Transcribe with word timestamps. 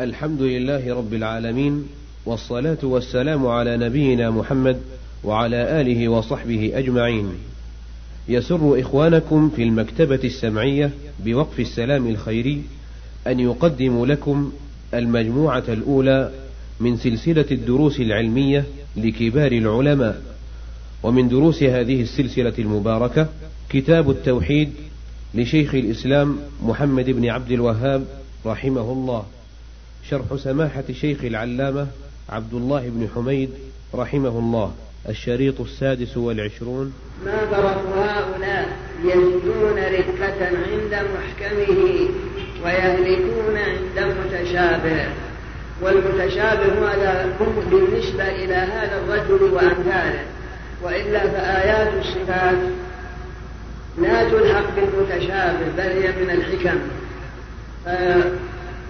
الحمد 0.00 0.42
لله 0.42 0.94
رب 0.94 1.14
العالمين 1.14 1.86
والصلاة 2.26 2.78
والسلام 2.82 3.46
على 3.46 3.76
نبينا 3.76 4.30
محمد 4.30 4.80
وعلى 5.24 5.80
آله 5.80 6.08
وصحبه 6.08 6.72
أجمعين. 6.74 7.28
يسر 8.28 8.80
إخوانكم 8.80 9.50
في 9.56 9.62
المكتبة 9.62 10.20
السمعية 10.24 10.90
بوقف 11.24 11.60
السلام 11.60 12.06
الخيري 12.06 12.62
أن 13.26 13.40
يقدموا 13.40 14.06
لكم 14.06 14.52
المجموعة 14.94 15.64
الأولى 15.68 16.30
من 16.80 16.96
سلسلة 16.96 17.46
الدروس 17.50 18.00
العلمية 18.00 18.64
لكبار 18.96 19.52
العلماء، 19.52 20.22
ومن 21.02 21.28
دروس 21.28 21.62
هذه 21.62 22.02
السلسلة 22.02 22.54
المباركة 22.58 23.28
كتاب 23.70 24.10
التوحيد 24.10 24.70
لشيخ 25.34 25.74
الإسلام 25.74 26.38
محمد 26.62 27.10
بن 27.10 27.28
عبد 27.28 27.52
الوهاب 27.52 28.04
رحمه 28.46 28.92
الله. 28.92 29.24
شرح 30.10 30.36
سماحة 30.36 30.84
شيخ 30.92 31.24
العلامة 31.24 31.86
عبد 32.28 32.54
الله 32.54 32.88
بن 32.88 33.08
حميد 33.14 33.50
رحمه 33.94 34.28
الله 34.28 34.74
الشريط 35.08 35.60
السادس 35.60 36.16
والعشرون. 36.16 36.92
ما 37.24 37.46
فرق 37.46 37.82
هؤلاء 37.96 38.68
يزدون 39.04 39.78
رقة 39.78 40.46
عند 40.46 40.94
محكمه 41.14 42.08
ويهلكون 42.64 43.56
عند 43.56 44.14
متشابه. 44.16 45.08
والمتشابه 45.82 46.80
هذا 46.80 47.60
بالنسبة 47.70 48.28
إلى 48.28 48.54
هذا 48.54 49.02
الرجل 49.04 49.42
وأمثاله 49.42 50.24
وإلا 50.82 51.20
فآيات 51.20 51.92
الصفات 52.04 52.58
لا 53.98 54.28
تلحق 54.30 54.66
بالمتشابه 54.76 55.66
بل 55.76 55.82
هي 55.82 56.24
من 56.24 56.30
الحكم. 56.30 56.78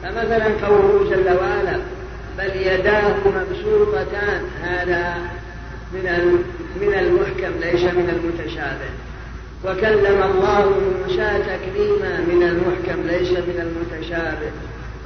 فمثلا 0.06 0.66
قوله 0.66 1.10
جل 1.10 1.36
وعلا 1.38 1.78
بل 2.38 2.56
يداه 2.56 3.14
مبسوطتان 3.26 4.40
هذا 4.62 5.14
من 5.92 6.44
من 6.80 6.94
المحكم 6.94 7.60
ليس 7.60 7.82
من 7.82 8.10
المتشابه. 8.10 8.90
وكلم 9.64 10.22
الله 10.22 10.70
موسى 10.70 11.38
تكليما 11.38 12.20
من 12.28 12.42
المحكم 12.42 13.02
ليس 13.06 13.30
من 13.30 13.60
المتشابه. 13.66 14.50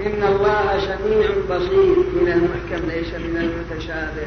إن 0.01 0.23
الله 0.33 0.81
سميع 0.81 1.31
بصير 1.51 1.97
من 1.97 2.33
المحكم 2.33 2.89
ليس 2.89 3.15
من 3.15 3.37
المتشابه. 3.37 4.27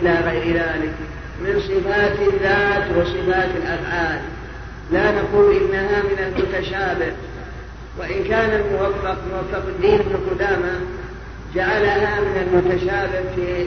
إلى 0.00 0.14
غير 0.30 0.56
ذلك. 0.56 0.94
من 1.40 1.60
صفات 1.60 2.18
الذات 2.28 2.84
وصفات 2.96 3.50
الأفعال 3.56 4.20
لا 4.92 5.10
نقول 5.10 5.56
إنها 5.56 6.02
من 6.02 6.18
المتشابه. 6.18 7.12
وإن 7.98 8.24
كان 8.24 8.50
الموفق 8.50 9.18
موفق 9.32 9.66
الدين 9.68 9.98
بن 9.98 10.16
قدامة 10.30 10.80
جعلها 11.54 12.20
من 12.20 12.36
المتشابه 12.36 13.34
في 13.36 13.66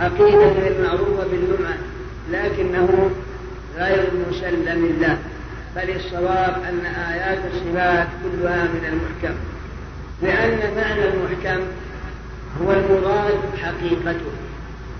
عقيدته 0.00 0.68
المعروفة 0.68 1.26
باللمعة 1.30 1.78
لكنه 2.32 3.10
غير 3.76 4.10
مسلم 4.30 4.98
له 5.00 5.18
بل 5.76 5.96
الصواب 5.96 6.62
أن 6.68 6.86
آيات 6.86 7.38
الصفات 7.52 8.06
كلها 8.22 8.64
من 8.64 8.84
المحكم. 8.84 9.38
لأن 10.22 10.74
معنى 10.76 11.04
المحكم 11.08 11.64
هو 12.62 12.72
المراد 12.72 13.34
حقيقته. 13.62 14.32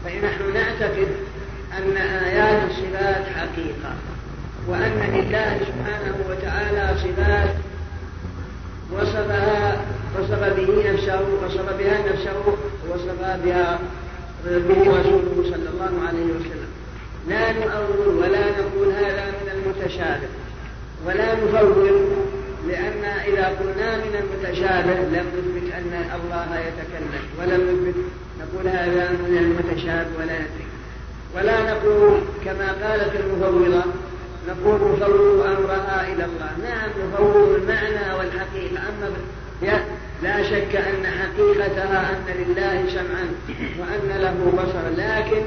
فنحن 0.05 0.55
نعتقد 0.55 1.09
أن 1.79 1.97
آيات 1.97 2.71
الصفات 2.71 3.25
حقيقة 3.37 3.95
وأن 4.69 5.13
لله 5.15 5.61
سبحانه 5.61 6.17
وتعالى 6.31 6.99
صفات 6.99 7.51
وصفها 8.93 9.77
وصف 10.19 10.43
به 10.57 10.93
نفسه 10.93 11.21
وصف 11.45 11.79
بها 11.79 11.99
نفسه 12.13 12.37
وصف 12.91 13.21
بها 13.45 13.79
به 14.45 14.81
رسوله 14.81 15.45
صلى 15.51 15.69
الله 15.73 16.09
عليه 16.09 16.25
وسلم. 16.25 16.69
لا 17.29 17.53
نؤول 17.53 18.17
ولا 18.17 18.51
نقول 18.51 18.93
هذا 18.93 19.27
من 19.27 19.49
المتشابه. 19.55 20.29
ولا 21.07 21.35
نفوض 21.35 22.19
لأن 22.69 23.05
إذا 23.05 23.47
قلنا 23.47 23.97
من 23.97 24.15
المتشابه 24.23 24.95
لم 24.95 25.27
نثبت 25.37 25.73
أن 25.75 26.11
الله 26.21 26.59
يتكلم 26.59 27.23
ولم 27.39 27.61
نثبت 27.71 28.05
نقول 28.41 28.69
هذا 28.69 29.11
من 29.11 29.37
المتشابه 29.39 30.09
ولا 30.19 30.39
ندري 30.39 30.69
ولا 31.37 31.73
نقول 31.73 32.21
كما 32.45 32.73
قالت 32.73 33.13
المفوضة 33.21 33.83
نقول 34.49 34.81
نفوض 34.81 35.43
أمرها 35.43 36.07
إلى 36.13 36.25
الله. 36.25 36.51
نعم 36.69 36.91
نفوض 37.13 37.55
المعنى 37.55 38.15
والحقيقة. 38.19 38.79
أما 38.89 39.13
لا 40.23 40.43
شك 40.43 40.77
أن 40.77 41.07
حقيقتها 41.07 42.11
أن 42.11 42.25
لله 42.39 42.85
سمعا 42.89 43.29
وأن 43.79 44.21
له 44.21 44.53
بصرا 44.53 44.91
لكن 44.97 45.43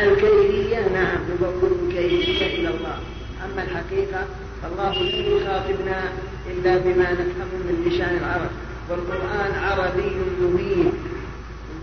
الكيفية 0.00 0.88
نعم 0.94 1.18
نفوض 1.34 1.78
الكيفية 1.82 2.46
إلى 2.46 2.68
الله. 2.68 2.98
أما 3.44 3.62
الحقيقة 3.62 4.26
فالله 4.62 4.92
لم 4.92 5.36
يخاطبنا 5.36 6.02
إلا 6.50 6.76
بما 6.76 7.12
نفهم 7.12 7.50
من 7.64 7.84
لسان 7.86 8.16
العرب. 8.16 8.50
والقرآن 8.90 9.52
عربي 9.64 10.16
مبين. 10.42 10.92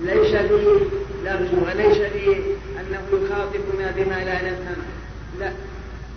ليس 0.02 0.31
به 0.31 0.81
لفظ 1.25 1.53
وليس 1.53 1.97
به 1.97 2.41
أنه 2.80 3.02
يخاطبنا 3.13 3.91
بما 3.96 4.24
لا 4.25 4.52
نفهم. 4.52 4.81
لا. 5.40 5.52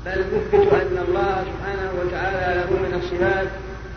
بل 0.06 0.21
نثبت 0.21 0.72
أن 0.72 1.05
الله 1.09 1.44
سبحانه 1.50 1.91
وتعالى 2.00 2.61
له 2.61 2.71
من 2.71 3.00
الصفات 3.03 3.49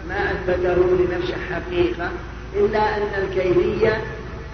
ما 0.10 0.32
أثبته 0.32 0.76
لنفسه 0.76 1.36
حقيقة 1.52 2.10
إلا 2.56 2.98
أن 2.98 3.24
الكيفية 3.24 4.02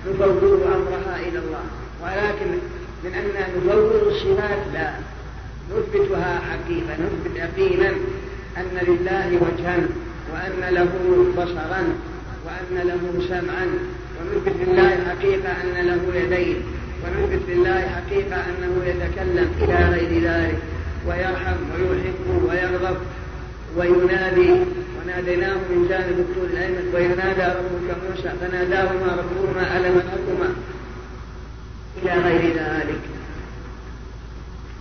نفوض 0.08 0.64
أمرها 0.64 1.20
إلى 1.20 1.40
الله. 1.40 1.66
ولكن 2.04 2.52
من 3.04 3.14
أن 3.14 3.26
نفوض 3.58 4.08
الصفات 4.08 4.60
لا 4.74 4.92
نثبتها 5.72 6.40
حقيقة 6.40 6.94
نثبت 6.94 7.36
يقينا 7.36 7.90
أن 8.58 8.78
لله 8.88 9.40
وجها 9.42 9.78
وأن 10.34 10.74
له 10.74 10.90
بصرا 11.38 11.84
وأن 12.46 12.88
له 12.88 13.28
سمعا 13.28 13.68
ونثبت 14.20 14.56
لله 14.68 14.90
حقيقة 15.10 15.50
أن 15.50 15.88
له 15.88 16.16
يدين 16.16 16.64
ونثبت 17.04 17.50
لله 17.50 17.82
حقيقة 17.82 18.36
أنه 18.36 18.86
يتكلم 18.86 19.52
إلى 19.62 19.90
غير 19.90 20.24
ذلك. 20.24 20.58
ويرحم 21.08 21.58
ويحب 21.90 22.44
ويغضب 22.50 22.98
وينادي. 23.78 24.66
وناديناه 25.04 25.54
من 25.54 25.88
جانب 25.90 26.20
الطول 26.20 26.46
الأيمن 26.46 26.92
وينادى 26.94 27.42
ربك 27.42 27.98
موسى 28.10 28.30
فناداهما 28.42 29.18
ربهما 29.22 29.78
الم 29.78 30.02
انهكما 30.02 30.56
إلى 32.04 32.12
غير 32.12 32.54
ذلك. 32.54 33.02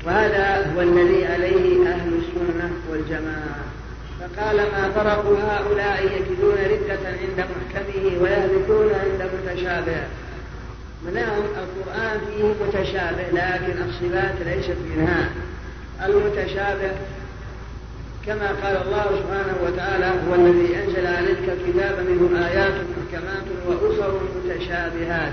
وهذا 0.06 0.72
هو 0.74 0.80
الذي 0.80 1.26
عليه 1.26 1.88
أهل 1.88 2.08
السنة 2.08 2.70
والجماعة. 2.90 3.58
فقال 4.20 4.56
ما 4.56 4.90
فرق 4.94 5.24
هؤلاء 5.26 6.04
يجدون 6.04 6.54
ردة 6.54 7.08
عند 7.08 7.46
محكمه 7.50 8.22
ويهلكون 8.22 8.90
عند 8.94 9.30
متشابه؟ 9.34 10.02
نعم 11.14 11.38
القرآن 11.38 12.20
فيه 12.26 12.44
متشابه 12.64 13.22
لكن 13.32 13.82
الصفات 13.88 14.34
ليست 14.46 14.76
منها. 14.96 15.28
المتشابه 16.06 16.91
كما 18.26 18.48
قال 18.62 18.76
الله 18.76 19.04
سبحانه 19.04 19.56
وتعالى 19.64 20.06
هو 20.06 20.34
الذي 20.34 20.76
أنزل 20.76 21.06
عليك 21.06 21.38
الكتاب 21.38 22.06
منه 22.09 22.47
آيات 22.47 22.72
محكمات 22.72 23.44
وأخر 23.66 24.20
متشابهات. 24.37 25.32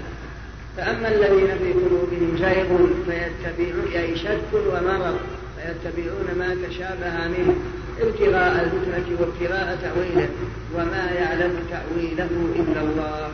فأما 0.78 1.08
الذين 1.08 1.48
في 1.58 1.74
قلوبهم 1.74 2.38
زيغ 2.40 2.78
فيتبعون 3.06 3.88
أي 3.96 4.16
شك 4.16 4.54
ومرض 4.54 5.18
فيتبعون 5.56 6.38
ما 6.40 6.56
تشابه 6.68 7.28
منه 7.28 7.56
ابتغاء 8.02 8.64
الفتنة 8.64 9.18
وابتغاء 9.20 9.78
تأويله 9.82 10.30
وما 10.76 11.12
يعلم 11.12 11.60
تأويله 11.70 12.30
إلا 12.56 12.82
الله. 12.82 13.30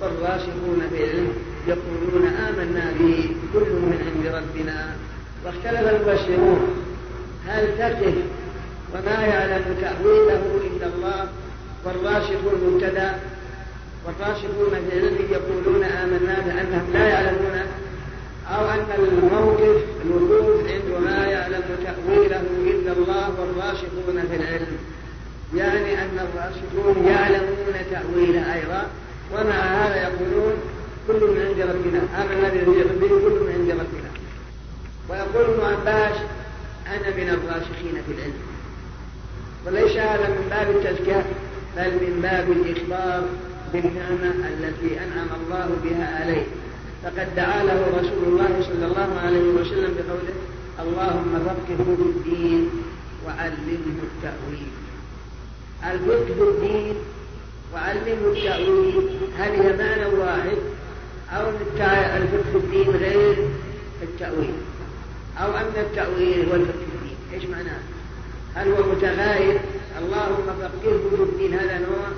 والراسخون 0.00 0.82
في 0.90 1.04
العلم 1.04 1.28
يقولون 1.68 2.26
آمنا 2.26 2.92
به 2.98 3.30
كل 3.52 3.60
من 3.60 3.98
عند 4.06 4.34
ربنا. 4.34 4.96
واختلف 5.44 5.80
المفسرون 5.80 6.60
هل 7.46 7.78
تقف 7.78 8.14
وما 8.94 9.26
يعلم 9.26 9.64
تأويله 9.80 10.42
إلا 10.66 10.86
الله 10.86 11.28
والراشدون 11.84 12.54
مبتدأ 12.66 13.14
والراشدون 14.06 14.70
في 14.70 14.96
العلم 14.96 15.16
يقولون 15.30 15.84
آمنا 15.84 16.36
بأنهم 16.46 16.90
لا 16.92 17.08
يعلمون. 17.08 17.60
أو 18.50 18.68
أن 18.68 18.86
الموقف 18.98 19.84
الوقوف 20.04 20.60
عند 20.70 21.04
ما 21.04 21.26
يعلم 21.26 21.62
تأويله 21.84 22.42
إلا 22.66 22.92
الله 22.92 23.30
والراشدون 23.40 24.22
في 24.30 24.36
العلم. 24.36 24.76
يعني 25.54 26.02
أن 26.02 26.26
الراشدون 26.26 27.06
يعلمون 27.06 27.74
تأويله 27.90 28.54
أيضا. 28.54 28.86
ومع 29.32 29.54
هذا 29.54 29.96
يقولون 30.02 30.52
كل 31.08 31.14
من 31.14 31.46
عند 31.46 31.60
ربنا. 31.60 32.00
آمنا 32.22 32.48
به 32.48 32.64
كل 33.00 33.30
من 33.30 33.54
عند 33.58 33.70
ربنا. 33.70 34.09
ويقول 35.10 35.44
ابن 35.44 35.64
عباس 35.64 36.16
أنا 36.86 37.16
من 37.16 37.28
الراسخين 37.28 38.02
في 38.06 38.12
العلم. 38.12 38.42
وليس 39.66 39.96
هذا 39.96 40.28
من 40.28 40.46
باب 40.50 40.70
التزكية 40.70 41.24
بل 41.76 41.90
من 41.90 42.20
باب 42.22 42.50
الإخبار 42.50 43.24
بالنعمة 43.72 44.48
التي 44.48 44.98
أنعم 44.98 45.28
الله 45.40 45.68
بها 45.84 46.20
عليه. 46.20 46.46
فقد 47.02 47.34
دعا 47.36 47.64
له 47.64 47.86
رسول 47.98 48.24
الله 48.26 48.62
صلى 48.62 48.86
الله 48.86 49.20
عليه 49.24 49.50
وسلم 49.50 49.94
بقوله 49.94 50.34
اللهم 50.80 51.44
فقهه 51.44 51.96
في 51.96 52.02
الدين 52.02 52.70
وعلمه 53.26 53.84
التأويل. 54.02 54.70
الفقه 55.84 56.34
في 56.34 56.50
الدين 56.50 56.94
وعلمه 57.74 58.32
التأويل 58.32 59.08
هل 59.38 59.50
هي 59.50 59.76
معنى 59.76 60.04
واحد؟ 60.04 60.58
أو 61.32 61.48
الفقه 61.50 62.50
في 62.52 62.56
الدين 62.56 62.90
غير 62.90 63.48
التأويل؟ 64.02 64.54
أو 65.38 65.56
أن 65.56 65.72
التأويل 65.76 66.40
الفقه 66.40 66.72
في 66.72 66.96
الدين 66.96 67.16
إيش 67.34 67.44
معناه؟ 67.44 67.78
هل 68.54 68.68
هو 68.68 68.92
متغاير؟ 68.92 69.60
اللهم 69.98 70.46
فقهه 70.46 71.16
في 71.16 71.22
الدين 71.22 71.54
هذا 71.54 71.78
نوع 71.78 72.08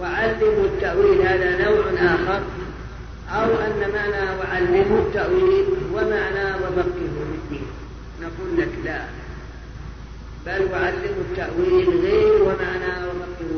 وعلمه 0.00 0.64
التأويل 0.64 1.20
هذا 1.20 1.64
نوع 1.64 1.84
آخر 2.14 2.42
أو 3.30 3.50
أن 3.54 3.90
معنى 3.94 4.38
وعلمه 4.38 4.98
التأويل 4.98 5.66
ومعنى 5.92 6.54
وفقهه 6.54 7.16
في 7.30 7.34
الدين. 7.44 7.66
نقول 8.22 8.60
لك 8.60 8.68
لا. 8.84 9.00
بل 10.46 10.68
وعلمه 10.72 11.16
التأويل 11.30 11.88
غير 11.88 12.42
ومعنى 12.42 13.06
وفقهه 13.08 13.55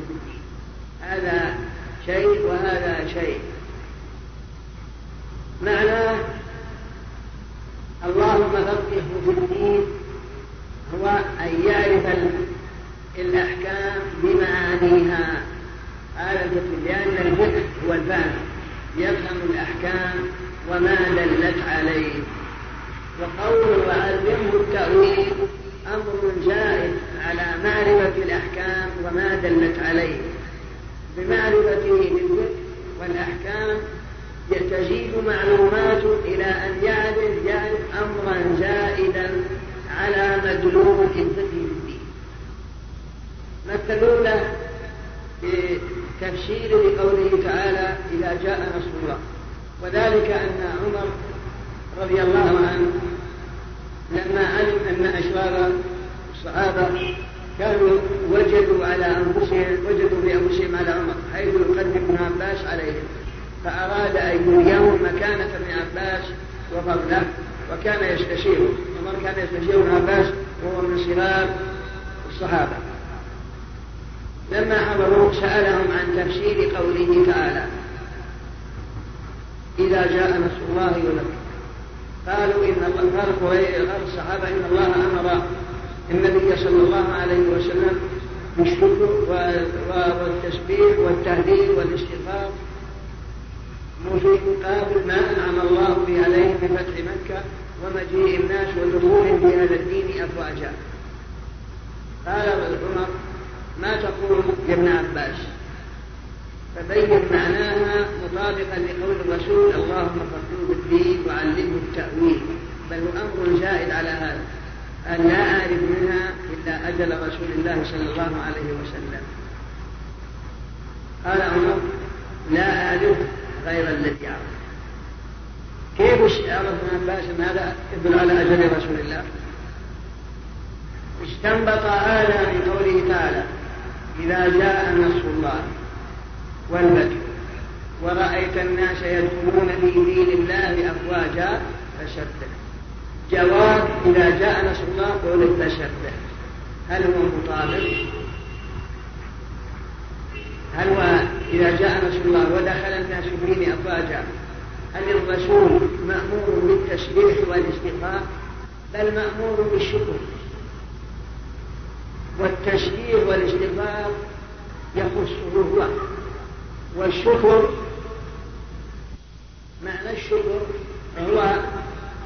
هو 171.18 171.54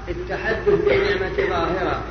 التحدث 0.08 0.68
بنعمة 0.68 1.48
ظاهرة. 1.48 2.02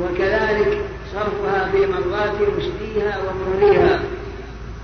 وكذلك 0.00 0.80
صرفها 1.14 1.70
في 1.72 1.86
مرات 1.86 2.34
مسديها 2.58 3.18
وموليها 3.18 4.00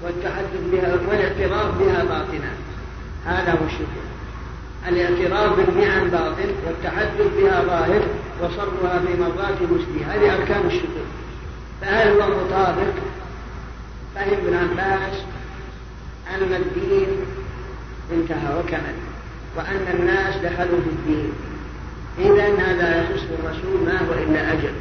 والتحدث 0.05 0.61
بها 0.73 0.99
والاعتراف 1.09 1.79
بها 1.79 2.05
باطنا. 2.05 2.51
هذا 3.27 3.53
هو 3.53 3.67
الشكر. 3.67 4.09
الاعتراف 4.89 5.57
بالنعم 5.57 6.09
باطن 6.09 6.51
والتحدث 6.67 7.27
بها 7.37 7.63
ظاهر 7.63 8.03
وصرفها 8.43 8.99
في 8.99 9.21
مرات 9.21 9.63
مسديها 9.63 10.15
هذه 10.15 10.35
أركان 10.35 10.67
الشكر. 10.67 11.05
فهل 11.81 12.21
هو 12.21 12.29
مطابق؟ 12.29 12.93
فهم 14.15 14.33
ابن 14.33 14.55
عباس 14.55 15.23
أن 16.35 16.55
الدين 16.55 17.07
انتهى 18.13 18.59
وكمل. 18.59 18.95
وأن 19.57 19.99
الناس 20.01 20.37
دخلوا 20.37 20.81
في 20.81 20.91
الدين. 20.91 21.33
إذا 22.19 22.47
هذا 22.65 23.03
يخص 23.03 23.23
الرسول 23.39 23.87
ما 23.87 23.99
هو 23.99 24.13
إلا 24.13 24.53
أجل. 24.53 24.73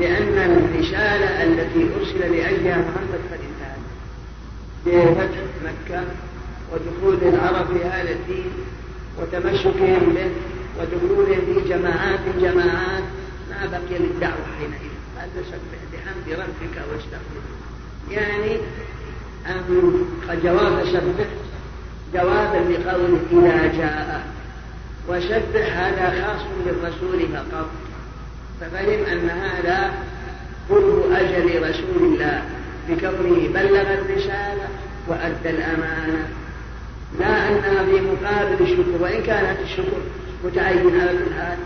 لأن 0.00 0.38
الرسالة 0.38 1.42
التي 1.42 1.88
أرسل 1.98 2.36
لأجلها 2.36 2.76
محمد 2.76 3.20
قد 3.30 3.40
انتهت. 3.48 3.84
بفتح 4.86 5.40
مكة 5.64 6.04
ودخول 6.72 7.34
العرب 7.34 7.66
في 7.66 7.84
هذا 7.84 8.10
الدين 8.10 8.52
وتمسكهم 9.20 10.14
به 10.14 10.30
ودخولهم 10.80 11.40
في 11.54 11.68
جماعات 11.68 12.20
جماعات 12.40 13.02
ما 13.50 13.66
بقي 13.66 13.98
للدعوة 13.98 14.46
حينئذ. 14.58 14.94
هذا 15.16 15.44
سبح 15.50 15.80
بحمد 15.92 16.40
ربك 16.40 16.76
واستغفره 16.92 17.54
يعني 18.10 18.56
أن 19.46 20.40
جواب 20.42 20.84
سبح 20.86 21.26
جوابا 22.14 22.72
لقوله 22.72 23.20
إذا 23.32 23.78
جاء. 23.78 24.26
وسبح 25.08 25.76
هذا 25.78 26.24
خاص 26.24 26.42
بالرسول 26.66 27.28
فقط 27.32 27.66
ففهم 28.60 29.04
أن 29.12 29.30
هذا 29.30 29.90
قرب 30.70 31.12
أجل 31.12 31.70
رسول 31.70 32.12
الله 32.12 32.42
بكونه 32.88 33.48
بلغ 33.48 33.94
الرسالة 33.94 34.68
وأدى 35.08 35.50
الأمانة. 35.50 36.28
لا 37.20 37.48
أنها 37.48 37.84
في 37.84 38.00
مقابل 38.00 38.56
الشكر 38.60 39.02
وإن 39.02 39.22
كانت 39.22 39.58
الشكر 39.64 39.98
متعينة 40.44 41.02
على 41.02 41.10
الحال 41.10 41.58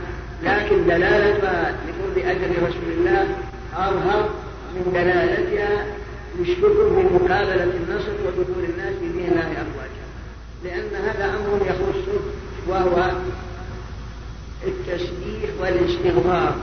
لكن 0.45 0.85
دلالتها 0.87 1.73
لقرب 1.87 2.19
أجل 2.19 2.51
رسول 2.63 2.93
الله 2.99 3.27
أظهر 3.77 4.29
من 4.75 4.93
دلالتها 4.93 5.85
يشككوا 6.41 6.91
في 6.95 7.15
مقابلة 7.15 7.65
النصر 7.65 8.13
ودخول 8.27 8.65
الناس 8.65 8.95
في 9.01 9.09
دين 9.13 9.29
الله 9.31 9.43
أفواجا. 9.43 9.98
لأن 10.65 11.05
هذا 11.05 11.25
أمر 11.25 11.67
يخصه 11.67 12.21
وهو 12.69 13.11
التسبيح 14.67 15.51
والاستغفار 15.61 16.55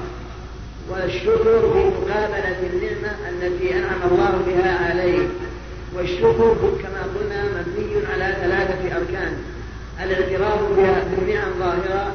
والشكر 0.90 1.62
في 1.74 1.80
مقابلة 1.80 2.60
النعمة 2.74 3.30
التي 3.30 3.76
أنعم 3.78 4.02
الله 4.12 4.42
بها 4.48 4.90
عليه. 4.90 5.28
والشكر 5.96 6.56
كما 6.84 7.04
قلنا 7.16 7.44
مبني 7.44 8.06
على 8.14 8.36
ثلاثة 8.42 8.98
أركان. 8.98 9.38
الاعتراف 10.04 10.60
بها 10.78 11.04
بالنعم 11.04 11.52
ظاهرة 11.60 12.14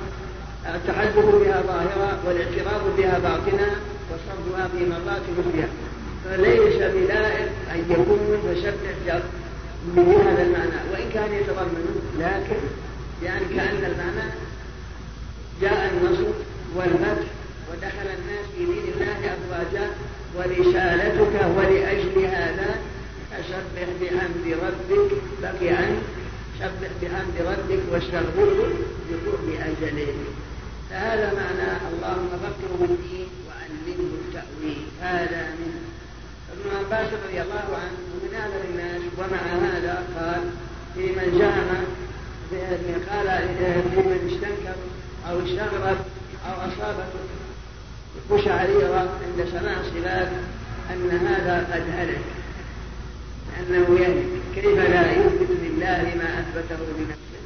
التحدث 0.74 1.24
بها 1.24 1.62
ظاهرة 1.66 2.18
والاعتراف 2.26 2.82
بها 2.98 3.18
باطنة 3.18 3.70
وصرفها 4.10 4.68
في 4.68 4.86
مرات 4.86 5.22
مثلها 5.38 5.68
فليس 6.24 6.76
بلائق 6.76 7.48
أن 7.74 7.84
يكون 7.90 8.38
فسبح 8.44 9.16
بهذا 9.96 10.42
المعنى. 10.42 10.80
وإن 10.92 11.10
كان 11.14 11.32
يتضمنه 11.32 11.94
لكن 12.18 12.60
يعني 13.22 13.44
كأن 13.56 13.84
المعنى 13.84 14.30
جاء 15.60 15.92
النصر 15.92 16.24
والفتح 16.76 17.28
ودخل 17.70 18.08
الناس 18.18 18.46
في 18.56 18.64
دين 18.64 18.92
الله 18.94 19.34
أفواجا 19.34 19.90
ورسالتك 20.36 21.34
ولأجل 21.56 22.24
هذا 22.24 22.78
فسبح 23.30 23.88
بحمد 24.00 24.46
ربك. 24.62 25.10
بقي 25.42 25.70
أن 25.70 26.02
سبح 26.58 26.90
بحمد 27.02 27.36
ربك 27.46 27.80
واستغفره 27.92 28.72
بقرب 29.10 29.48
أجله. 29.60 30.14
فهذا 30.90 31.32
معنى 31.34 31.68
اللهم 31.92 32.28
فكره 32.28 32.78
بالدين 32.80 33.28
وعلمه 33.46 34.10
التأويل. 34.14 34.82
هذا 35.00 35.42
من 35.58 35.72
ابن 36.52 36.76
عباس 36.78 37.08
رضي 37.12 37.42
الله 37.42 37.66
عنه 37.82 37.98
من 38.22 38.34
أعلم 38.40 38.62
الناس 38.70 39.02
ومع 39.18 39.42
هذا 39.68 40.04
قال 40.16 40.42
في 40.94 41.12
من 41.12 41.38
زعم 41.38 41.84
قال 43.10 43.48
في 43.90 43.96
من 43.96 44.30
استنكر 44.32 44.76
أو 45.28 45.38
استغرب 45.38 45.96
أو 46.46 46.52
أصابته 46.52 47.20
قشعريرة 48.30 48.98
عند 48.98 49.48
سماع 49.52 49.82
صفات 49.82 50.28
أن 50.90 51.10
هذا 51.26 51.74
قد 51.74 51.84
هلك 51.98 52.24
أنه 53.60 54.00
يهلك 54.00 54.26
كيف 54.54 54.78
لا 54.78 55.12
يثبت 55.12 55.50
لله 55.62 56.14
ما 56.18 56.40
أثبته 56.40 56.84
لنفسه 56.98 57.42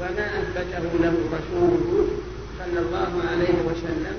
وما 0.00 0.26
أثبته 0.42 0.98
له 1.00 1.14
رسوله 1.32 2.08
صلى 2.58 2.78
الله 2.78 3.22
عليه 3.30 3.54
وسلم 3.64 4.16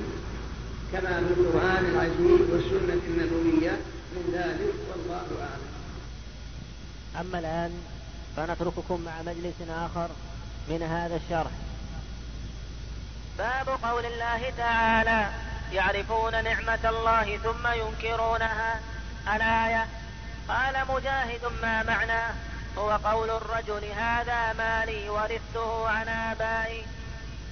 كما 0.94 1.24
في 1.28 1.42
القرآن 1.42 1.86
العزيز 1.94 2.42
والسنة 2.52 3.02
النبوية. 3.08 3.72
من 4.12 4.34
ذلك 4.34 4.76
والله 4.90 5.28
أعلم. 5.42 5.72
أما 7.20 7.40
الآن 7.40 7.84
فنترككم 8.36 9.02
مع 9.02 9.22
مجلس 9.22 9.56
آخر 9.70 10.10
من 10.68 10.84
هذا 10.84 11.16
الشرح. 11.16 11.52
باب 13.38 13.70
قول 13.84 14.06
الله 14.06 14.54
تعالى 14.58 15.30
يعرفون 15.74 16.44
نعمة 16.44 16.90
الله 16.90 17.38
ثم 17.38 17.68
ينكرونها. 17.68 18.80
الآية 19.36 19.88
قال 20.48 20.76
مجاهد 20.90 21.42
ما 21.62 21.84
معناه 21.84 22.34
هو 22.78 22.92
قول 22.92 23.30
الرجل 23.30 23.86
هذا 23.86 24.54
مالي 24.54 25.10
ورثته 25.10 25.90
عن 25.90 26.08
آبائي 26.08 26.86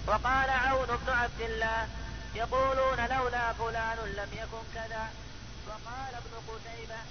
وقال 0.07 0.49
عون 0.49 0.87
بن 0.87 1.13
عبد 1.13 1.41
الله 1.41 1.87
يقولون 2.35 2.97
لولا 2.97 3.53
فلان 3.53 3.97
لم 4.17 4.29
يكن 4.33 4.63
كذا 4.75 5.09
وقال 5.69 6.13
ابن 6.21 6.33
قتيبة 6.47 7.01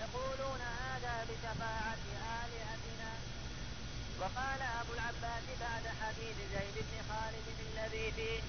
يقولون 0.00 0.60
هذا 0.60 1.26
بشفاعة 1.28 2.04
آلهتنا. 2.42 3.12
وقال 4.20 4.60
أبو 4.80 4.92
العباس 4.92 5.44
بعد 5.60 5.84
حديث 6.02 6.36
زيد 6.54 6.76
بن 6.76 6.96
خالد 7.10 7.46
الذي 7.60 8.12
فيه 8.12 8.40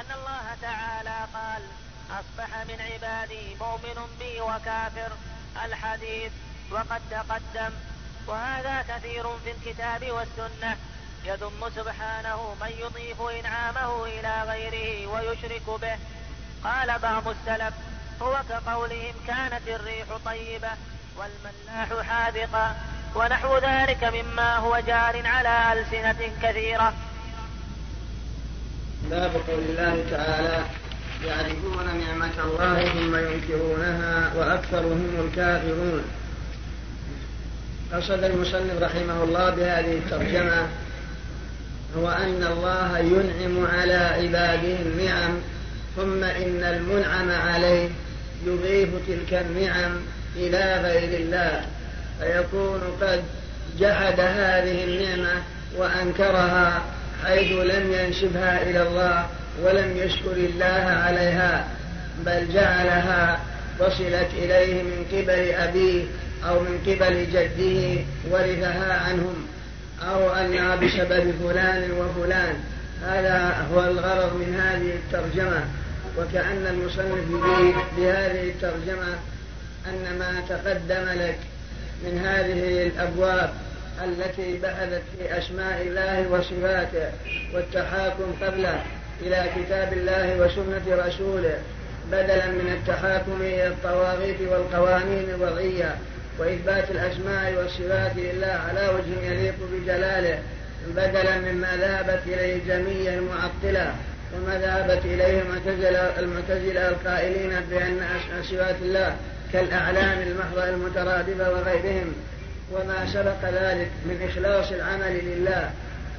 أن 0.00 0.10
الله 0.18 0.56
تعالى 0.62 1.26
قال 1.34 1.62
أصبح 2.10 2.56
من 2.56 2.80
عبادي 2.80 3.54
مؤمن 3.54 4.16
بي 4.18 4.40
وكافر 4.40 5.12
الحديث 5.64 6.32
وقد 6.70 7.02
تقدم. 7.10 7.72
وهذا 8.26 8.82
كثير 8.82 9.38
في 9.38 9.50
الكتاب 9.50 10.10
والسنة. 10.10 10.76
يذم 11.24 11.70
سبحانه 11.76 12.56
من 12.60 12.72
يضيف 12.78 13.20
إنعامه 13.20 14.04
إلى 14.04 14.42
غيره 14.42 15.06
ويشرك 15.06 15.70
به. 15.82 15.98
قال 16.64 16.98
بعض 16.98 17.28
السلف 17.28 17.74
هو 18.22 18.36
كقولهم 18.48 19.14
كانت 19.26 19.68
الريح 19.68 20.06
طيبة 20.24 20.68
والملاح 21.16 22.06
حاذقا 22.08 22.76
ونحو 23.14 23.58
ذلك 23.58 24.04
مما 24.04 24.56
هو 24.56 24.80
جار 24.86 25.22
على 25.24 25.80
ألسنة 25.80 26.30
كثيرة. 26.42 26.94
باب 29.10 29.30
قول 29.48 29.58
الله 29.68 30.04
تعالى 30.10 30.64
يعرفون 31.24 31.86
نعمة 32.06 32.44
الله 32.44 32.92
ثم 32.92 33.16
ينكرونها 33.16 34.32
وأكثرهم 34.36 35.28
الكافرون. 35.28 36.04
قصد 37.92 38.24
المصنف 38.24 38.82
رحمه 38.82 39.22
الله 39.22 39.50
بهذه 39.50 39.92
الترجمة 39.92 40.68
هو 41.96 42.08
أن 42.10 42.46
الله 42.52 42.98
ينعم 42.98 43.66
على 43.66 43.94
عباده 43.94 44.80
النعم 44.80 45.40
ثم 45.96 46.24
إن 46.24 46.64
المنعم 46.64 47.30
عليه 47.30 47.88
يضيف 48.46 48.88
تلك 49.08 49.42
النعم 49.42 49.92
إلى 50.36 50.80
غير 50.82 51.20
الله 51.20 51.64
فيكون 52.20 52.80
قد 53.00 53.22
جحد 53.78 54.20
هذه 54.20 54.84
النعمة 54.84 55.42
وأنكرها 55.76 56.82
حيث 57.24 57.52
لم 57.52 57.92
ينسبها 57.92 58.62
إلى 58.62 58.82
الله 58.82 59.26
ولم 59.62 59.96
يشكر 59.96 60.32
الله 60.32 60.84
عليها 61.04 61.68
بل 62.26 62.52
جعلها 62.54 63.40
وصلت 63.80 64.28
إليه 64.38 64.82
من 64.82 65.04
قبل 65.12 65.50
أبيه 65.54 66.04
أو 66.48 66.60
من 66.60 66.78
قبل 66.86 67.26
جده 67.32 68.02
ورثها 68.30 68.94
عنهم 68.94 69.46
أو 70.10 70.32
أنها 70.32 70.76
بسبب 70.76 71.34
فلان 71.42 71.90
وفلان. 71.90 72.54
هذا 73.02 73.66
هو 73.74 73.84
الغرض 73.84 74.36
من 74.36 74.60
هذه 74.60 74.94
الترجمة. 74.94 75.64
وكأن 76.18 76.66
المصنف 76.66 77.24
بهذه 77.96 78.48
الترجمة 78.48 79.18
أن 79.86 80.18
ما 80.18 80.42
تقدم 80.48 81.22
لك 81.22 81.38
من 82.04 82.18
هذه 82.18 82.86
الأبواب 82.86 83.54
التي 84.04 84.58
بحثت 84.58 85.02
في 85.18 85.38
أسماء 85.38 85.82
الله 85.82 86.28
وصفاته 86.30 87.10
والتحاكم 87.54 88.32
قبله 88.42 88.82
إلى 89.20 89.46
كتاب 89.56 89.92
الله 89.92 90.36
وسنة 90.36 91.06
رسوله 91.06 91.58
بدلا 92.12 92.46
من 92.46 92.72
التحاكم 92.78 93.36
إلى 93.40 93.66
الطواغيت 93.66 94.40
والقوانين 94.40 95.24
الوضعية 95.34 95.96
وإثبات 96.38 96.90
الأسماء 96.90 97.54
والصفات 97.54 98.12
لله 98.16 98.60
على 98.68 98.88
وجه 98.88 99.26
يليق 99.32 99.54
بجلاله 99.72 100.38
بدلا 100.88 101.38
مما 101.38 101.76
ذهبت 101.76 102.22
إليه 102.26 102.58
جميع 102.68 103.14
المعطلة. 103.14 103.94
وما 104.34 104.58
ذهبت 104.58 105.04
إليه 105.04 105.42
المعتزلة 106.18 106.88
القائلين 106.88 107.50
بأن 107.70 108.00
صفات 108.42 108.76
الله 108.82 109.16
كالأعلام 109.52 110.18
المحضة 110.22 110.68
المترادفة 110.68 111.50
وغيرهم 111.50 112.12
وما 112.72 113.06
سبق 113.12 113.44
ذلك 113.44 113.90
من 114.04 114.28
إخلاص 114.30 114.72
العمل 114.72 115.24
لله 115.24 115.70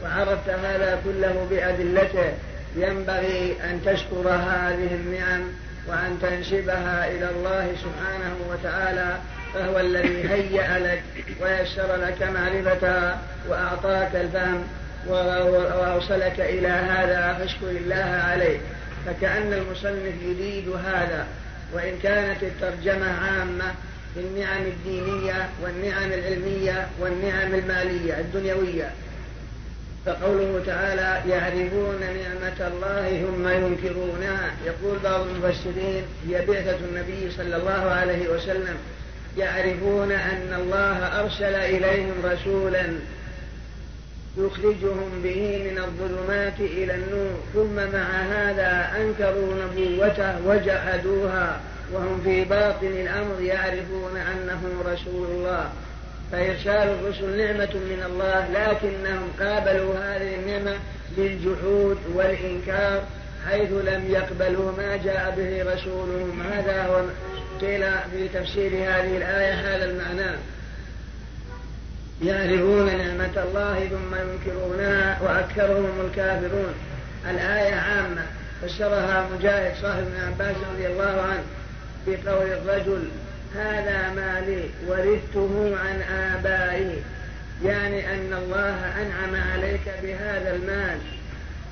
وعرفت 0.03 0.50
هذا 0.50 1.00
كله 1.05 1.48
بأدلته. 1.50 2.34
ينبغي 2.75 3.55
أن 3.63 3.82
تشكر 3.86 4.29
هذه 4.29 4.96
النعم 4.96 5.41
وأن 5.88 6.20
تنسبها 6.22 7.08
إلى 7.08 7.29
الله 7.29 7.75
سبحانه 7.75 8.36
وتعالى 8.50 9.17
فهو 9.53 9.79
الذي 9.79 10.29
هيأ 10.29 10.79
لك 10.79 11.03
ويسر 11.41 11.96
لك 11.96 12.24
معرفتها 12.24 13.20
وأعطاك 13.50 14.15
الفهم 14.15 14.63
وأوصلك 15.07 16.39
إلى 16.39 16.67
هذا 16.67 17.38
فاشكر 17.39 17.69
الله 17.69 18.22
عليه 18.24 18.57
فكأن 19.05 19.53
المصنف 19.53 20.13
يريد 20.24 20.69
هذا. 20.86 21.27
وإن 21.74 22.00
كانت 22.03 22.43
الترجمة 22.43 23.05
عامة 23.05 23.74
بالنعم 24.15 24.62
الدينية 24.62 25.50
والنعم 25.63 26.12
العلمية 26.12 26.88
والنعم 27.00 27.53
المالية 27.53 28.19
الدنيوية. 28.19 28.91
فقوله 30.05 30.63
تعالى 30.65 31.29
يعرفون 31.29 32.00
نعمة 32.00 32.67
الله 32.67 33.25
ثم 33.25 33.48
ينكرونها. 33.48 34.51
يقول 34.65 35.00
بعض 35.03 35.22
المفسرين 35.22 36.03
هي 36.27 36.45
بعثة 36.45 36.77
النبي 36.89 37.31
صلى 37.38 37.55
الله 37.55 37.91
عليه 37.91 38.29
وسلم. 38.29 38.75
يعرفون 39.38 40.12
أن 40.12 40.53
الله 40.60 41.19
أرسل 41.19 41.55
إليهم 41.55 42.13
رسولا 42.25 42.86
يخرجهم 44.38 45.22
به 45.24 45.70
من 45.72 45.78
الظلمات 45.78 46.60
إلى 46.60 46.96
النور 46.96 47.40
ثم 47.54 47.75
مع 47.75 48.08
هذا 48.22 48.92
أنكروا 48.98 49.54
نبوته 49.63 50.48
وجحدوها 50.48 51.60
وهم 51.94 52.22
في 52.24 52.44
باطن 52.44 52.88
الأمر 52.88 53.42
يعرفون 53.42 54.18
أنه 54.18 54.62
رسول 54.86 55.28
الله. 55.28 55.70
فإرسال 56.32 56.90
الرسل 56.90 57.38
نعمة 57.38 57.74
من 57.74 58.04
الله 58.06 58.48
لكنهم 58.54 59.30
قابلوا 59.40 59.96
هذه 59.96 60.36
النعمة 60.36 60.75
بالجحود 61.18 61.98
والإنكار 62.16 63.04
حيث 63.50 63.72
لم 63.72 64.06
يقبلوا 64.10 64.72
ما 64.78 64.98
جاء 64.98 65.34
به 65.38 65.74
رسولهم. 65.74 66.42
هذا 66.54 66.84
هو 66.86 67.02
قيل 67.62 67.82
في 68.12 68.28
تفسير 68.34 68.72
هذه 68.72 69.18
الآية 69.18 69.54
هذا 69.54 69.86
المعنى. 69.86 70.38
يعرفون 72.22 72.86
نعمة 72.86 73.43
الله 73.43 73.88
ثم 73.88 74.15
ينكرونها 74.15 75.20
وأكثرهم 75.22 76.05
الكافرون. 76.05 76.74
الآية 77.29 77.75
عامة 77.75 78.22
فسرها 78.62 79.29
مجاهد 79.38 79.75
صاحب 79.82 80.00
ابن 80.00 80.22
عباس 80.27 80.55
رضي 80.74 80.88
الله 80.88 81.22
عنه 81.22 81.43
بقول 82.08 82.48
الرجل 82.48 83.08
هذا 83.55 84.10
مالي 84.15 84.63
ورثته 84.88 85.77
عن 85.86 86.01
آبائي. 86.01 87.01
يعني 87.65 88.13
أن 88.13 88.34
الله 88.34 89.01
أنعم 89.01 89.51
عليك 89.51 89.93
بهذا 90.03 90.55
المال 90.55 90.98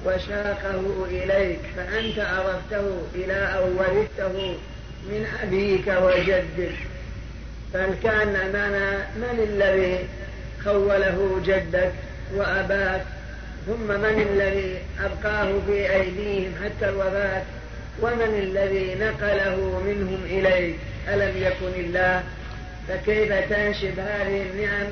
وشاقه 0.05 1.05
إليك 1.10 1.60
فأنت 1.75 2.19
أردته 2.19 3.01
إلى 3.15 3.53
أو 3.57 3.67
ورثته 3.77 4.57
من 5.10 5.25
أبيك 5.43 5.88
وجدك. 5.88 6.75
فكان 7.74 8.33
معنى 8.53 8.98
من 9.15 9.48
الذي 9.50 10.00
خوله 10.65 11.41
جدك 11.46 11.91
وأباك 12.36 13.01
ثم 13.68 13.88
من 13.88 14.27
الذي 14.32 14.77
أبقاه 15.00 15.53
في 15.68 15.94
أيديهم 15.94 16.51
حتى 16.63 16.89
الوفاة؟ 16.89 17.41
ومن 18.01 18.39
الذي 18.39 18.96
نقله 18.96 19.82
منهم 19.86 20.24
إليك؟ 20.25 20.75
ألم 21.08 21.38
يكن 21.38 21.80
الله؟ 21.80 22.24
فكيف 22.88 23.34
تنشب 23.50 24.00
هذه 24.00 24.46
النعم 24.51 24.88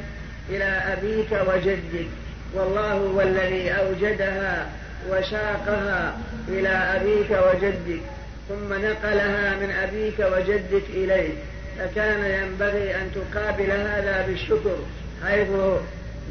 إلى 0.50 0.64
أبيك 0.64 1.32
وجدك؟ 1.32 2.08
والله 2.54 2.94
هو 2.94 3.22
الذي 3.22 3.72
أوجدها 3.72 4.68
وشاقها 5.10 6.18
إلى 6.48 6.70
أبيك 6.70 7.32
وجدك 7.32 8.02
ثم 8.50 8.74
نقلها 8.74 9.56
من 9.56 9.72
أبيك 9.72 10.20
وجدك 10.20 10.84
إليك. 10.90 11.36
فكان 11.80 12.26
ينبغي 12.26 12.96
أن 12.96 13.12
تقابل 13.16 13.72
هذا 13.72 14.26
بالشكر. 14.28 14.78
حيث 15.26 15.48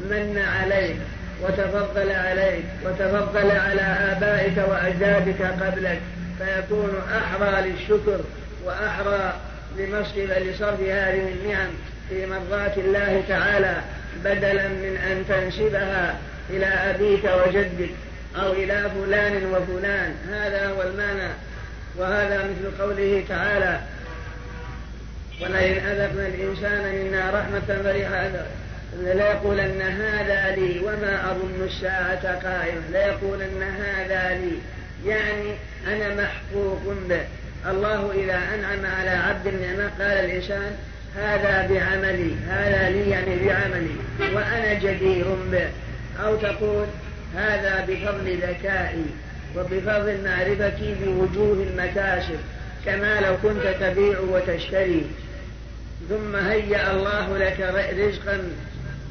من 0.09 0.45
عليك 0.61 0.97
وتفضل 1.43 2.11
عليك 2.11 2.63
وتفضل 2.85 3.51
على 3.51 3.81
آبائك 3.81 4.57
وأجدادك 4.69 5.41
قبلك 5.41 5.99
فيكون 6.39 7.01
أحرى 7.17 7.69
للشكر 7.69 8.19
وأحرى 8.65 9.33
لمصرف 9.77 10.37
لصرف 10.37 10.79
هذه 10.79 11.33
النعم 11.33 11.69
في 12.09 12.25
مرضاة 12.25 12.71
الله 12.77 13.23
تعالى 13.27 13.75
بدلا 14.25 14.67
من 14.67 14.97
أن 14.97 15.25
تنسبها 15.29 16.15
إلى 16.49 16.65
أبيك 16.65 17.23
وجدك 17.23 17.89
أو 18.35 18.53
إلى 18.53 18.89
فلان 18.89 19.45
وفلان. 19.45 20.15
هذا 20.31 20.69
هو 20.69 20.81
المعنى 20.81 21.29
وهذا 21.97 22.43
مثل 22.43 22.83
قوله 22.83 23.23
تعالى 23.29 23.79
ولئن 25.41 25.85
أذقنا 25.85 26.27
الإنسان 26.27 27.05
منا 27.05 27.29
رحمة 27.29 27.83
فرح 27.83 28.11
ليقولن 28.97 29.81
هذا 29.81 30.55
لي 30.55 30.79
وما 30.79 31.31
أظن 31.31 31.65
الساعة 31.65 32.33
قائمة. 32.33 32.81
ليقولن 32.91 33.63
هذا 33.63 34.37
لي. 34.37 34.57
يعني 35.09 35.53
أنا 35.87 36.23
محقوق 36.23 36.95
به. 37.09 37.21
الله 37.71 38.11
إذا 38.11 38.39
أنعم 38.55 38.85
على 38.85 39.09
عبد 39.09 39.47
النعمة 39.47 39.89
قال 39.99 40.17
الإنسان 40.25 40.71
هذا 41.15 41.67
بعملي 41.67 42.35
هذا 42.49 42.89
لي 42.89 43.09
يعني 43.09 43.35
بعملي 43.45 43.95
وأنا 44.35 44.73
جدير 44.73 45.25
به. 45.51 45.69
أو 46.23 46.35
تقول 46.35 46.85
هذا 47.35 47.85
بفضل 47.87 48.37
ذكائي 48.37 49.05
وبفضل 49.57 50.17
معرفتي 50.23 50.95
بوجوه 51.03 51.63
المكاسب 51.63 52.39
كما 52.85 53.21
لو 53.21 53.37
كنت 53.43 53.75
تبيع 53.81 54.19
وتشتري. 54.19 55.05
ثم 56.09 56.35
هيأ 56.35 56.91
الله 56.91 57.37
لك 57.37 57.59
رزقا 57.97 58.49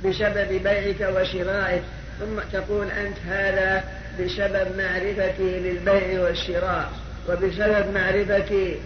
بسبب 0.05 0.63
بيعك 0.63 1.01
وشرائك 1.01 1.83
ثم 2.21 2.41
تقول 2.53 2.91
أنت 2.91 3.19
هذا 3.29 3.85
بسبب 4.21 4.77
معرفتي 4.77 5.61
للبيع 5.61 6.23
والشراء 6.23 6.93
وبسبب 7.29 7.95
معرفتي 7.95 8.77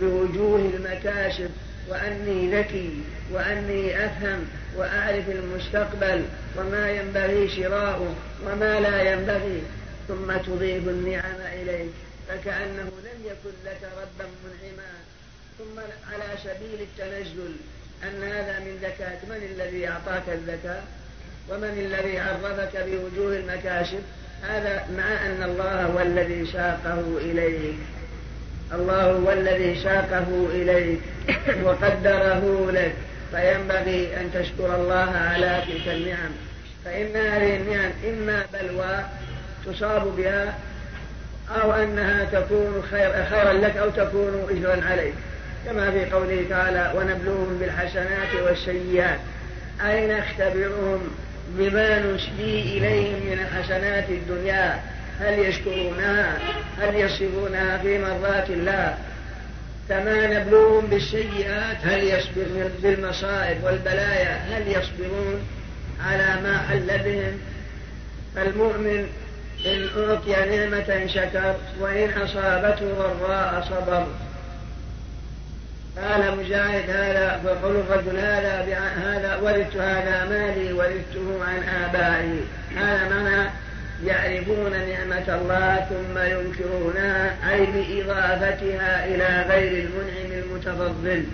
بوجوه 0.00 0.70
المكاسب 0.74 1.50
وأني 1.88 2.60
ذكي 2.60 3.00
وأني 3.32 4.06
أفهم 4.06 4.44
وأعرف 4.76 5.28
المستقبل 5.28 6.24
وما 6.56 6.90
ينبغي 6.90 7.48
شراؤه 7.48 8.14
وما 8.46 8.80
لا 8.80 9.12
ينبغي. 9.12 9.62
ثم 10.08 10.36
تضيف 10.36 10.88
النعم 10.88 11.40
إليك 11.52 11.92
فكأنه 12.28 12.90
لم 13.04 13.20
يكن 13.24 13.56
لك 13.64 13.80
ربا 13.82 14.28
منعما. 14.44 14.92
ثم 15.58 15.78
على 16.12 16.24
سبيل 16.44 16.80
التنزل 16.80 17.52
أن 18.04 18.22
هذا 18.22 18.58
من 18.58 18.78
ذكاء 18.82 19.20
من 19.28 19.36
الذي 19.54 19.88
أعطاك 19.88 20.22
الذكاء 20.28 20.84
ومن 21.50 21.78
الذي 21.78 22.18
عرفك 22.18 22.84
بوجوه 22.86 23.36
المكاسب 23.36 24.00
هذا 24.42 24.86
مع 24.96 25.26
أن 25.26 25.42
الله 25.42 25.82
هو 25.82 26.00
الذي 26.00 26.46
ساقه 26.52 27.04
إليك. 27.20 27.74
الله 28.74 29.02
هو 29.02 29.32
الذي 29.32 29.82
ساقه 29.82 30.46
إليك 30.50 31.00
وقدره 31.64 32.70
لك. 32.70 32.92
فينبغي 33.30 34.16
أن 34.16 34.30
تشكر 34.34 34.74
الله 34.74 35.10
على 35.16 35.62
تلك 35.66 35.88
النعم. 35.88 36.30
فإن 36.84 37.16
هذه 37.16 37.56
النعم 37.56 37.90
إما 38.08 38.44
بلوى 38.52 39.04
تصاب 39.66 40.16
بها 40.16 40.54
أو 41.50 41.72
أنها 41.72 42.24
تكون 42.24 42.82
خير 42.90 43.24
خيرا 43.24 43.52
لك 43.52 43.76
أو 43.76 43.90
تكون 43.90 44.46
إجرا 44.50 44.84
عليك. 44.84 45.14
كما 45.66 45.90
في 45.90 46.04
قوله 46.10 46.44
تعالى 46.48 46.92
ونبلوهم 46.96 47.58
بالحسنات 47.60 48.34
والسيئات. 48.44 49.18
أي 49.86 50.06
نختبرهم 50.06 51.00
بما 51.48 51.98
نسدي 51.98 52.78
إليهم 52.78 53.30
من 53.30 53.46
حسنات 53.46 54.10
الدنيا. 54.10 54.80
هل 55.20 55.38
يشكرونها؟ 55.38 56.38
هل 56.80 56.94
يصبونها 56.94 57.78
في 57.78 57.98
مرضات 57.98 58.50
الله؟ 58.50 58.94
كما 59.88 60.26
نبلوهم 60.26 60.86
بالسيئات 60.86 61.76
هل 61.82 62.04
يصبرون 62.04 62.70
بالمصائب 62.82 63.64
والبلايا؟ 63.64 64.36
هل 64.36 64.68
يصبرون 64.68 65.40
على 66.06 66.40
ما 66.42 66.58
حل 66.58 66.98
بهم؟ 66.98 67.38
فالمؤمن 68.34 69.06
إن 69.66 69.88
أعطي 69.98 70.56
نعمة 70.56 71.06
شكر 71.06 71.54
وإن 71.80 72.10
أصابته 72.10 73.14
ضراء 73.20 73.66
صبر. 73.70 74.06
قال 76.02 76.38
مجاهد 76.38 76.90
هذا 76.90 77.40
الرجل 77.64 78.18
هذا 78.18 78.78
هذا 78.96 79.36
ورثت 79.36 79.76
هذا 79.76 80.24
مالي 80.24 80.72
ورثته 80.72 81.44
عن 81.44 81.62
آبائي. 81.84 82.40
هذا 82.76 83.08
معنى 83.08 83.50
يعرفون 84.04 84.70
نعمة 84.70 85.40
الله 85.40 85.86
ثم 85.88 86.18
ينكرونها 86.18 87.52
أي 87.52 87.66
بإضافتها 87.66 89.06
إلى 89.06 89.44
غير 89.48 89.84
المنعم 89.84 90.42
المتفضل. 90.42 91.24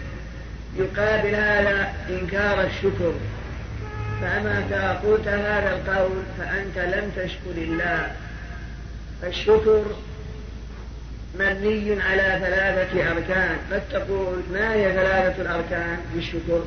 يقابل 0.77 1.35
هذا 1.35 1.92
إنكار 2.11 2.66
الشكر. 2.66 3.14
فأما 4.20 4.98
قلت 5.05 5.29
هذا 5.29 5.70
القول 5.77 6.22
فأنت 6.38 6.79
لم 6.79 7.11
تشكر 7.16 7.57
الله. 7.57 8.12
فالشكر 9.22 9.83
مبني 11.35 12.03
على 12.03 12.38
ثلاثة 12.45 13.11
أركان. 13.12 13.57
قد 13.73 13.83
تقول 13.92 14.42
ما 14.53 14.75
هي 14.75 14.92
ثلاثة 14.92 15.42
الأركان؟ 15.42 15.97
بالشكر. 16.14 16.62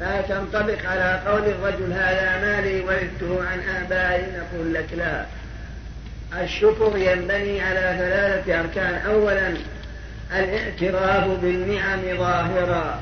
فتنطبق 0.00 0.86
على 0.86 1.20
قول 1.26 1.42
الرجل 1.42 1.92
هذا 1.92 2.40
مالي 2.40 2.80
ورثته 2.80 3.48
عن 3.48 3.60
آبائي 3.60 4.26
نقول 4.38 4.74
لك 4.74 4.86
لا. 4.96 5.24
الشكر 6.42 6.92
ينبني 6.96 7.62
على 7.62 7.96
ثلاثة 7.98 8.60
أركان. 8.60 8.94
أولا 9.06 9.54
الاعتراف 10.32 11.26
بالنعم 11.26 12.00
ظاهرا 12.18 13.00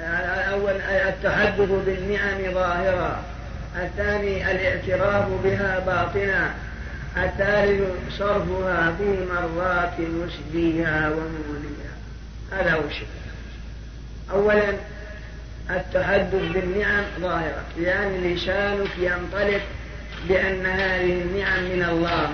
الأول 0.00 0.80
التحدث 1.08 1.70
بالنعم 1.86 2.54
ظاهرا 2.54 3.22
الثاني 3.82 4.50
الاعتراف 4.50 5.28
بها 5.44 5.78
باطنا 5.78 6.54
الثالث 7.16 7.82
صرفها 8.18 8.94
في 8.98 9.26
مرات 9.32 10.00
مسديها 10.00 11.10
وموليها. 11.10 11.94
هذا 12.52 12.72
هو 12.72 12.80
الشكر 12.88 13.06
أولا 14.32 14.74
التحدث 15.70 16.52
بالنعم 16.54 17.04
ظاهرة 17.20 17.64
يعني 17.80 18.34
لسانك 18.34 18.90
ينطلق 18.98 19.62
بأن 20.28 20.66
هذه 20.66 21.22
النعم 21.22 21.62
من 21.62 21.84
الله. 21.90 22.32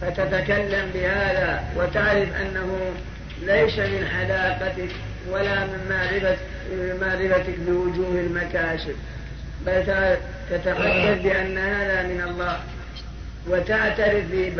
فتتكلم 0.00 0.90
بهذا 0.94 1.64
وتعرف 1.76 2.28
أنه 2.36 2.78
ليس 3.42 3.78
من 3.78 4.08
حداقتك 4.08 4.90
ولا 5.30 5.66
من 5.66 6.98
معرفتك 7.00 7.58
بوجوه 7.58 8.20
المكاسب 8.20 8.94
بل 9.66 9.84
تتحدث 10.50 11.22
بأن 11.22 11.58
هذا 11.58 12.02
من 12.02 12.20
الله. 12.28 12.60
وتعترف 13.48 14.24
في 14.30 14.50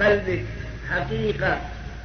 قلبك 0.00 0.44
حقيقة 0.90 1.58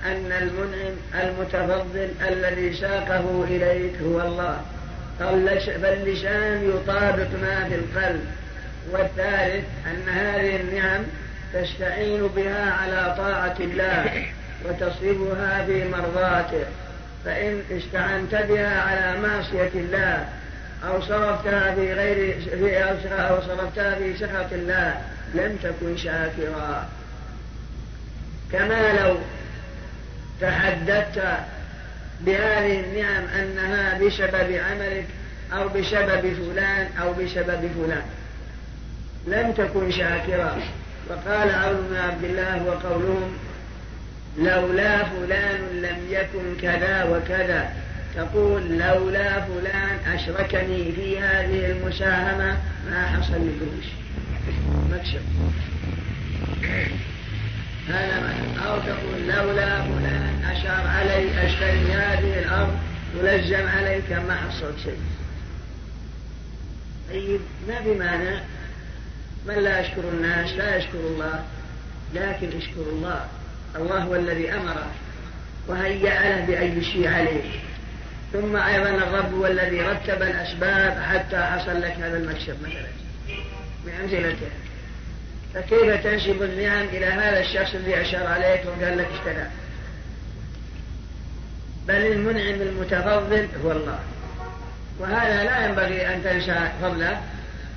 أن 0.05 0.31
المنعم 0.31 0.95
المتفضل 1.23 2.09
الذي 2.27 2.73
ساقه 2.73 3.43
إليك 3.47 3.93
هو 4.01 4.21
الله. 4.21 4.61
فاللسان 5.19 6.69
يطابق 6.69 7.27
ما 7.41 7.69
في 7.69 7.75
القلب. 7.75 8.25
والثالث 8.91 9.65
أن 9.85 10.09
هذه 10.09 10.55
النعم 10.55 11.03
تستعين 11.53 12.27
بها 12.27 12.71
على 12.71 13.15
طاعة 13.17 13.55
الله 13.59 14.25
وتصرفها 14.65 15.65
في 15.65 15.85
مرضاته. 15.89 16.65
فإن 17.25 17.61
استعنت 17.71 18.35
بها 18.35 18.81
على 18.81 19.19
معصية 19.19 19.71
الله 19.75 20.25
أو 20.87 21.01
صرفتها 21.01 21.75
في 21.75 21.93
غير 21.93 22.37
أو 23.19 23.41
صرفتها 23.41 23.95
في 23.95 24.17
سخط 24.17 24.53
الله 24.53 25.01
لم 25.35 25.57
تكن 25.63 25.97
شاكرا. 25.97 26.89
كما 28.51 28.93
لو 28.93 29.17
تحدثت 30.41 31.23
بهذه 32.21 32.79
النعم 32.79 33.23
أنها 33.23 33.99
بسبب 33.99 34.51
عملك 34.51 35.05
أو 35.53 35.67
بسبب 35.69 36.33
فلان 36.33 36.87
أو 37.01 37.13
بسبب 37.13 37.71
فلان. 37.75 38.05
لم 39.27 39.51
تكن 39.51 39.91
شاكرا. 39.91 40.57
وقال 41.09 41.55
عون 41.55 41.87
بن 41.89 41.95
عبد 41.95 42.23
الله 42.23 42.63
وقولهم 42.63 43.37
لولا 44.37 45.03
فلان 45.03 45.81
لم 45.81 45.97
يكن 46.09 46.61
كذا 46.61 47.03
وكذا. 47.03 47.73
تقول 48.15 48.61
لولا 48.77 49.41
فلان 49.41 50.15
أشركني 50.15 50.91
في 50.91 51.19
هذه 51.19 51.71
المساهمة 51.71 52.57
ما 52.89 53.07
حصل 53.07 53.33
لي 53.33 53.51
قروش 53.59 53.85
مكسب 54.91 55.21
هذا 57.89 58.33
أو 58.65 58.79
تقول 58.79 59.27
لولا 59.27 59.81
فلان 59.81 60.45
أشار 60.51 60.87
علي 60.87 61.47
أشتري 61.47 61.93
هذه 61.93 62.39
الأرض 62.39 62.77
ولزم 63.17 63.67
عليك 63.67 64.11
ما 64.11 64.35
حصلت 64.35 64.75
شيء. 64.83 64.99
طيب 67.09 67.39
ما 67.67 67.79
بمعنى 67.79 68.39
من 69.47 69.55
لا 69.55 69.79
يشكر 69.79 70.09
الناس 70.13 70.51
لا 70.51 70.75
يشكر 70.75 70.99
الله 70.99 71.45
لكن 72.13 72.47
اشكر 72.47 72.81
الله. 72.81 73.25
الله 73.75 74.03
هو 74.03 74.15
الذي 74.15 74.51
أمره 74.53 74.91
وهيأ 75.67 76.37
له 76.39 76.45
بأي 76.45 76.83
شيء 76.83 77.07
عليه. 77.07 77.51
ثم 78.33 78.55
أيضا 78.55 78.89
الرب 78.89 79.33
هو 79.33 79.45
الذي 79.45 79.81
رتب 79.81 80.21
الأسباب 80.21 81.01
حتى 81.01 81.37
حصل 81.37 81.81
لك 81.81 81.91
هذا 81.91 82.17
المكسب 82.17 82.55
مثلا. 82.61 83.04
بأمثلته 83.85 84.49
فكيف 85.53 86.03
تنسب 86.03 86.43
النعم 86.43 86.85
إلى 86.85 87.05
هذا 87.05 87.39
الشخص 87.39 87.75
الذي 87.75 88.01
أشار 88.01 88.27
عليك 88.27 88.61
وقال 88.65 88.97
لك 88.97 89.07
اشترى 89.19 89.47
بل 91.87 91.95
المنعم 91.95 92.61
المتفضل 92.61 93.47
هو 93.63 93.71
الله. 93.71 93.99
وهذا 94.99 95.43
لا 95.43 95.65
ينبغي 95.65 96.07
أن 96.13 96.23
تنسى 96.23 96.71
فضله 96.81 97.21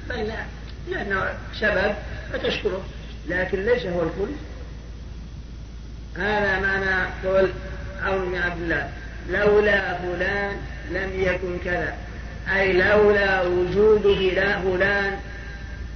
بل 0.08 0.16
لا 0.16 0.44
لأنه 0.88 1.34
سبب 1.60 1.94
فتشكره 2.32 2.84
لكن 3.28 3.64
ليس 3.64 3.86
هو 3.86 4.02
الكل. 4.02 4.32
هذا 6.16 6.60
معنى 6.60 7.10
قول 7.24 7.50
عون 8.02 8.30
بن 8.30 8.38
عبد 8.38 8.62
الله 8.62 8.90
لولا 9.30 9.98
فلان 9.98 10.56
لم 10.90 11.10
يكن 11.14 11.58
كذا 11.64 11.96
أي 12.56 12.72
لولا 12.72 13.42
وجود 13.42 14.02
فلان 14.64 15.18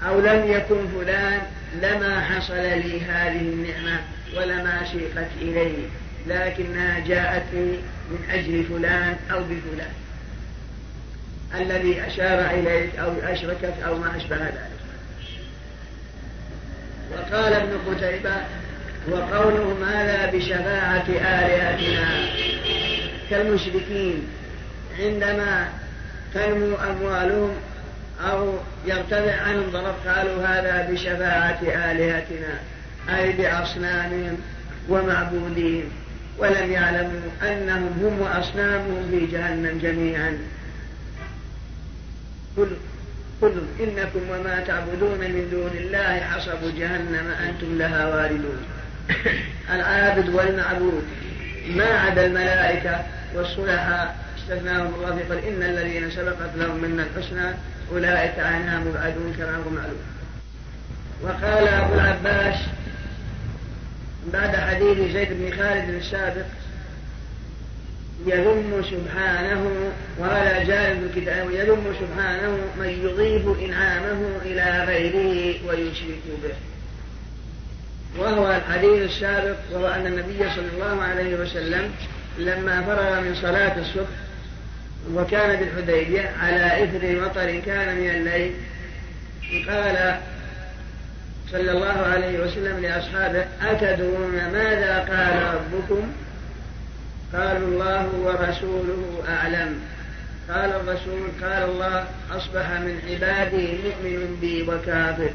أو 0.09 0.21
لم 0.21 0.53
يكن 0.53 0.89
فلان 0.89 1.41
لما 1.83 2.21
حصل 2.21 2.55
لي 2.57 3.01
هذه 3.01 3.41
النعمة 3.41 4.01
ولما 4.37 4.85
شيقت 4.93 5.29
إلي 5.41 5.75
لكنها 6.27 7.01
جاءتني 7.07 7.79
من 8.11 8.25
أجل 8.31 8.65
فلان 8.65 9.17
أو 9.33 9.41
بفلان. 9.41 9.93
الذي 11.55 12.07
أشار 12.07 12.51
إليك 12.51 12.97
أو 12.97 13.13
أشركك 13.23 13.75
أو 13.87 13.99
ما 13.99 14.17
أشبه 14.17 14.37
ذلك. 14.37 14.73
وقال 17.13 17.53
ابن 17.53 17.79
قتيبة 17.89 18.37
وقولهم 19.11 19.85
هذا 19.85 20.31
بشفاعة 20.31 21.05
آلهتنا؟ 21.09 22.27
كالمشركين. 23.31 24.27
عندما 24.99 25.69
تنمو 26.35 26.77
أموالهم 26.77 27.57
أو 28.31 28.55
يرتفع 28.87 29.41
عنهم 29.41 29.71
ضرب 29.71 29.95
قالوا 30.07 30.47
هذا 30.47 30.91
بشفاعة 30.91 31.61
آلهتنا 31.63 32.61
أي 33.09 33.33
بأصنامهم 33.33 34.39
ومعبودين. 34.89 35.85
ولم 36.39 36.73
يعلموا 36.73 37.21
أنهم 37.43 37.93
هم 38.03 38.21
وأصنامهم 38.21 39.09
في 39.11 39.27
جهنم 39.27 39.79
جميعا. 39.83 40.39
قل 42.57 42.77
قل 43.43 43.63
إنكم 43.81 44.21
وما 44.31 44.65
تعبدون 44.67 45.19
من 45.19 45.49
دون 45.51 45.71
الله 45.75 46.21
حصب 46.21 46.77
جهنم 46.79 47.35
أنتم 47.49 47.79
لها 47.79 48.15
واردون. 48.15 48.59
العابد 49.75 50.29
والمعبود 50.29 51.05
ما 51.69 51.85
عدا 51.85 52.27
الملائكة 52.27 53.05
والصلحاء. 53.35 54.23
استثناهم 54.43 54.95
الله 54.95 55.25
قال 55.29 55.39
إن 55.45 55.63
الذين 55.63 56.11
سبقت 56.11 56.51
لهم 56.57 56.77
منا 56.83 57.03
الحسنى 57.03 57.55
أولئك 57.93 58.39
عنها 58.39 58.79
مبعدون 58.79 59.35
كما 59.39 59.57
هو 59.57 59.71
معلوم 59.71 60.03
وقال 61.23 61.69
أبو 61.69 61.95
العباس 61.95 62.57
بعد 64.33 64.57
حديث 64.57 65.13
زيد 65.13 65.29
بن 65.31 65.57
خالد 65.57 65.89
السابق 65.89 66.47
يذم 68.27 68.83
سبحانه 68.91 69.93
جاء 70.67 70.95
في 70.95 71.01
الكتاب 71.07 71.51
يذم 71.51 71.95
سبحانه 72.01 72.59
من 72.79 72.89
يضيف 72.89 73.61
إنعامه 73.65 74.37
إلى 74.45 74.85
غيره 74.85 75.69
ويشرك 75.69 76.23
به. 76.43 76.55
وهو 78.19 78.53
الحديث 78.53 79.11
السابق 79.11 79.57
وهو 79.73 79.89
أن 79.89 80.07
النبي 80.07 80.39
صلى 80.39 80.69
الله 80.75 81.03
عليه 81.03 81.35
وسلم 81.35 81.91
لما 82.39 82.83
فرغ 82.83 83.21
من 83.21 83.35
صلاة 83.35 83.79
الصبح 83.79 84.09
وكان 85.15 85.57
بالحديبية 85.57 86.33
على 86.43 86.85
إثر 86.85 87.21
مطر 87.21 87.61
كان 87.67 87.97
من 87.97 88.11
الليل. 88.11 88.53
قال 89.69 90.19
صلى 91.53 91.71
الله 91.71 92.07
عليه 92.13 92.39
وسلم 92.41 92.81
لأصحابه 92.81 93.45
أتدرون 93.63 94.33
ماذا 94.53 94.99
قال 94.99 95.55
ربكم؟ 95.55 96.13
قالوا 97.33 97.69
الله 97.69 98.09
ورسوله 98.25 99.23
أعلم. 99.29 99.81
قال 100.51 100.71
الرسول 100.73 101.29
قال 101.43 101.63
الله 101.63 102.05
أصبح 102.31 102.71
من 102.71 103.01
عبادي 103.11 103.67
مؤمن 103.67 104.39
بي 104.41 104.63
وكافر. 104.63 105.31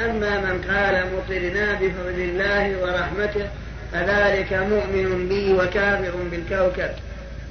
أما 0.00 0.40
من 0.40 0.62
قال 0.70 1.04
مطرنا 1.16 1.72
بفضل 1.72 2.20
الله 2.20 2.82
ورحمته 2.82 3.48
فذلك 3.92 4.52
مؤمن 4.52 5.28
بي 5.28 5.52
وكافر 5.52 6.12
بالكوكب. 6.30 6.90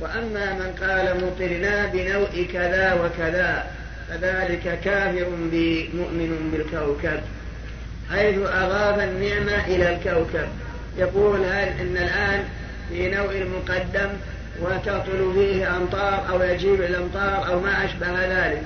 وأما 0.02 0.54
من 0.54 0.88
قال 0.88 1.26
مطرنا 1.26 1.86
بنوء 1.86 2.48
كذا 2.54 2.94
وكذا 2.94 3.66
فذلك 4.10 4.80
كافر 4.84 5.30
مؤمن 5.94 6.52
بالكوكب. 6.52 7.20
حيث 8.12 8.36
أضاف 8.38 9.00
النعمة 9.00 9.66
إلى 9.68 9.96
الكوكب. 9.96 10.48
يقول 10.98 11.40
هل 11.40 11.68
إن 11.68 11.98
الآن 11.98 12.44
في 12.90 13.10
نوء 13.10 13.32
المقدم 13.32 14.10
وتهطل 14.62 15.34
فيه 15.36 15.78
أمطار 15.78 16.26
أو 16.30 16.42
يجيب 16.42 16.82
الأمطار 16.82 17.48
أو 17.48 17.60
ما 17.60 17.86
أشبه 17.86 18.26
ذلك. 18.28 18.62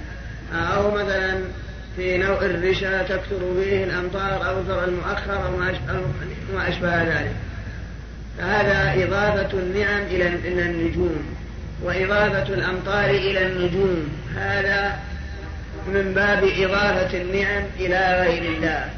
أو 0.54 0.92
مثلا 0.92 1.42
في 1.96 2.18
نوء 2.18 2.46
الرشا 2.46 3.04
تكثر 3.04 3.40
فيه 3.64 3.84
الأمطار 3.84 4.50
أو 4.50 4.64
ترى 4.64 4.86
المؤخر 4.86 5.46
أو 5.46 5.52
ما 6.54 6.70
أشبه 6.70 7.04
ذلك. 7.04 7.36
فهذا 8.40 9.04
إضافة 9.04 9.60
النعم 9.60 10.02
إلى 10.02 10.28
النجوم 10.66 11.36
وإضافة 11.84 12.54
الأمطار 12.54 13.10
إلى 13.10 13.48
النجوم. 13.48 14.10
هذا 14.38 15.00
من 15.88 16.14
باب 16.14 16.44
إضافة 16.44 17.22
النعم 17.22 17.64
إلى 17.80 18.22
غير 18.22 18.52
الله. 18.52 18.90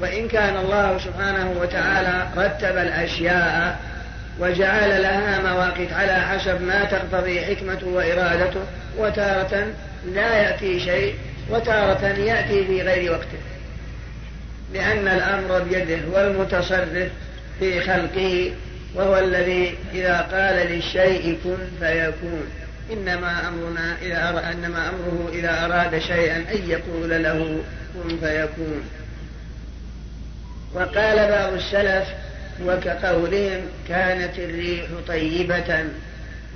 وإن 0.00 0.28
كان 0.28 0.56
الله 0.56 0.98
سبحانه 0.98 1.54
وتعالى 1.60 2.26
رتب 2.36 2.76
الأشياء 2.76 3.80
وجعل 4.40 5.02
لها 5.02 5.52
مواقيت 5.52 5.92
على 5.92 6.12
حسب 6.12 6.62
ما 6.62 6.84
تقتضي 6.84 7.40
حكمته 7.40 7.88
وإرادته 7.88 8.60
وتارة 8.98 9.66
لا 10.14 10.36
يأتي 10.42 10.80
شيء 10.80 11.14
وتارة 11.50 12.06
يأتي 12.06 12.66
في 12.66 12.82
غير 12.82 13.12
وقته. 13.12 13.38
لأن 14.74 15.08
الأمر 15.08 15.62
بيده 15.62 15.98
والمتصرف 16.12 17.10
في 17.60 17.80
خلقه 17.80 18.52
وهو 18.94 19.18
الذي 19.18 19.74
إذا 19.94 20.20
قال 20.20 20.66
للشيء 20.66 21.38
كن 21.44 21.56
فيكون. 21.80 22.44
إنما 22.92 23.48
أمرنا 23.48 23.96
إذا 24.02 24.28
أر... 24.28 24.52
إنما 24.52 24.88
أمره 24.88 25.30
إذا 25.32 25.64
أراد 25.64 25.98
شيئا 25.98 26.36
أن 26.36 26.70
يقول 26.70 27.22
له 27.22 27.62
كن 27.94 28.16
فيكون. 28.16 28.82
وقال 30.74 31.30
بعض 31.30 31.52
السلف 31.52 32.08
وكقولهم 32.64 33.60
كانت 33.88 34.38
الريح 34.38 34.84
طيبة 35.08 35.84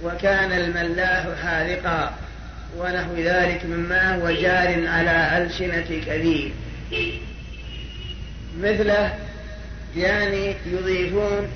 وكان 0.05 0.53
الملاح 0.53 1.27
حارقا 1.43 2.15
ونحو 2.79 3.15
ذلك 3.17 3.65
مما 3.65 4.15
هو 4.15 4.31
جار 4.31 4.89
على 4.89 5.39
ألسنة 5.39 6.01
كثير 6.07 6.53
مثله 8.61 9.15
يعني 9.97 10.55
يضيفون 10.67 11.49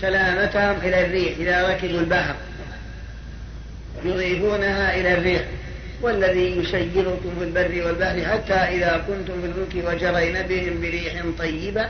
سلامتهم 0.00 0.76
إلى 0.82 1.06
الريح 1.06 1.38
إذا 1.38 1.68
ركبوا 1.68 2.00
البحر. 2.00 2.34
يضيفونها 4.04 5.00
إلى 5.00 5.14
الريح. 5.14 5.42
والذي 6.02 6.58
يسيركم 6.58 7.30
في 7.38 7.44
البر 7.44 7.86
والبحر 7.86 8.24
حتى 8.24 8.54
إذا 8.54 9.04
كنتم 9.08 9.40
في 9.40 9.46
الفلك 9.46 9.86
وجرين 9.86 10.42
بهم 10.42 10.80
بريح 10.80 11.22
طيبة 11.38 11.88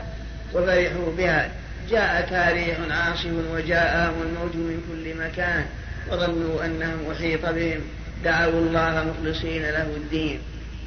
وفرحوا 0.53 1.11
بها. 1.17 1.51
جاءتها 1.89 2.51
ريح 2.51 2.77
عاصف 2.89 3.31
وجاءهم 3.53 4.13
الموج 4.21 4.55
من 4.55 4.81
كل 4.89 5.25
مكان. 5.25 5.65
وظنوا 6.11 6.65
أنهم 6.65 7.11
أحيط 7.11 7.45
بهم. 7.45 7.81
دعوا 8.23 8.59
الله 8.61 9.13
مخلصين 9.13 9.61
له 9.61 9.87
الدين. 9.97 10.39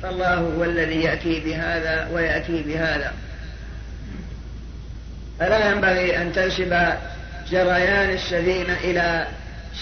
فالله 0.03 0.35
هو 0.35 0.65
الذي 0.65 1.03
يأتي 1.03 1.41
بهذا 1.41 2.09
ويأتي 2.13 2.63
بهذا. 2.63 3.13
فلا 5.40 5.70
ينبغي 5.70 6.16
أن 6.16 6.33
تنسب 6.33 6.79
جريان 7.50 8.11
السفينة 8.11 8.76
إلى 8.85 9.26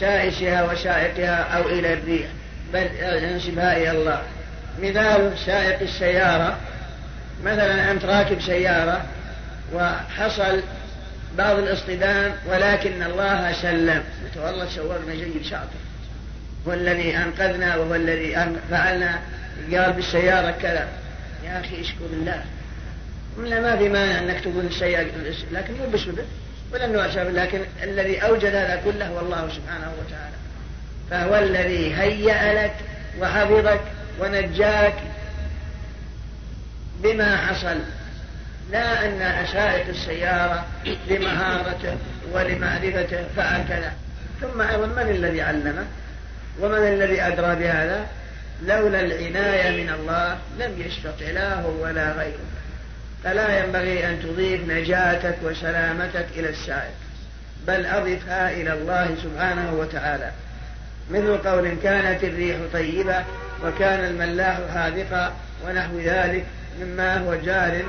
شائشها 0.01 0.63
وشائقها 0.63 1.37
أو 1.37 1.69
إلى 1.69 1.93
الريح 1.93 2.27
بل 2.73 2.89
ينسبها 3.23 3.77
إلى 3.77 3.91
الله. 3.91 4.23
مثال 4.83 5.39
سائق 5.47 5.81
السيارة 5.81 6.57
مثلا 7.45 7.91
أنت 7.91 8.05
راكب 8.05 8.41
سيارة 8.41 9.05
وحصل 9.75 10.63
بعض 11.39 11.59
الاصطدام 11.59 12.33
ولكن 12.47 13.03
الله 13.03 13.53
سلم. 13.53 14.03
والله 14.37 14.69
سوقنا 14.69 15.15
جيد 15.15 15.43
شاطر. 15.45 15.79
هو 16.69 16.73
الذي 16.73 17.17
أنقذنا 17.17 17.77
وهو 17.77 17.95
الذي 17.95 18.57
فعلنا. 18.71 19.19
قال 19.73 19.93
بالسيارة 19.93 20.51
كذا. 20.63 20.89
يا 21.45 21.61
أخي 21.61 21.81
اشكر 21.81 22.07
الله. 22.13 22.43
قلنا 23.37 23.61
ما 23.61 23.77
في 23.77 23.89
مانع 23.89 24.19
أنك 24.19 24.41
تقول 24.41 24.67
السيارة 24.67 25.07
لكن 25.53 25.75
مو 25.75 25.87
بسبب 25.91 26.25
ولا 26.73 26.87
نوع 26.87 27.07
لكن 27.07 27.61
الذي 27.83 28.19
أوجد 28.19 28.55
هذا 28.55 28.81
كله 28.85 29.09
هو 29.09 29.21
الله 29.21 29.49
سبحانه 29.49 29.93
وتعالى. 30.01 30.37
فهو 31.11 31.45
الذي 31.45 31.95
هيأ 31.95 32.65
لك 32.65 32.75
وحفظك 33.21 33.81
ونجاك 34.21 34.95
بما 37.03 37.37
حصل. 37.37 37.79
لا 38.73 39.07
أن 39.07 39.47
سائق 39.47 39.89
السيارة 39.89 40.67
لمهارته 41.11 41.97
ولمعرفته 42.33 43.25
فعل 43.37 43.65
كذا 43.69 43.93
ثم 44.41 44.61
أيضا 44.61 44.87
من 44.87 45.11
الذي 45.11 45.43
علمه؟ 45.43 45.87
ومن 46.61 46.79
الذي 46.79 47.23
أدرى 47.23 47.57
بهذا؟ 47.57 48.07
لولا 48.67 49.01
العناية 49.01 49.85
من 49.85 49.91
الله 49.91 50.39
لم 50.59 50.83
يستطع 50.87 51.31
لا 51.31 51.61
هو 51.61 51.83
ولا 51.83 52.13
غيره. 52.13 52.58
فلا 53.25 53.65
ينبغي 53.65 54.09
أن 54.09 54.23
تضيف 54.23 54.69
نجاتك 54.69 55.37
وسلامتك 55.43 56.27
إلى 56.37 56.49
السائق 56.49 56.95
بل 57.67 57.87
أضفها 57.87 58.51
إلى 58.51 58.73
الله 58.73 59.17
سبحانه 59.23 59.73
وتعالى. 59.73 60.31
مثل 61.11 61.39
قول 61.39 61.75
كانت 61.83 62.25
الريح 62.25 62.57
طيبة 62.73 63.25
وكان 63.65 64.05
الملاح 64.05 64.61
حاذقا 64.75 65.33
ونحو 65.67 65.99
ذلك 65.99 66.47
مما 66.81 67.19
هو 67.19 67.35
جار 67.35 67.83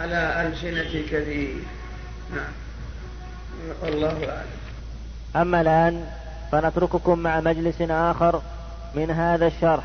على 0.00 0.46
ألسنة 0.46 1.02
كثير. 1.10 1.56
نعم. 2.34 2.52
والله 3.82 4.08
أعلم. 4.08 4.64
أما 5.36 5.60
الآن 5.60 6.04
فنترككم 6.52 7.18
مع 7.18 7.40
مجلس 7.40 7.80
آخر 7.80 8.42
من 8.94 9.10
هذا 9.10 9.46
الشرح. 9.46 9.84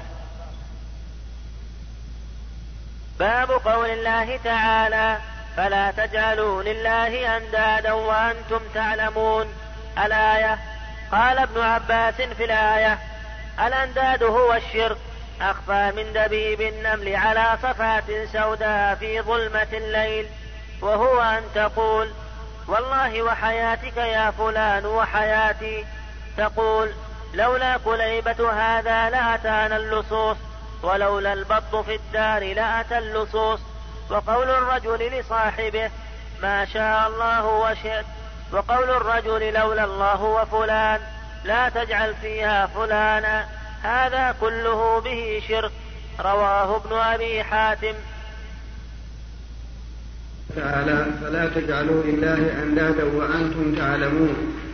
باب 3.19 3.51
قول 3.51 3.89
الله 3.89 4.39
تعالى 4.43 5.17
فلا 5.57 5.91
تجعلوا 5.91 6.63
لله 6.63 7.37
أندادا 7.37 7.91
وأنتم 7.91 8.59
تعلمون. 8.73 9.53
الآية 10.05 10.59
قال 11.11 11.37
ابن 11.37 11.61
عباس 11.61 12.13
في 12.13 12.45
الآية 12.45 12.99
الأنداد 13.67 14.23
هو 14.23 14.53
الشرك 14.53 14.97
أخفى 15.41 15.91
من 15.95 16.13
دبيب 16.13 16.61
النمل 16.61 17.15
على 17.15 17.57
صفات 17.63 18.03
سوداء 18.33 18.95
في 18.95 19.21
ظلمة 19.21 19.67
الليل. 19.73 20.27
وهو 20.81 21.21
أن 21.21 21.43
تقول 21.55 22.09
والله 22.67 23.21
وحياتك 23.21 23.97
يا 23.97 24.31
فلان 24.31 24.85
وحياتي. 24.85 25.85
تقول 26.37 26.91
لولا 27.33 27.77
كليبة 27.77 28.51
هذا 28.51 29.09
لأتانا 29.09 29.77
اللصوص. 29.77 30.37
ولولا 30.83 31.33
البط 31.33 31.75
في 31.75 31.95
الدار 31.95 32.53
لأتى 32.53 32.97
اللصوص. 32.97 33.59
وقول 34.09 34.49
الرجل 34.49 35.19
لصاحبه 35.19 35.91
ما 36.41 36.65
شاء 36.65 37.07
الله 37.07 37.45
وشئت. 37.45 38.05
وقول 38.51 38.89
الرجل 38.89 39.53
لولا 39.53 39.83
الله 39.83 40.23
وفلان 40.23 40.99
لا 41.45 41.69
تجعل 41.69 42.15
فيها 42.15 42.65
فلانا. 42.65 43.45
هذا 43.83 44.35
كله 44.41 44.99
به 44.99 45.43
شرك. 45.47 45.71
رواه 46.19 46.75
ابن 46.75 46.95
أبي 46.97 47.43
حاتم. 47.43 47.93
تعالى 50.55 51.05
فلا 51.21 51.49
تجعلوا 51.49 52.03
لله 52.03 52.63
أندادا 52.63 53.03
وأنتم 53.03 53.75
تعلمون. 53.75 54.68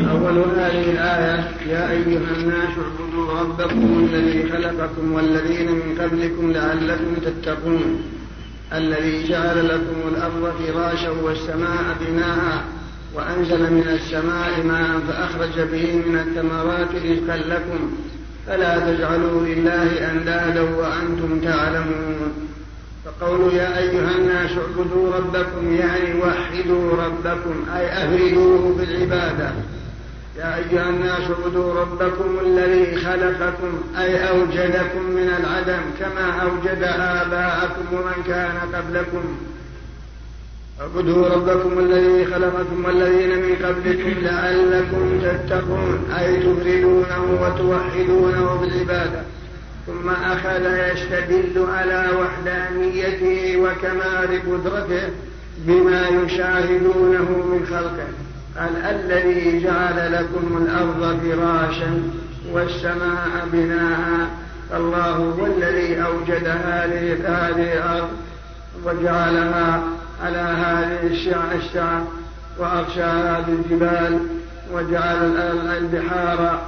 أول 0.00 0.38
هذه 0.38 0.90
الآية 0.90 1.50
يا 1.68 1.90
أيها 1.90 2.30
الناس 2.36 2.70
اعبدوا 2.78 3.40
ربكم 3.40 4.08
الذي 4.10 4.50
خلقكم 4.52 5.12
والذين 5.12 5.72
من 5.72 5.98
قبلكم 6.00 6.52
لعلكم 6.52 7.14
تتقون 7.24 8.02
الذي 8.72 9.28
جعل 9.28 9.68
لكم 9.68 10.08
الأرض 10.08 10.52
فراشا 10.58 11.10
والسماء 11.10 11.96
بناء 12.00 12.64
وأنزل 13.14 13.60
من 13.72 13.88
السماء 13.88 14.66
ماء 14.66 15.00
فأخرج 15.08 15.68
به 15.72 16.02
من 16.06 16.18
الثمرات 16.18 16.88
رزقا 16.94 17.36
لكم 17.36 17.92
فلا 18.46 18.78
تجعلوا 18.78 19.46
لله 19.46 20.10
أندادا 20.10 20.62
وأنتم 20.62 21.40
تعلمون. 21.40 22.32
فقول 23.04 23.54
يا 23.54 23.78
أيها 23.78 24.10
الناس 24.18 24.50
اعبدوا 24.50 25.14
ربكم 25.16 25.74
يعني 25.74 26.20
وحدوا 26.20 26.92
ربكم 26.92 27.64
أي 27.76 27.86
أفردوه 28.04 28.76
بالعبادة. 28.78 29.52
يا 30.38 30.56
أيها 30.56 30.88
الناس 30.88 31.20
اعبدوا 31.30 31.74
ربكم 31.74 32.38
الذي 32.46 32.96
خلقكم 32.96 33.82
أي 33.98 34.28
أوجدكم 34.28 35.02
من 35.02 35.34
العدم 35.38 35.82
كما 36.00 36.42
أوجد 36.42 36.82
آباءكم 36.82 37.84
ومن 37.92 38.22
كان 38.26 38.58
قبلكم. 38.74 39.36
اعبدوا 40.80 41.28
ربكم 41.28 41.78
الذي 41.78 42.24
خلقكم 42.24 42.84
والذين 42.84 43.38
من 43.38 43.56
قبلكم 43.64 44.20
لعلكم 44.20 45.20
تتقون 45.22 46.10
أي 46.18 46.36
تفردونه 46.36 47.22
وتوحدونه 47.42 48.54
بالعبادة. 48.60 49.22
ثم 49.86 50.10
أخذ 50.10 50.64
يستدل 50.92 51.66
على 51.68 52.08
وحدانيته 52.20 53.56
وكمال 53.56 54.40
قدرته 54.50 55.08
بما 55.58 56.08
يشاهدونه 56.08 57.28
من 57.30 57.66
خلقه. 57.70 58.23
قال 58.58 58.76
الذي 58.76 59.62
جعل 59.62 60.12
لكم 60.12 60.66
الأرض 60.66 61.20
فراشا 61.22 62.02
والسماء 62.52 63.48
بناء 63.52 64.28
الله 64.76 65.10
هو 65.10 65.46
الذي 65.46 66.02
أوجد 66.02 66.46
هذه 66.46 67.12
الأرض 67.12 68.08
وجعلها 68.84 69.82
على 70.24 70.38
هذه 70.38 71.06
الشعر 71.54 72.04
وأغشاها 72.58 73.40
بالجبال 73.40 74.18
وجعل 74.72 75.36
البحار 75.78 76.62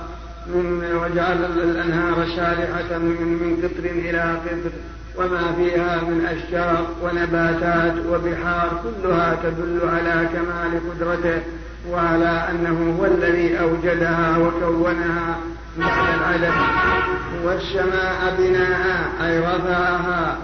من 0.47 0.83
وجعل 1.03 1.45
الأنهار 1.45 2.27
شارحة 2.37 2.99
من 2.99 3.39
من 3.41 3.57
قطر 3.63 3.91
إلى 3.91 4.37
قطر 4.45 4.71
وما 5.17 5.53
فيها 5.57 6.01
من 6.03 6.27
أشجار 6.27 6.87
ونباتات 7.03 7.95
وبحار 8.11 8.83
كلها 8.83 9.37
تدل 9.43 9.81
على 9.89 10.29
كمال 10.33 10.81
قدرته. 10.91 11.43
وعلى 11.91 12.49
أنه 12.51 12.97
هو 13.01 13.05
الذي 13.05 13.59
أوجدها 13.61 14.39
وكونها 14.39 15.39
بعد 15.79 16.15
العدم. 16.19 16.55
والسماء 17.45 18.37
بناء 18.39 19.11
أي 19.23 19.39
رفعها 19.39 20.39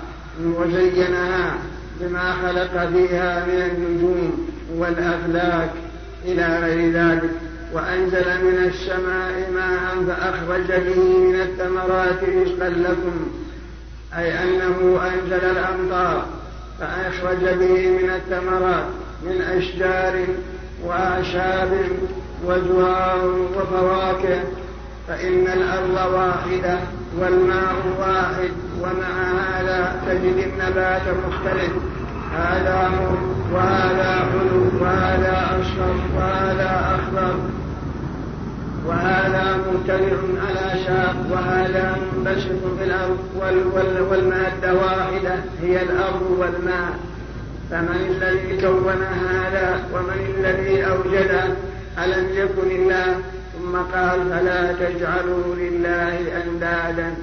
وزينها 0.45 1.55
بما 2.01 2.33
خلق 2.33 2.89
فيها 2.89 3.47
من 3.47 3.71
النجوم 3.71 4.49
والأفلاك 4.77 5.71
إلى 6.25 6.59
غير 6.63 6.93
ذلك. 6.93 7.31
وأنزل 7.73 8.45
من 8.45 8.71
السماء 8.75 9.51
ماء 9.55 10.05
فأخرج 10.07 10.81
به 10.81 11.19
من 11.19 11.41
الثمرات 11.41 12.25
رزقا 12.25 12.69
لكم. 12.69 13.31
أي 14.19 14.43
أنه 14.43 15.01
أنزل 15.05 15.45
الأمطار 15.45 16.27
فأخرج 16.81 17.59
به 17.59 17.91
من 17.91 18.11
الثمرات 18.11 18.85
من 19.23 19.43
أشجار 19.43 20.27
وأعشاب 20.85 21.71
وزهار 22.47 23.31
وفواكه 23.57 24.41
فإن 25.09 25.47
الأرض 25.47 26.15
واحدة 26.15 26.79
والماء 27.19 27.75
واحد 28.01 28.51
ومع 28.83 29.33
هذا 29.41 30.03
تجد 30.07 30.37
النبات 30.47 31.03
مختلف. 31.29 31.73
هذا 32.39 32.89
مر 32.89 33.19
وهذا 33.55 34.15
حلو 34.15 34.63
وهذا 34.81 35.61
أصفر 35.61 35.95
وهذا 36.17 36.99
أخضر. 36.99 37.35
وهذا 38.87 39.57
مبتدع 39.57 40.17
على 40.47 40.85
شاق 40.87 41.17
وهذا 41.31 41.97
منبسط 42.17 42.79
في 42.79 42.85
الأرض 42.85 43.19
والمادة 44.11 44.75
واحدة 44.75 45.35
هي 45.63 45.83
الأرض 45.83 46.37
والماء. 46.39 46.93
فمن 47.71 48.17
الذي 48.23 48.61
كون 48.61 49.03
هذا 49.03 49.85
ومن 49.95 50.35
الذي 50.39 50.85
أوجده 50.85 51.45
ألم 52.05 52.29
يكن 52.35 52.71
الله؟ 52.71 53.21
ثم 53.59 53.77
قال 53.77 54.21
فلا 54.31 54.73
تجعلوا 54.73 55.55
لله 55.57 56.43
أندادا. 56.45 57.15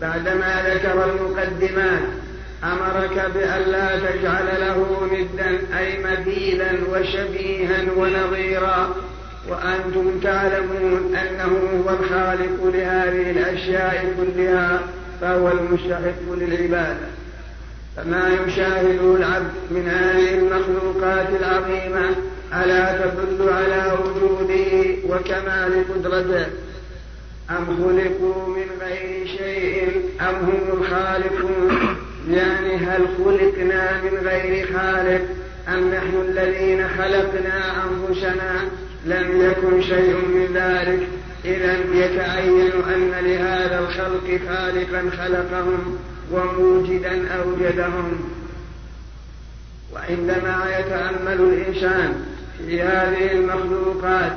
بعدما 0.00 0.62
ذكر 0.68 1.04
المقدمات 1.04 2.02
أمرك 2.64 3.30
بألا 3.34 3.98
تجعل 3.98 4.46
له 4.60 5.08
ندا 5.12 5.78
أي 5.78 5.98
مثيلا 6.04 6.70
وشبيها 6.90 7.82
ونظيرا. 7.96 8.94
وأنتم 9.48 10.20
تعلمون 10.22 11.16
أنه 11.16 11.58
هو 11.84 11.90
الخالق 11.90 12.64
لهذه 12.64 13.30
الأشياء 13.30 14.14
كلها 14.16 14.80
فهو 15.20 15.48
المستحق 15.48 16.32
للعبادة. 16.32 17.23
فما 17.96 18.28
يشاهده 18.46 19.16
العبد 19.16 19.52
من 19.70 19.88
هذه 19.88 20.34
المخلوقات 20.34 21.26
العظيمة 21.40 22.16
ألا 22.54 22.98
تدل 22.98 23.48
على 23.48 23.92
وجوده 23.92 24.96
وكمال 25.08 25.84
قدرته؟ 25.94 26.46
أم 27.50 27.66
خلقوا 27.66 28.48
من 28.48 28.66
غير 28.80 29.26
شيء؟ 29.26 30.02
أم 30.20 30.34
هم 30.34 30.80
الخالقون؟ 30.80 31.96
يعني 32.30 32.76
هل 32.76 33.08
خلقنا 33.24 34.02
من 34.02 34.28
غير 34.28 34.66
خالق؟ 34.66 35.20
أم 35.68 35.90
نحن 35.94 36.24
الذين 36.28 36.88
خلقنا 36.88 37.84
أنفسنا؟ 37.84 38.64
لم 39.06 39.40
يكن 39.40 39.82
شيء 39.82 40.14
من 40.14 40.48
ذلك. 40.54 41.08
إذا 41.44 41.76
يتعين 41.94 42.72
أن 42.94 43.24
لهذا 43.24 43.78
الخلق 43.78 44.40
خالقا 44.48 45.10
خلقهم. 45.18 45.98
وموجدا 46.32 47.28
أوجدهم. 47.34 48.30
وعندما 49.94 50.64
يتأمل 50.78 51.40
الإنسان 51.40 52.24
في 52.58 52.82
هذه 52.82 53.32
المخلوقات 53.32 54.32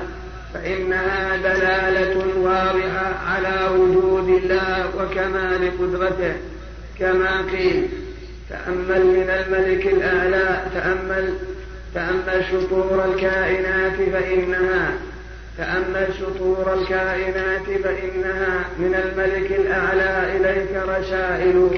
فإنها 0.53 1.37
دلالة 1.37 2.37
واضحة 2.37 3.13
على 3.27 3.69
وجود 3.75 4.29
الله 4.29 4.89
وكمال 4.97 5.71
قدرته. 5.79 6.35
كما 6.99 7.41
قيل 7.41 7.87
تأمل 8.49 9.05
من 9.05 9.29
الملك 9.29 9.87
الأعلى 9.87 10.61
تأمل 10.73 11.33
تأمل 11.95 12.45
شطور 12.51 13.05
الكائنات 13.05 13.93
فإنها 13.93 14.91
تأمل 15.57 16.07
شطور 16.19 16.73
الكائنات 16.73 17.63
فإنها 17.83 18.65
من 18.79 18.95
الملك 18.95 19.51
الأعلى 19.51 20.37
إليك 20.37 20.83
رسائل. 20.87 21.69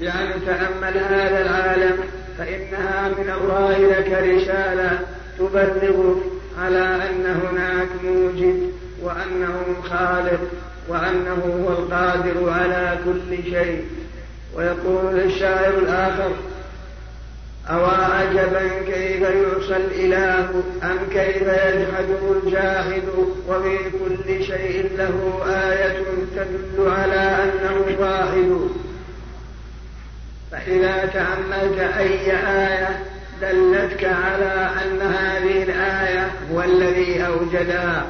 يعني 0.00 0.34
تأمل 0.46 0.98
هذا 0.98 1.40
العالم 1.42 1.98
فإنها 2.38 3.08
من 3.08 3.32
الله 3.42 3.78
لك 3.78 4.12
رسالة 4.12 4.98
تبلغك 5.38 6.22
على 6.62 6.78
أن 6.78 7.40
هناك 7.42 7.88
موجد 8.04 8.72
وأنه 9.02 9.62
خالق 9.90 10.40
وأنه 10.88 11.64
هو 11.64 11.72
القادر 11.72 12.50
على 12.50 12.98
كل 13.04 13.50
شيء. 13.50 13.84
ويقول 14.56 15.20
الشاعر 15.20 15.78
الآخر 15.78 16.30
أوا 17.70 17.88
عجبا 17.88 18.68
كيف 18.86 19.20
يعصى 19.20 19.76
الإله 19.76 20.62
أم 20.82 20.98
كيف 21.10 21.42
يجحده 21.42 22.32
الجاحد 22.44 23.02
وفي 23.48 23.78
كل 23.90 24.44
شيء 24.44 24.90
له 24.98 25.42
آية 25.46 25.98
تدل 26.36 26.88
على 26.90 27.36
أنه 27.44 27.96
واحد. 28.00 28.68
فإذا 30.52 31.06
تأملت 31.06 31.78
أي 31.78 32.32
آية 32.32 33.02
دلتك 33.40 34.04
على 34.04 34.70
أن 34.84 35.00
هذه 35.00 35.62
الآية 35.62 36.30
هو 36.52 36.62
الذي 36.62 37.26
أوجدها 37.26 38.06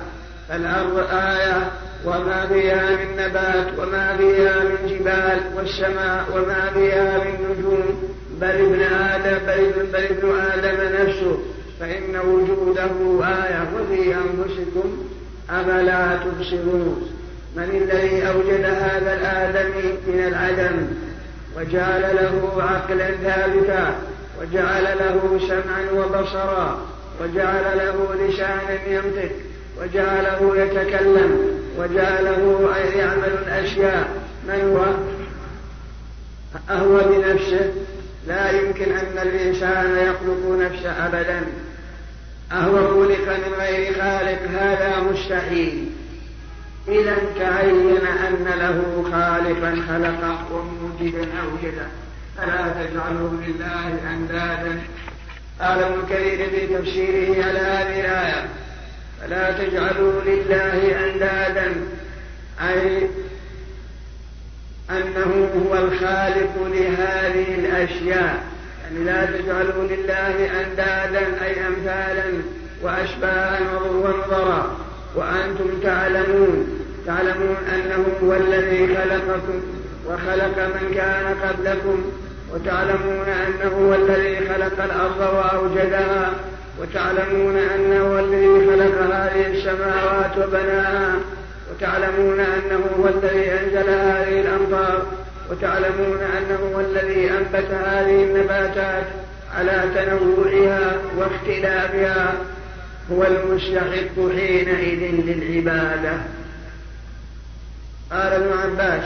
فالأرض 0.48 1.06
آية 1.12 1.70
وما 2.04 2.44
بها 2.50 2.90
من 2.90 3.16
نبات 3.18 3.78
وما 3.78 4.16
بها 4.18 4.64
من 4.64 4.86
جبال 4.88 5.40
والسماء 5.56 6.24
وما 6.34 6.70
بها 6.74 7.18
من 7.18 7.34
نجوم. 7.50 8.14
بل 8.40 8.50
ابن 8.50 8.82
آدم 8.82 9.46
بل, 9.46 9.86
بل 9.92 10.04
ابن 10.04 10.40
آدم 10.40 11.02
نفسه. 11.02 11.38
فإن 11.80 12.16
وجوده 12.16 13.26
آية. 13.26 13.68
وفي 13.76 14.14
أنفسكم 14.14 15.04
أفلا 15.50 16.16
تبصرون. 16.16 17.10
من 17.56 17.62
الذي 17.62 18.28
أوجد 18.28 18.64
هذا 18.64 19.14
الآدمي 19.14 19.92
من 20.06 20.24
العدم 20.28 20.86
وجعل 21.56 22.02
له 22.02 22.62
عقلا 22.62 23.10
ثابتا 23.10 23.94
وجعل 24.40 24.84
له 24.84 25.40
سمعا 25.48 25.90
وبصرا 25.92 26.86
وجعل 27.22 27.78
له 27.78 28.14
لسانا 28.28 28.84
ينطق 28.86 29.30
وجعله 29.82 30.56
يتكلم 30.56 31.58
وجعله 31.78 32.58
يعمل 32.94 33.32
الأشياء 33.46 34.08
من 34.48 34.76
هو؟ 34.76 34.84
أهو 36.74 36.98
بنفسه. 36.98 37.72
لا 38.28 38.50
يمكن 38.50 38.92
أن 38.92 39.18
الإنسان 39.28 39.96
يخلق 39.96 40.58
نفسه 40.60 41.06
أبدا. 41.06 41.42
أهو 42.52 42.76
خلق 42.76 43.28
من 43.28 43.54
غير 43.58 43.94
خالق 43.94 44.42
هذا 44.60 45.00
مستحيل. 45.12 45.90
إذا 46.88 47.16
تعين 47.38 48.06
أن 48.06 48.44
له 48.58 49.04
خالقا 49.12 49.82
خلقه 49.88 50.38
وموجدا 50.52 51.28
أوجده 51.42 51.86
فلا 52.36 52.68
تجعلوا 52.68 53.30
لله 53.30 54.12
أندادا. 54.12 54.80
قال 55.60 55.82
ابن 55.82 56.02
كثير 56.10 56.50
في 56.50 56.66
تفسيره 56.66 57.44
على 57.44 57.58
هذه 57.58 58.00
الآية 58.00 58.48
فلا 59.20 59.52
تجعلوا 59.52 60.12
لله 60.26 61.06
أندادا. 61.06 61.74
أي 62.60 63.08
أنه 64.90 65.50
هو 65.66 65.74
الخالق 65.74 66.54
لهذه 66.72 67.54
الأشياء. 67.54 68.44
يعني 68.84 69.04
لا 69.04 69.26
تجعلوا 69.26 69.84
لله 69.84 70.50
أندادا 70.60 71.44
أي 71.44 71.66
أمثالا 71.66 72.24
وأشباها 72.82 73.80
ونظرا 73.94 74.78
وأنتم 75.14 75.80
تعلمون 75.82 76.80
تعلمون 77.06 77.56
أنه 77.74 78.04
هو 78.22 78.32
الذي 78.34 78.96
خلقكم 78.96 79.60
وخلق 80.06 80.58
من 80.58 80.94
كان 80.94 81.34
قبلكم. 81.48 82.04
وتعلمون 82.54 83.26
أنه 83.28 83.88
هو 83.88 83.94
الذي 83.94 84.36
خلق 84.36 84.84
الأرض 84.84 85.20
وأوجدها. 85.20 86.30
وتعلمون 86.80 87.56
أنه 87.56 88.00
هو 88.00 88.18
الذي 88.18 88.66
خلق 88.66 89.14
هذه 89.14 89.46
السماوات 89.46 90.38
وبناها. 90.38 91.14
وتعلمون 91.70 92.40
أنه 92.40 92.80
هو 92.98 93.08
الذي 93.08 93.52
أنزل 93.52 93.90
هذه 93.90 94.40
الأمطار 94.40 95.06
وتعلمون 95.50 96.18
أنه 96.20 96.58
هو 96.74 96.80
الذي 96.80 97.30
أنبت 97.30 97.70
هذه 97.70 98.22
النباتات 98.22 99.04
على 99.54 99.84
تنوعها 99.94 100.96
واختلافها 101.16 102.34
هو 103.12 103.24
المستحق 103.24 104.16
حينئذ 104.16 105.14
للعبادة. 105.26 106.12
قال 108.12 108.32
ابن 108.32 108.58
عباس 108.58 109.04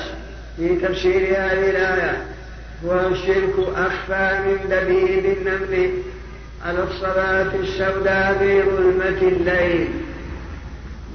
في 0.56 0.76
تفسير 0.76 1.22
هذه 1.22 1.70
الآية 1.70 2.22
والشرك 2.84 3.54
أخفى 3.76 4.38
من 4.46 4.58
دبيب 4.70 5.36
النمل 5.38 5.90
على 6.66 6.82
الصلاة 6.82 7.54
السوداء 7.54 8.36
في 8.38 8.62
ظلمة 8.62 9.22
الليل. 9.22 9.88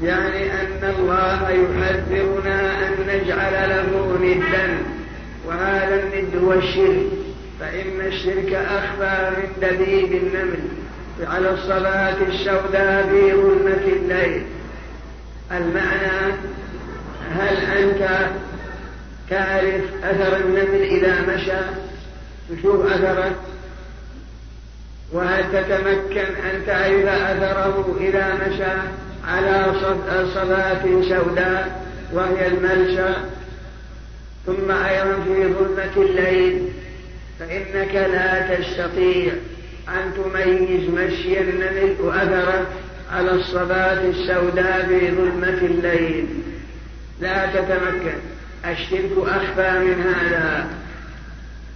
يعني 0.03 0.51
أن 0.53 0.93
الله 0.99 1.49
يحذرنا 1.49 2.87
أن 2.87 2.93
نجعل 3.07 3.69
له 3.69 4.17
ندا 4.21 4.77
وهذا 5.47 6.03
الند 6.03 6.43
هو 6.43 6.53
الشرك. 6.53 7.05
فإن 7.59 8.01
الشرك 8.07 8.53
أخفى 8.53 9.29
من 9.37 9.47
دبيب 9.61 10.11
النمل 10.13 10.59
على 11.27 11.49
الصلاة 11.49 12.15
السوداء 12.27 13.07
في 13.09 13.33
ظلمة 13.33 13.87
الليل. 13.87 14.43
المعنى 15.51 16.33
هل 17.31 17.57
أنت 17.57 18.29
تعرف 19.29 19.83
أثر 20.03 20.37
النمل 20.37 20.81
إذا 20.81 21.21
مشى؟ 21.21 21.59
تشوف 22.49 22.85
أثره. 22.91 23.35
وهل 25.11 25.43
تتمكن 25.43 26.35
أن 26.35 26.65
تعرف 26.67 27.05
أثره 27.05 27.97
إذا 27.99 28.33
مشى؟ 28.47 29.06
على 29.27 29.73
صلاة 30.33 30.83
سوداء 31.09 31.85
وهي 32.13 32.47
الملشى 32.47 33.13
ثم 34.45 34.71
أيضا 34.71 35.23
في 35.23 35.53
ظلمة 35.53 35.95
الليل 35.97 36.69
فإنك 37.39 37.95
لا 37.95 38.55
تستطيع 38.55 39.33
أن 39.87 40.13
تميز 40.13 40.89
مشي 40.89 41.41
النمل 41.41 41.95
وأثره 41.99 42.67
على 43.11 43.31
الصلاة 43.31 44.01
السوداء 44.09 44.85
في 44.87 45.11
ظلمة 45.11 45.57
الليل. 45.61 46.25
لا 47.21 47.45
تتمكن 47.45 48.17
الشرك 48.65 49.11
أخفى 49.17 49.79
من 49.79 50.03
هذا. 50.03 50.67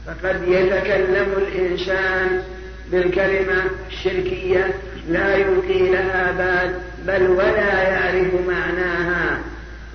فقد 0.06 0.48
يتكلم 0.48 1.34
الإنسان 1.38 2.44
بالكلمة 2.92 3.64
الشركية 3.92 4.74
لا 5.10 5.36
يلقي 5.36 5.92
لها 5.92 6.32
بال 6.32 6.91
بل 7.08 7.28
ولا 7.30 7.82
يعرف 7.82 8.34
معناها 8.48 9.40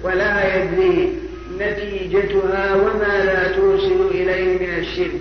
ولا 0.02 0.56
يدري 0.56 1.12
نتيجتها 1.58 2.74
وما 2.74 3.24
لا 3.24 3.48
توصل 3.48 4.10
إليه 4.10 4.58
من 4.58 4.78
الشرك. 4.78 5.20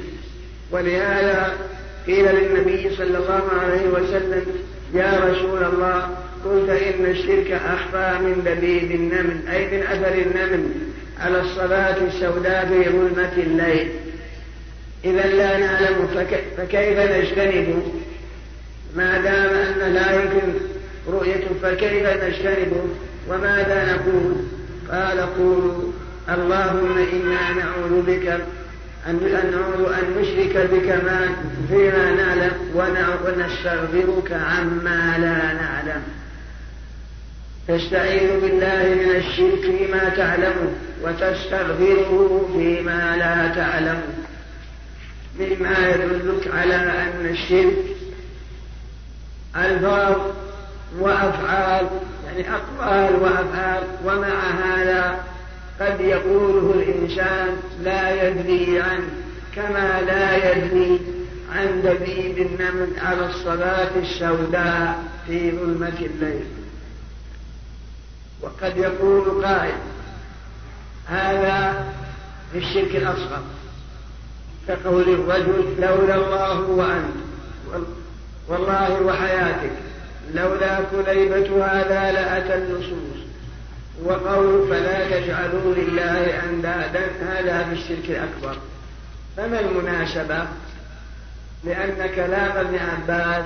ولهذا 0.72 1.54
قيل 2.08 2.26
للنبي 2.26 2.96
صلى 2.98 3.18
الله 3.18 3.44
عليه 3.62 3.88
وسلم 3.88 4.46
يا 4.94 5.20
رسول 5.20 5.64
الله 5.64 6.18
قلت 6.46 6.70
إن 6.70 7.06
الشرك 7.06 7.52
أخفى 7.52 8.24
من 8.24 8.44
دبيب 8.46 8.92
النمل 8.92 9.48
أي 9.52 9.68
من 9.68 9.84
أثر 9.84 10.14
النمل 10.14 10.70
على 11.20 11.42
الصلاة 11.42 11.98
السوداء 12.08 12.66
في 12.66 12.90
ظلمة 12.90 13.34
الليل. 13.38 13.88
إذا 15.06 15.28
لا 15.28 15.58
نعلم 15.58 16.08
فكيف 16.58 17.00
نجتنب؟ 17.00 17.84
ما 18.96 19.18
دام 19.18 19.82
أن 19.82 19.94
لا 19.94 20.14
يمكن 20.14 20.54
رؤيته 21.08 21.48
فكيف 21.62 22.24
نجتنبه 22.24 22.84
وماذا 23.30 23.94
نقول؟ 23.94 24.36
قال 24.92 25.20
قولوا 25.20 25.92
اللهم 26.30 26.98
إنا 26.98 27.54
نعوذ 27.54 28.02
بك 28.02 28.28
أن 29.08 29.20
نعوذ 29.52 29.94
أن 29.94 30.22
نشرك 30.22 30.70
بك 30.72 30.90
ما 30.90 31.30
فيما 31.70 32.12
نعلم 32.12 32.52
ونستغفرك 32.76 34.32
عما 34.32 35.18
لا 35.18 35.54
نعلم. 35.54 36.04
تستعيذ 37.68 38.40
بالله 38.42 38.96
من 38.96 39.16
الشرك 39.16 39.62
فيما 39.62 40.10
تعلمه 40.10 40.72
وتستغفره 41.04 42.50
فيما 42.54 43.16
لا 43.18 43.56
تعلمه 43.56 44.26
مما 45.40 45.90
يدلك 45.90 46.48
على 46.54 46.76
أن 46.76 47.30
الشرك 47.30 47.96
ألفاظ 49.56 50.16
وأفعال 51.00 51.88
يعني 52.26 52.46
أقوال 52.50 53.22
وأفعال 53.22 53.84
ومع 54.06 54.50
هذا 54.50 55.24
قد 55.80 56.02
يقوله 56.02 56.74
الإنسان 56.76 57.58
لا 57.84 58.28
يدري 58.28 58.82
عنه 58.82 59.10
كما 59.56 60.02
لا 60.02 60.52
يدري 60.52 61.00
عن 61.52 61.82
دبيب 61.82 62.38
النمل 62.38 63.00
على 63.00 63.26
الصلاة 63.26 63.90
السوداء 63.98 65.04
في 65.28 65.52
ظلمة 65.52 66.00
الليل. 66.00 66.46
وقد 68.42 68.78
يقول 68.78 69.46
قائل 69.46 69.78
هذا 71.08 71.86
في 72.52 72.58
الشرك 72.58 72.96
الأصغر 72.96 73.44
كقول 74.68 75.10
الرجل 75.10 75.76
لولا 75.80 76.16
الله 76.16 76.62
وأنت 76.62 77.16
والله 78.48 79.02
وحياتك. 79.02 79.85
لولا 80.34 80.80
كليبة 80.92 81.66
هذا 81.66 82.12
لأتى 82.12 82.56
النصوص. 82.56 83.26
وقول 84.04 84.68
فلا 84.70 85.20
تجعلوا 85.20 85.76
لله 85.76 86.44
أندادا 86.44 87.08
هذا 87.22 87.64
في 87.64 87.74
الشرك 87.74 88.10
الأكبر. 88.10 88.58
فما 89.38 89.60
المناسبة؟ 89.60 90.48
لأن 91.64 92.10
كلام 92.16 92.58
ابن 92.58 92.76
عباس 92.76 93.46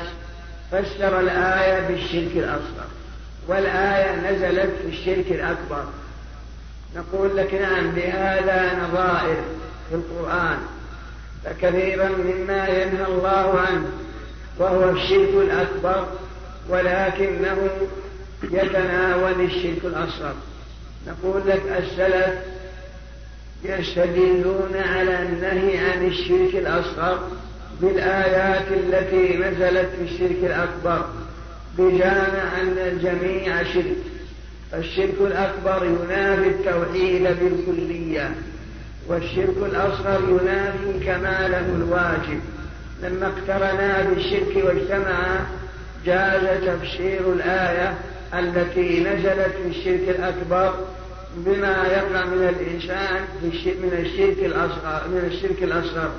فسر 0.72 1.20
الآية 1.20 1.88
بالشرك 1.88 2.32
الأصغر 2.36 2.88
والآية 3.48 4.32
نزلت 4.32 4.72
في 4.82 4.88
الشرك 4.88 5.32
الأكبر. 5.32 5.84
نقول 6.96 7.38
لك 7.38 7.54
نعم 7.54 7.92
بهذا 7.92 8.80
نظائر 8.84 9.42
في 9.90 9.96
القرآن 9.96 10.58
فكثيرا 11.46 12.10
مما 12.10 12.68
ينهى 12.68 13.06
الله 13.06 13.60
عنه 13.60 13.86
وهو 14.58 14.90
الشرك 14.90 15.30
الأكبر. 15.34 16.08
ولكنه 16.70 17.70
يتناول 18.44 19.42
الشرك 19.42 19.86
الأصغر. 19.86 20.34
نقول 21.08 21.42
لك 21.46 21.62
السلف 21.78 22.36
يستدلون 23.64 24.72
على 24.76 25.24
النهي 25.24 25.78
عن 25.78 26.06
الشرك 26.06 26.56
الأصغر 26.56 27.20
بالآيات 27.82 28.68
التي 28.72 29.38
نزلت 29.38 29.90
في 29.98 30.04
الشرك 30.04 30.38
الأكبر 30.44 31.06
بجامع 31.78 32.62
أن 32.62 32.78
الجميع 32.78 33.64
شرك. 33.64 33.98
الشرك 34.74 35.16
الأكبر 35.22 35.86
ينافي 35.86 36.48
التوحيد 36.48 37.24
بالكلية 37.24 38.32
والشرك 39.08 39.58
الأصغر 39.58 40.22
ينافي 40.30 41.06
كماله 41.06 41.66
الواجب. 41.76 42.40
لما 43.04 43.28
اقترنا 43.28 44.02
بالشرك 44.02 44.66
واجتمعا 44.66 45.46
جاز 46.06 46.64
تفسير 46.66 47.34
الآية 47.34 47.98
التي 48.34 49.04
نزلت 49.04 49.56
في 49.64 49.68
الشرك 49.68 50.16
الأكبر 50.20 50.74
بما 51.38 51.88
يقع 51.88 52.26
من 52.26 52.50
الإنسان 52.50 53.22
من 53.44 54.06
الشرك 54.06 54.46
الأصغر 54.46 55.08
من 55.08 55.30
الشرك 55.32 55.64
الأصغر. 55.64 56.12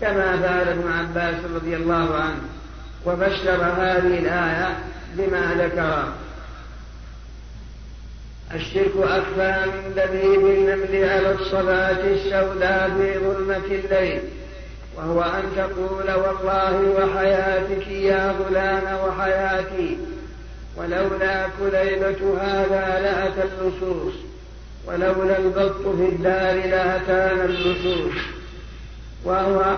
كما 0.00 0.30
قال 0.30 0.68
ابن 0.68 0.92
عباس 0.92 1.34
رضي 1.54 1.76
الله 1.76 2.14
عنه. 2.14 2.40
وبشر 3.06 3.62
هذه 3.62 4.18
الآية 4.18 4.78
بما 5.14 5.54
ذكر. 5.58 6.12
الشرك 8.54 8.92
أخفى 8.96 9.70
من 9.70 9.94
دبيب 9.96 10.46
النمل 10.46 11.08
على 11.10 11.32
الصلاة 11.32 12.00
السوداء 12.00 12.90
في 12.98 13.18
ظلمة 13.18 13.56
الليل. 13.56 14.22
وهو 14.96 15.22
أن 15.22 15.42
تقول 15.56 16.10
والله 16.10 16.90
وحياتك 16.90 17.88
يا 17.88 18.30
غلام 18.30 18.98
وحياتي 19.08 19.98
ولولا 20.76 21.48
كليبة 21.60 22.38
هذا 22.40 23.00
لأتى 23.00 23.42
اللصوص 23.42 24.14
ولولا 24.86 25.38
البط 25.38 25.82
في 25.82 26.08
الدار 26.08 26.54
لأتانا 26.54 27.44
اللصوص 27.44 28.14
وهو 29.24 29.76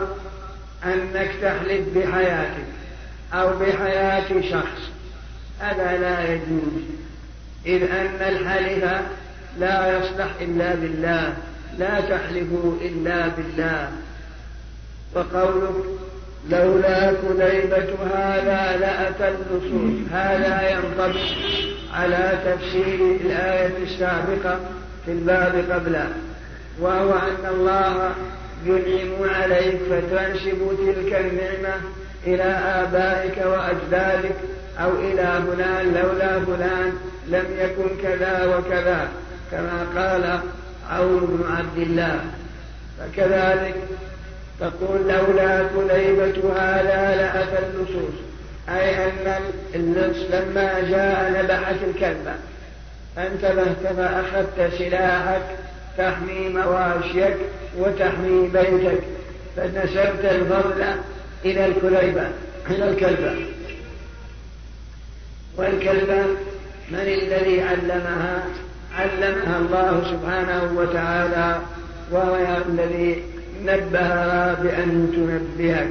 أنك 0.84 1.30
تحلف 1.42 1.88
بحياتك 1.94 2.66
أو 3.32 3.58
بحياة 3.58 4.40
شخص. 4.50 4.90
هذا 5.60 5.98
لا 5.98 6.32
يجوز 6.32 6.82
إذ 7.66 7.82
أن 7.82 8.20
الحلف 8.20 9.02
لا 9.58 9.98
يصلح 9.98 10.28
إلا 10.40 10.74
بالله 10.74 11.36
لا 11.78 12.00
تحلفوا 12.00 12.76
إلا 12.80 13.28
بالله. 13.28 13.90
وقولك 15.14 15.98
لولا 16.50 17.12
كليبة 17.12 17.94
هذا 18.14 18.76
لأتى 18.80 19.28
النصوص 19.28 20.12
هذا 20.12 20.70
ينطبق 20.70 21.20
على 21.94 22.38
تفسير 22.44 23.16
الآية 23.20 23.72
السابقة 23.82 24.60
في 25.04 25.12
الباب 25.12 25.64
قبله 25.70 26.08
وهو 26.80 27.12
أن 27.12 27.50
الله 27.50 28.12
ينعم 28.64 29.34
عليك 29.34 29.76
فتنسب 29.90 30.58
تلك 30.78 31.14
النعمة 31.20 31.74
إلى 32.26 32.42
آبائك 32.82 33.46
وأجدادك 33.46 34.36
أو 34.80 34.90
إلى 34.90 35.42
فلان 35.46 35.94
لولا 35.94 36.40
فلان 36.40 36.92
لم 37.28 37.44
يكن 37.58 38.02
كذا 38.02 38.56
وكذا 38.56 39.08
كما 39.50 39.86
قال 39.96 40.40
عون 40.90 41.20
بن 41.20 41.56
عبد 41.56 41.78
الله. 41.78 42.20
فكذلك 42.98 43.74
تقول 44.60 45.00
لولا 45.00 45.62
كليبة 45.76 46.52
هذا 46.56 47.16
لأتى 47.16 47.66
اللصوص 47.66 48.14
أي 48.68 49.04
أن 49.04 49.40
اللص 49.74 50.16
لما 50.30 50.80
جاء 50.90 51.42
نبحت 51.42 51.76
الكلبة 51.88 52.34
انتبهت 53.18 53.96
فأخذت 53.96 54.72
سلاحك 54.78 55.42
تحمي 55.98 56.48
مواشيك 56.48 57.36
وتحمي 57.78 58.48
بيتك. 58.48 59.00
فنسبت 59.56 60.24
الفضل 60.24 60.84
إلى 61.44 61.66
الكليبة 61.66 62.28
إلى 62.70 62.88
الكلبة. 62.88 63.34
والكلبة 65.56 66.24
من 66.90 66.98
الذي 66.98 67.62
علمها؟ 67.62 68.44
علمها 68.94 69.58
الله 69.58 70.02
سبحانه 70.10 70.72
وتعالى 70.76 71.60
وهو 72.10 72.36
الذي 72.68 73.22
نبهها 73.64 74.54
بأن 74.54 75.12
تنبهك. 75.12 75.88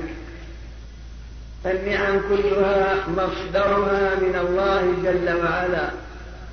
النعم 1.65 2.20
كلها 2.30 2.95
مصدرها 3.07 4.15
من 4.15 4.36
الله 4.36 4.93
جل 5.03 5.43
وعلا 5.43 5.89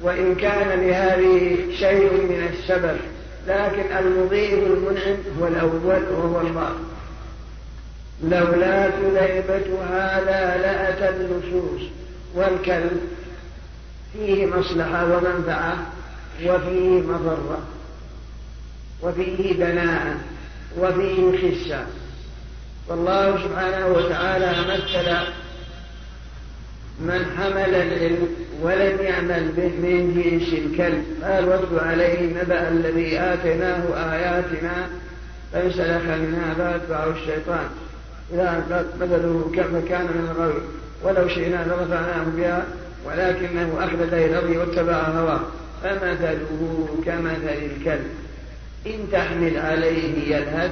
وإن 0.03 0.35
كان 0.35 0.81
لهذه 0.81 1.57
شيء 1.79 2.13
من 2.13 2.49
السبب 2.53 2.97
لكن 3.49 3.97
المضيف 3.99 4.53
المنعم 4.55 5.17
هو 5.41 5.47
الأول 5.47 6.03
وهو 6.13 6.41
الله. 6.41 6.75
لولا 8.23 8.91
كليبة 8.91 9.85
هذا 9.91 10.57
لأتى 10.57 11.09
النصوص 11.09 11.83
والكلب 12.35 13.01
فيه 14.13 14.47
مصلحة 14.47 15.05
ومنفعة 15.05 15.77
وفيه 16.47 17.01
مضرة 17.01 17.59
وفيه 19.03 19.53
دناءة 19.53 20.17
وفيه 20.79 21.33
خسة 21.39 21.87
والله 22.89 23.39
سبحانه 23.45 23.87
وتعالى 23.87 24.53
مثل 24.69 25.11
من 27.01 27.27
حمل 27.37 27.75
العلم 27.75 28.29
ولم 28.63 28.99
يعمل 29.01 29.53
به 29.57 29.69
من 29.69 30.15
جنس 30.15 30.53
الكلب. 30.53 31.05
قال 31.23 31.49
واتل 31.49 31.79
عليه 31.79 32.43
نبأ 32.43 32.69
الذي 32.69 33.19
آتيناه 33.21 34.13
آياتنا 34.13 34.89
فانسلخ 35.53 36.05
منها 36.05 36.55
فاتبعه 36.55 37.11
الشيطان. 37.11 37.67
إذا 38.33 38.65
كما 39.57 39.83
كان 39.89 40.05
من 40.05 40.29
الغوي. 40.31 40.63
ولو 41.03 41.29
شئنا 41.29 41.65
لرفعناه 41.65 42.25
بها 42.37 42.65
ولكنه 43.05 43.79
أخلد 43.79 44.15
إلى 44.15 44.27
الأرض 44.27 44.57
واتبع 44.57 45.03
هواه. 45.03 45.41
فمثله 45.83 46.89
كمثل 47.07 47.49
الكلب. 47.49 48.07
إن 48.87 49.09
تحمل 49.13 49.59
عليه 49.59 50.37
يلهث 50.37 50.71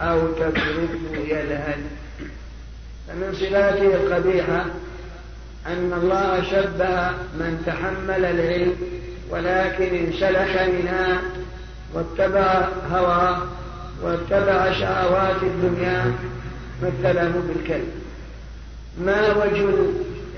أو 0.00 0.32
تتركه 0.32 1.16
يلهث. 1.28 1.78
فمن 3.08 3.34
صفاته 3.34 3.94
القبيحة 3.94 4.66
أن 5.66 5.92
الله 6.02 6.42
شبه 6.42 7.10
من 7.10 7.62
تحمل 7.66 8.24
العلم 8.24 8.76
ولكن 9.30 9.96
انسلخ 9.96 10.62
منها 10.62 11.20
واتبع 11.94 12.68
هواه 12.90 13.42
واتبع 14.02 14.72
شهوات 14.72 15.42
الدنيا 15.42 16.12
مثله 16.82 17.42
بالكلب. 17.48 17.88
ما 19.00 19.36
وجه 19.36 19.68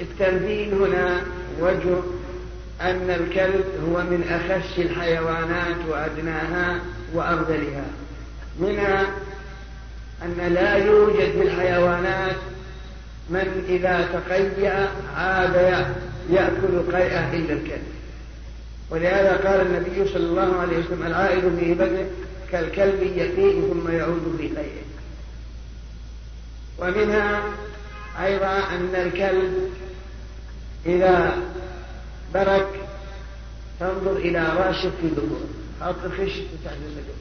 التمثيل 0.00 0.74
هنا؟ 0.74 1.20
وجه 1.60 2.00
أن 2.80 3.10
الكلب 3.10 3.64
هو 3.88 4.02
من 4.02 4.22
أخس 4.30 4.78
الحيوانات 4.78 5.76
وأدناها. 5.88 6.80
وأرذلها. 7.14 7.84
منها 8.60 9.06
أن 10.22 10.54
لا 10.54 10.76
يوجد 10.76 11.32
في 11.32 11.42
الحيوانات 11.42 12.36
من 13.30 13.64
إذا 13.68 14.08
تقيأ 14.12 14.88
عاد 15.16 15.86
يأكل 16.30 16.92
قيئة 16.92 17.32
إلا 17.32 17.52
الكلب. 17.52 17.86
ولهذا 18.90 19.36
قال 19.36 19.66
النبي 19.66 20.12
صلى 20.12 20.26
الله 20.26 20.56
عليه 20.60 20.78
وسلم 20.78 21.06
العائد 21.06 21.58
في 21.60 21.74
بدنه 21.74 22.10
كالكلب 22.52 23.02
يقيء 23.02 23.72
ثم 23.72 23.90
يعود 23.90 24.36
في 24.38 24.48
قيئه. 24.48 24.90
ومنها 26.78 27.42
أيضا 28.24 28.58
أن 28.58 28.94
الكلب 28.94 29.70
إذا 30.86 31.36
برك 32.34 32.68
تنظر 33.80 34.16
إلى 34.16 34.48
راشد 34.56 34.92
في 35.00 35.08
ظهوره 35.16 35.59
حاط 35.80 35.94
الخش 36.04 36.32
تحت 36.64 36.74
السجن 36.86 37.20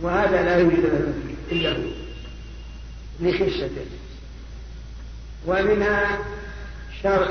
وهذا 0.00 0.42
لا 0.42 0.56
يوجد 0.56 0.80
له 0.80 1.12
إلا 1.52 1.70
هو. 1.70 1.82
لخشته. 3.20 3.86
ومنها 5.46 6.18
شر... 7.02 7.28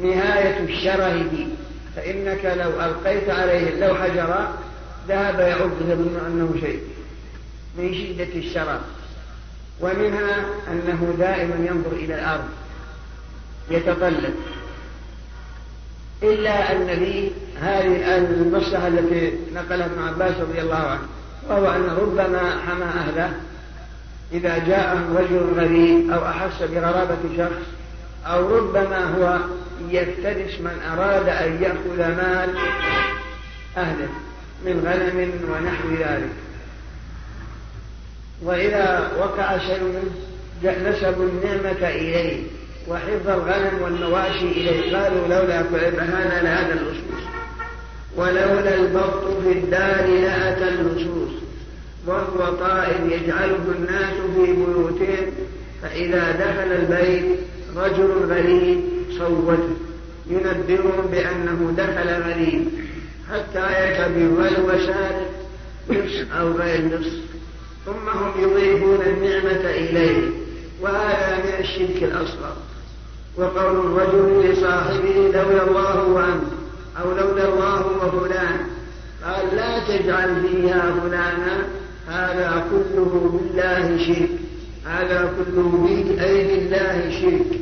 نهاية 0.00 0.64
الشره 0.64 1.46
فإنك 1.96 2.44
لو 2.44 2.70
ألقيت 2.84 3.30
عليه 3.30 3.86
لو 3.86 3.94
حجرا 3.94 4.58
ذهب 5.08 5.40
يعض 5.40 5.70
يظن 5.80 6.20
أنه 6.26 6.60
شيء. 6.60 6.82
من 7.78 7.94
شدة 7.94 8.34
الشرف 8.34 8.80
ومنها 9.80 10.46
أنه 10.68 11.14
دائما 11.18 11.66
ينظر 11.66 11.92
إلى 11.92 12.14
الأرض. 12.14 12.48
يتطلب 13.70 14.34
إلا 16.22 16.72
أن 16.72 16.86
لي 16.86 17.30
هذه 17.60 18.16
المصلحة 18.16 18.88
التي 18.88 19.32
نقلها 19.54 19.86
ابن 19.86 20.02
عباس 20.02 20.34
رضي 20.40 20.60
الله 20.60 20.76
عنه 20.76 21.02
وهو 21.48 21.66
أن 21.66 21.96
ربما 22.00 22.60
حمى 22.66 22.84
أهله 22.84 23.32
إذا 24.32 24.58
جاء 24.58 24.98
رجل 25.16 25.60
غريب 25.60 26.10
أو 26.10 26.26
أحس 26.26 26.62
بغرابة 26.62 27.18
شخص 27.36 27.66
أو 28.26 28.56
ربما 28.56 29.04
هو 29.04 29.38
يفترس 29.90 30.60
من 30.60 30.80
أراد 30.92 31.28
أن 31.28 31.62
يأخذ 31.62 31.98
مال 31.98 32.50
أهله 33.76 34.08
من 34.64 34.80
غنم 34.86 35.30
ونحو 35.52 35.88
ذلك. 35.88 36.32
وإذا 38.42 39.12
وقع 39.18 39.58
شيء 39.58 39.82
منه 39.82 40.90
نسبوا 40.90 41.28
النعمة 41.28 41.88
إليه. 41.88 42.42
وحفظ 42.88 43.28
الغنم 43.28 43.82
والمواشي 43.82 44.48
إليه. 44.52 44.96
قالوا 44.96 45.28
لولا 45.28 45.62
فهانا 45.62 46.42
لهذا 46.42 46.72
اللصوص 46.80 47.24
ولولا 48.16 48.74
البط 48.74 49.42
في 49.42 49.52
الدار 49.52 50.06
لأتى 50.06 50.68
اللصوص 50.68 51.30
وهو 52.06 52.54
طائر 52.54 53.00
يجعله 53.10 53.64
الناس 53.78 54.14
في 54.36 54.52
بيوتهم. 54.52 55.32
فإذا 55.82 56.30
دخل 56.30 56.72
البيت 56.72 57.24
رجل 57.76 58.10
غريب 58.30 58.80
صوته. 59.18 59.76
ينبئهم 60.30 61.06
بأنه 61.10 61.74
دخل 61.76 62.08
غريب. 62.08 62.68
حتى 63.32 63.90
يكبر 63.90 64.78
سارق 64.86 65.30
نصف 65.90 66.32
أو 66.32 66.52
غير 66.52 66.84
نصف 66.84 67.20
ثم 67.86 68.08
هم 68.08 68.42
يضيفون 68.42 69.00
النعمة 69.06 69.70
إليه. 69.70 70.30
وهذا 70.80 71.36
من 71.44 71.64
الشرك 71.64 72.02
الأصغر. 72.02 72.56
وقول 73.38 73.76
الرجل 73.76 74.50
لصاحبه 74.50 75.30
لولا 75.34 75.62
الله 75.62 76.04
وأنت 76.08 76.52
أو 77.02 77.10
لولا 77.10 77.48
الله 77.48 77.86
وفلان. 77.86 78.58
قال 79.24 79.56
لا 79.56 79.78
تجعل 79.88 80.42
فيها 80.42 80.94
فلانا 81.02 81.66
هذا 82.08 82.64
كله 82.70 83.30
بالله 83.32 83.98
شرك. 84.06 84.30
هذا 84.86 85.32
كله 85.36 85.88
أي 86.20 86.44
بالله 86.46 87.10
شرك. 87.20 87.60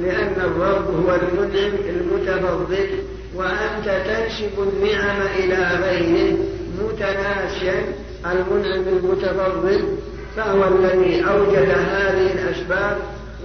لأن 0.00 0.34
الرب 0.40 0.86
هو 0.86 1.14
المنعم 1.14 1.72
المتفضل 1.88 2.88
وأنت 3.34 3.84
تنسب 4.06 4.52
النعم 4.58 5.20
إلى 5.38 5.68
غيره 5.82 6.36
متناسيا 6.82 7.84
المنعم 8.26 8.84
المتفضل 8.88 9.84
فهو 10.36 10.64
الذي 10.64 11.24
أوجد 11.24 11.68
هذه 11.70 12.32
الأسباب 12.32 12.96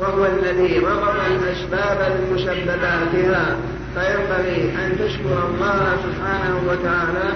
وهو 0.02 0.26
الذي 0.26 0.80
ربط 0.80 1.16
الأسباب 1.16 2.18
بمسبباتها 2.20 3.58
فينبغي 3.94 4.76
أن 4.76 4.98
تشكر 5.00 5.46
الله 5.48 5.98
سبحانه 6.04 6.62
وتعالى 6.68 7.34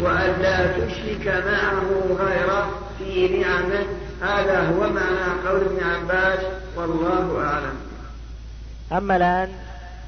وأن 0.00 0.42
لا 0.42 0.66
تشرك 0.66 1.44
معه 1.46 2.16
غيره 2.26 2.70
في 2.98 3.38
نعمه. 3.38 3.86
هذا 4.22 4.68
هو 4.68 4.80
معنى 4.80 5.48
قول 5.48 5.60
ابن 5.60 5.84
عباس 5.84 6.40
والله 6.76 7.44
أعلم. 7.44 7.76
أما 8.92 9.16
الآن 9.16 9.52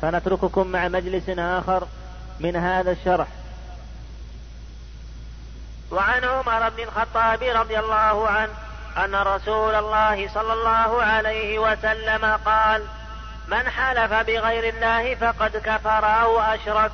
فنترككم 0.03 0.67
مع 0.67 0.89
مجلس 0.89 1.29
آخر 1.29 1.87
من 2.41 2.57
هذا 2.57 2.93
الشرح. 2.93 3.29
وعن 5.91 6.25
عمر 6.25 6.69
بن 6.69 6.83
الخطاب 6.83 7.43
رضي 7.43 7.79
الله 7.79 8.29
عنه 8.29 8.53
أن 8.97 9.15
رسول 9.15 9.75
الله 9.75 10.29
صلى 10.35 10.53
الله 10.53 11.03
عليه 11.03 11.59
وسلم 11.59 12.25
قال 12.45 12.83
من 13.49 13.69
حلف 13.69 14.13
بغير 14.13 14.75
الله 14.75 15.15
فقد 15.15 15.57
كفر 15.57 16.05
أو 16.23 16.41
أشرك. 16.41 16.93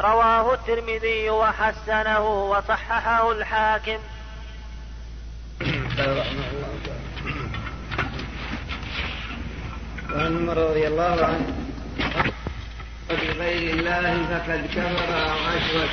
رواه 0.00 0.54
الترمذي 0.54 1.30
وحسنه 1.30 2.20
وصححه 2.50 3.32
الحاكم. 3.32 3.98
وعن 10.10 10.36
عمر 10.36 10.56
رضي 10.56 10.86
الله 10.86 11.24
عنه 11.24 11.54
بغير 13.10 13.74
الله 13.74 14.26
فقد 14.30 14.66
كفر 14.74 15.30
أو 15.30 15.38
أشرك. 15.56 15.90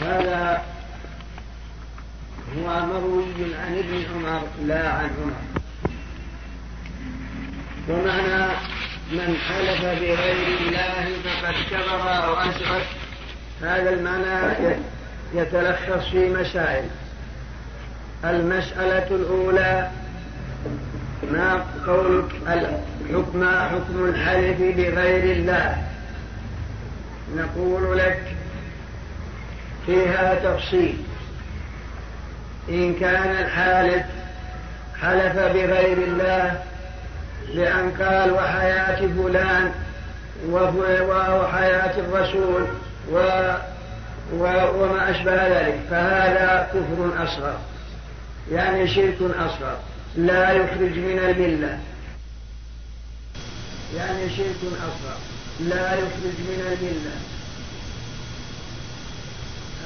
هذا 0.00 0.62
هو 2.56 2.86
مروي 2.86 3.54
عن 3.54 3.78
ابن 3.78 4.04
عمر 4.14 4.42
لا 4.64 4.88
عن 4.88 5.10
عمر. 5.22 5.32
ومعنى 7.88 8.52
من 9.12 9.36
حلف 9.48 9.80
بغير 9.80 10.58
الله 10.60 11.08
فقد 11.24 11.54
كفر 11.70 12.24
أو 12.24 12.34
أشرك 12.34 12.86
هذا 13.62 13.90
المعنى 13.90 14.76
يتلخص 15.34 16.08
في 16.10 16.28
مسائل. 16.28 16.84
المسألة 18.24 19.16
الأولى 19.16 19.90
ما 21.30 21.64
قولك 21.86 22.30
الحكم 22.48 23.44
حكم 23.44 24.04
الحلف 24.04 24.58
بغير 24.60 25.36
الله؟ 25.36 25.88
نقول 27.36 27.98
لك 27.98 28.36
فيها 29.86 30.34
تفصيل. 30.34 30.96
إن 32.68 32.94
كان 32.94 33.30
الحالف 33.30 34.02
حلف 35.02 35.36
بغير 35.36 35.98
الله 35.98 36.62
بأن 37.54 37.90
قال 37.90 38.32
وحياة 38.32 38.96
فلان 38.96 39.72
وحياة 40.48 41.98
الرسول 41.98 42.66
و 43.12 43.18
وما 44.32 45.10
أشبه 45.10 45.48
ذلك 45.48 45.80
فهذا 45.90 46.68
كفر 46.72 47.24
أصغر 47.24 47.58
يعني 48.52 48.88
شرك 48.88 49.16
أصغر 49.20 49.78
لا 50.16 50.52
يخرج 50.52 50.98
من 50.98 51.18
الملة. 51.18 51.78
يعني 53.96 54.36
شرك 54.36 54.56
أصغر 54.62 55.16
لا 55.60 55.94
يخرج 55.94 56.38
من 56.38 56.60
الملة. 56.60 57.16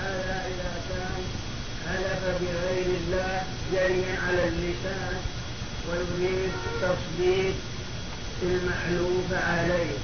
هذا 0.02 0.44
إذا 0.46 0.72
كان 0.88 1.24
حلف 1.88 2.22
بغير 2.40 2.86
الله 2.86 3.42
جريا 3.72 4.14
على 4.26 4.48
اللسان 4.48 5.16
ويريد 5.88 6.52
تصديق 6.82 7.54
المحلوف 8.42 9.28
عليه 9.32 9.96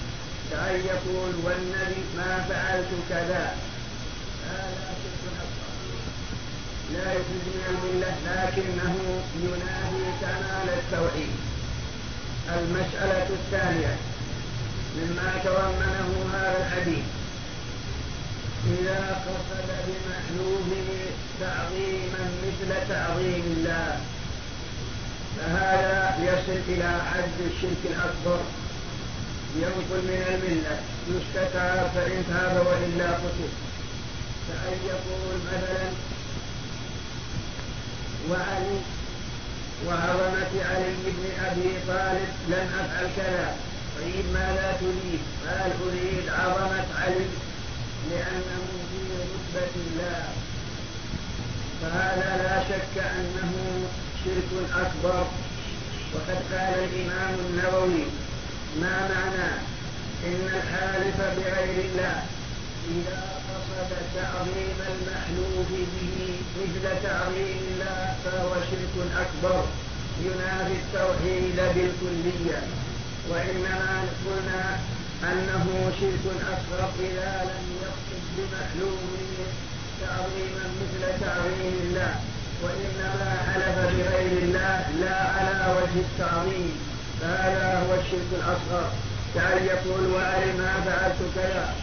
كأن 0.51 0.81
يقول 0.87 1.33
والنبي 1.45 2.03
ما 2.17 2.45
فعلت 2.49 2.89
كذا. 3.09 3.57
هذا 4.51 4.89
لا 6.93 7.13
يخرج 7.13 7.45
من 7.47 7.63
الملة 7.69 8.15
لكنه 8.27 8.95
ينادي 9.43 10.05
كمال 10.21 10.69
التوحيد. 10.79 11.35
المسألة 12.49 13.29
الثانية 13.31 13.97
مما 14.97 15.33
تضمنه 15.45 16.11
هذا 16.35 16.67
الحديث. 16.67 17.05
إذا 18.69 19.23
قصد 19.27 19.69
بمحلوبه 19.87 20.89
تعظيما 21.41 22.25
مثل 22.45 22.89
تعظيم 22.89 23.45
الله. 23.57 24.01
فهذا 25.37 26.17
يصل 26.23 26.61
إلى 26.69 26.91
حد 27.11 27.39
الشرك 27.51 27.83
الأكبر. 27.85 28.41
ينقل 29.57 30.03
من 30.11 30.23
الملة. 30.29 30.77
يستتاب 31.09 31.91
فإن 31.95 32.25
تاب 32.29 32.67
وإلا 32.67 33.11
قتل 33.11 33.49
كأن 34.49 34.79
يقول 34.87 35.37
مثلا 35.53 35.89
وعلي 38.31 38.79
وعظمة 39.87 40.53
علي 40.71 40.95
بن 41.07 41.25
أبي 41.47 41.71
طالب 41.89 42.33
لن 42.49 42.69
أفعل 42.81 43.07
كذا. 43.17 43.57
طيب 43.97 44.25
ماذا 44.35 44.77
تريد؟ 44.81 45.21
قال 45.47 45.71
أريد 45.87 46.29
عظمة 46.29 46.87
علي 47.03 47.27
لأنه 48.11 48.63
في 48.91 48.99
رتبة 49.21 49.75
الله. 49.87 50.25
فهذا 51.81 52.31
لا 52.43 52.57
شك 52.69 52.95
أنه 53.19 53.53
شرك 54.25 54.51
أكبر. 54.75 55.27
وقد 56.15 56.41
قال 56.53 56.75
الإمام 56.85 57.35
النووي 57.35 58.05
ما 58.81 58.97
معنى 59.15 59.51
إن 60.27 60.43
الحالف 60.57 61.17
بغير 61.37 61.85
الله 61.85 62.23
إذا 62.91 63.23
قصد 63.49 63.91
تعظيم 64.17 64.79
المحلوف 64.93 65.69
به 65.71 66.17
مثل 66.61 66.85
تعظيم 67.03 67.59
الله 67.71 68.15
فهو 68.25 68.51
شرك 68.71 68.95
أكبر؟ 69.25 69.65
ينافي 70.25 70.73
التوحيد 70.73 71.57
بالكلية. 71.57 72.61
وإنما 73.31 74.05
قلنا 74.27 74.79
أنه 75.25 75.93
شرك 76.01 76.25
أصغر 76.55 76.91
إذا 77.01 77.33
لم 77.51 77.65
يقصد 77.83 78.23
بمحلوله 78.37 79.47
تعظيما 80.01 80.65
مثل 80.81 81.03
تعظيم 81.25 81.75
الله 81.85 82.15
وإنما 82.63 83.31
حلف 83.49 83.77
بغير 83.79 84.43
الله 84.43 84.81
لا 85.01 85.19
على 85.35 85.75
وجه 85.77 86.01
التعظيم. 86.07 86.73
فهذا 87.21 87.67
هو 87.79 87.95
الشرك 88.01 88.31
الأصغر. 88.33 88.91
كأن 89.35 89.67
يقول 89.67 90.07
وأري 90.07 90.53
ما 90.53 90.73
فعلت 90.87 91.21
كذا؟ 91.35 91.75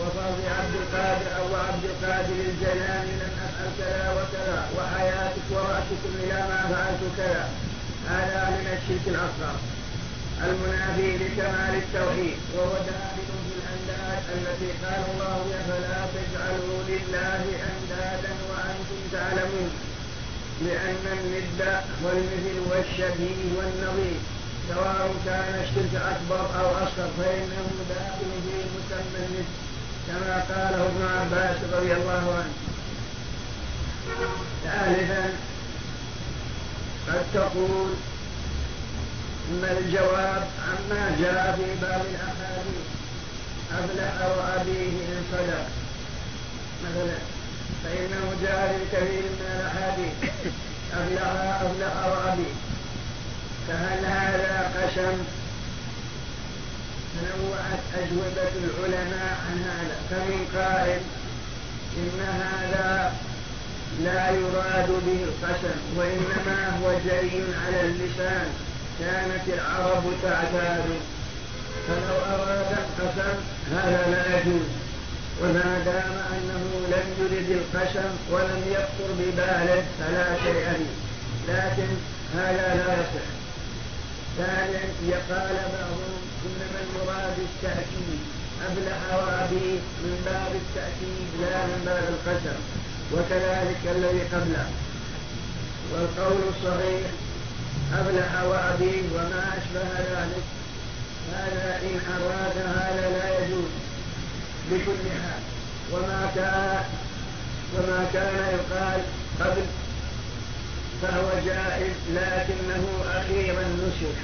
وفرض 0.00 0.38
عبد 0.58 0.74
القادر 0.82 1.28
أو 1.38 1.56
عبد 1.56 1.84
القادر 1.84 2.36
الجنان 2.48 3.06
لم 3.20 3.32
أفعل 3.46 3.70
كذا 3.78 4.12
وكذا 4.12 4.68
وحياتك 4.76 5.46
ورأسكم 5.50 6.12
إلى 6.24 6.34
ما 6.34 6.60
فعلت 6.72 7.02
كذا. 7.16 7.48
هذا 8.08 8.50
من 8.50 8.66
الشرك 8.66 9.04
الأصغر. 9.06 9.56
المنافي 10.46 11.08
لكمال 11.22 11.74
التوحيد. 11.82 12.36
وهو 12.54 12.72
داخل 12.72 13.26
في 13.44 13.52
الأنداد 13.58 14.22
التي 14.36 14.70
قال 14.84 15.02
الله 15.12 15.44
فلا 15.68 16.00
تجعلوا 16.14 16.78
لله 16.88 17.42
أندادا 17.70 18.34
وأنتم 18.48 19.00
تعلمون؟ 19.12 19.70
لأن 20.66 21.04
الند 21.18 21.60
والمثل 22.04 22.56
والشبيه 22.70 23.40
والنظير 23.56 24.20
سواء 24.68 25.14
كان 25.24 25.64
الشرك 25.64 25.94
أكبر 26.12 26.40
أو 26.60 26.66
أصغر 26.84 27.10
فإنه 27.18 27.66
داخل 27.88 28.30
في 28.44 28.56
مسمى 28.74 29.26
الند 29.26 29.46
كما 30.06 30.34
قاله 30.50 30.86
ابن 30.86 31.02
عباس 31.20 31.56
رضي 31.72 31.92
الله 31.92 32.24
عنه. 32.38 32.54
ثالثا 34.64 35.24
قد 37.08 37.24
تقول 37.34 37.88
ما 39.60 39.78
الجواب 39.78 40.42
عما 40.68 41.16
جاء 41.20 41.56
في 41.56 41.86
باب 41.86 42.02
الأحاديث 42.10 42.86
أبلغ 43.78 44.38
وأبيه 44.38 44.88
إن 44.88 45.24
صدق 45.32 45.66
مثلا 46.84 47.18
فإنه 47.84 48.24
جاء 48.42 48.78
في 48.78 48.96
كثير 48.96 49.22
من 49.22 49.46
الأحاديث 49.60 50.12
أبلغ 50.98 51.32
أبلغ 51.60 51.94
وأبيه 52.10 52.54
فهل 53.68 54.04
هذا 54.04 54.70
قسم 54.76 55.24
تنوعت 57.14 57.82
أجوبة 57.94 58.52
العلماء 58.64 59.36
عن 59.46 59.64
هذا. 59.70 59.96
فمن 60.10 60.48
قائل 60.56 61.00
إن 61.96 62.20
هذا 62.20 63.12
لا 64.04 64.30
يراد 64.30 64.88
به 65.06 65.24
القسم 65.24 65.78
وإنما 65.96 66.78
هو 66.82 66.92
جري 67.04 67.44
على 67.66 67.80
اللسان. 67.80 68.46
كانت 69.02 69.44
العرب 69.56 70.04
تعتاد. 70.22 70.86
فلو 71.86 72.16
أراد 72.34 72.70
القسم 72.82 73.38
هذا 73.74 74.00
لا 74.10 74.22
يجوز. 74.36 74.68
وما 75.40 75.82
دام 75.84 76.14
أنه 76.34 76.64
لم 76.94 77.06
يرد 77.20 77.50
القسم 77.60 78.10
ولم 78.32 78.62
يخطر 78.76 79.08
بباله 79.18 79.82
فلا 79.98 80.26
شيء 80.44 80.66
به 80.78 80.92
لكن 81.48 81.90
هذا 82.36 82.66
لا 82.80 82.88
يصح. 83.00 83.28
ثانيا 84.38 84.84
قال 85.30 85.56
بعضهم 85.74 86.22
إنما 86.46 86.78
المراد 86.86 87.36
التأكيد 87.48 88.20
أبلح 88.66 89.00
وأبيه 89.18 89.78
من 90.02 90.14
باب 90.26 90.52
التأكيد 90.62 91.28
لا 91.42 91.56
من 91.66 91.80
باب 91.86 92.04
القسم. 92.14 92.58
وكذلك 93.12 93.82
الذي 93.96 94.22
قبله. 94.32 94.66
والقول 95.92 96.40
الصحيح 96.52 97.10
أبلح 97.98 98.42
وأبيه 98.42 99.02
وما 99.14 99.42
أشبه 99.58 99.88
ذلك. 99.98 100.44
هذا 101.32 101.80
إن 101.82 102.00
أراد 102.16 102.56
هذا 102.76 103.10
لا 103.10 103.38
يجوز 103.38 103.72
بكل 104.70 105.04
حال. 105.22 105.42
وما 105.92 106.30
كان 106.34 106.84
وما 107.74 108.06
كان 108.12 108.36
يقال 108.56 109.00
قبل 109.40 109.62
فهو 111.02 111.28
جائز 111.46 111.94
لكنه 112.14 112.84
أخيرا 113.18 113.62
نسخ 113.62 114.18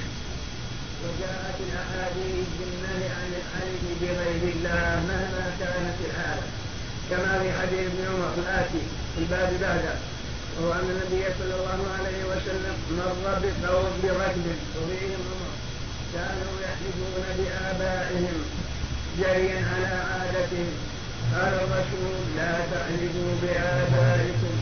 وجاءت 1.03 1.57
الأحاديث 1.59 2.47
بالنهي 2.59 3.09
عن 3.09 3.29
الحلف 3.39 3.81
بغير 4.01 4.53
الله 4.55 5.03
مهما 5.09 5.45
كانت 5.59 5.97
الحالة. 6.09 6.47
كما 7.09 7.39
في 7.39 7.51
حديث 7.59 7.79
ابن 7.79 8.01
عمر 8.13 8.33
الآتي 8.37 8.83
في 9.15 9.21
الباب 9.21 9.49
بعده 9.61 9.95
وهو 10.59 10.73
النبي 10.73 11.23
صلى 11.39 11.55
الله 11.59 11.81
عليه 11.97 12.19
وسلم 12.31 12.75
مر 12.97 13.15
بركب 14.03 14.45
وفيهم 14.75 15.21
عمر 15.29 15.51
كانوا 16.13 16.53
يحلفون 16.65 17.25
بآبائهم 17.37 18.37
جريا 19.19 19.59
على 19.71 19.91
عادتهم 20.09 20.71
قال 21.35 21.53
الرسول 21.53 22.15
لا 22.37 22.51
تحلفوا 22.71 23.31
بآبائكم. 23.41 24.55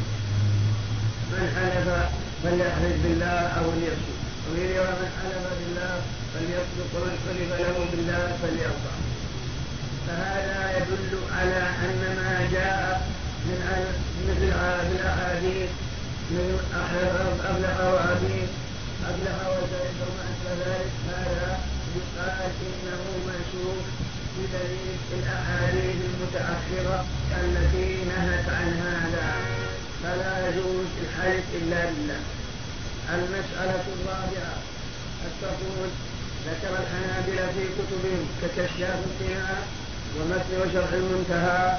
فليحلف 2.43 2.95
بالله 3.03 3.39
أو 3.59 3.71
ليصمت. 3.71 4.17
رواية 4.47 4.79
من 4.79 5.09
حلف 5.17 5.45
بالله 5.59 5.95
فليصدق 6.33 6.89
ومن 6.95 7.15
حلف 7.23 7.49
له 7.61 7.85
بالله 7.91 8.37
فليرضى 8.41 8.93
فهذا 10.07 10.77
يدل 10.77 11.13
على 11.37 11.61
أن 11.85 12.01
ما 12.19 12.47
جاء 12.51 13.07
من 13.45 13.59
مثل 14.27 14.45
هذه 14.53 14.91
الأحاديث 14.99 15.69
من 16.31 16.59
أبلغ 17.49 17.93
وأبيض 17.93 18.49
أبلغ 19.09 19.37
وزيد 19.53 19.97
وما 20.03 20.23
أشبه 20.31 20.53
ذلك 20.65 20.91
هذا 21.09 21.59
يقال 21.97 22.51
إنه 22.67 23.01
منسوخ 23.27 23.83
بدليل 24.37 24.97
الأحاديث 25.17 25.95
المتأخرة 26.09 27.05
التي 27.43 27.87
نهت 28.05 28.49
عن 28.49 28.69
هذا 28.87 29.29
فلا 30.03 30.49
يجوز 30.49 30.87
الحلف 31.03 31.43
إلا 31.55 31.85
بالله 31.85 32.21
المسألة 33.13 33.83
الرابعة 33.95 34.55
التقول 35.27 35.89
ذكر 36.47 36.73
الحنابلة 36.83 37.47
في 37.53 37.63
كتبهم 37.77 38.27
ككشاف 38.41 38.99
القناع 39.07 39.57
ومتن 40.17 40.61
وشرح 40.61 40.89
المنتهى 40.93 41.77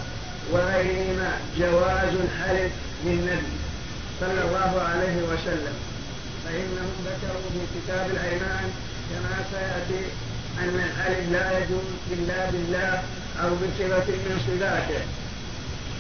وغيرهما 0.53 1.31
جواز 1.59 2.15
الحلف 2.25 2.73
للنبي 3.05 3.68
صلى 4.21 4.43
الله 4.47 4.73
عليه 4.89 5.17
وسلم. 5.31 5.77
فإنهم 6.45 6.93
ذكروا 7.07 7.49
في 7.53 7.63
كتاب 7.75 8.11
الأيمان 8.11 8.71
كما 9.11 9.37
سيأتي 9.53 10.05
أن 10.59 10.75
الحلف 10.89 11.33
لا 11.33 11.59
يجوز 11.59 11.89
إلا 12.13 12.51
بالله 12.51 13.03
أو 13.43 13.51
بصفة 13.55 14.09
من 14.27 14.37
صفاته 14.47 15.03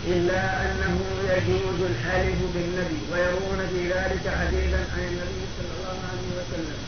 إلا 0.06 0.62
أنه 0.62 0.98
يجوز 1.32 1.80
الحلف 1.90 2.38
بالنبي 2.54 3.00
ويرون 3.12 3.60
في 3.72 3.80
ذلك 3.88 4.24
حديثا 4.40 4.80
عن 4.94 5.02
النبي 5.10 5.42
صلى 5.56 5.72
الله 5.78 5.98
عليه 6.10 6.28
وسلم 6.38 6.80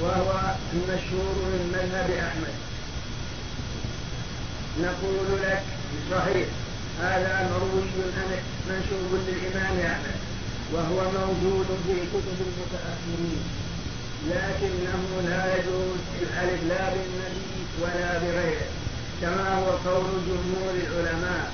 وهو 0.00 0.30
المشهور 0.72 1.34
من 1.52 1.62
مذهب 1.74 2.10
أحمد. 2.28 2.54
نقول 4.80 5.40
لك 5.42 5.62
صحيح 6.10 6.46
هذا 7.02 7.50
مروي 7.50 7.82
منسوب 8.68 9.20
للإمام 9.28 9.76
أحمد. 9.86 10.29
وهو 10.72 10.98
موجود 11.18 11.66
في 11.86 11.94
كتب 12.12 12.38
المتأخرين 12.46 13.42
لكنه 14.30 15.02
لا 15.28 15.56
يجوز 15.56 16.00
الحلف 16.22 16.60
لا 16.68 16.88
بالنبي 16.92 17.50
ولا 17.82 18.18
بغيره 18.18 18.70
كما 19.22 19.54
هو 19.58 19.66
قول 19.90 20.10
جمهور 20.28 20.74
العلماء 20.74 21.50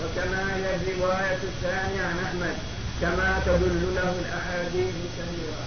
وكما 0.00 0.56
هي 0.56 0.76
الرواية 0.76 1.42
الثانية 1.50 2.02
عن 2.02 2.18
أحمد 2.26 2.54
كما 3.00 3.42
تدل 3.46 3.94
له 3.94 4.14
الأحاديث 4.24 4.94
كثيرة. 5.16 5.64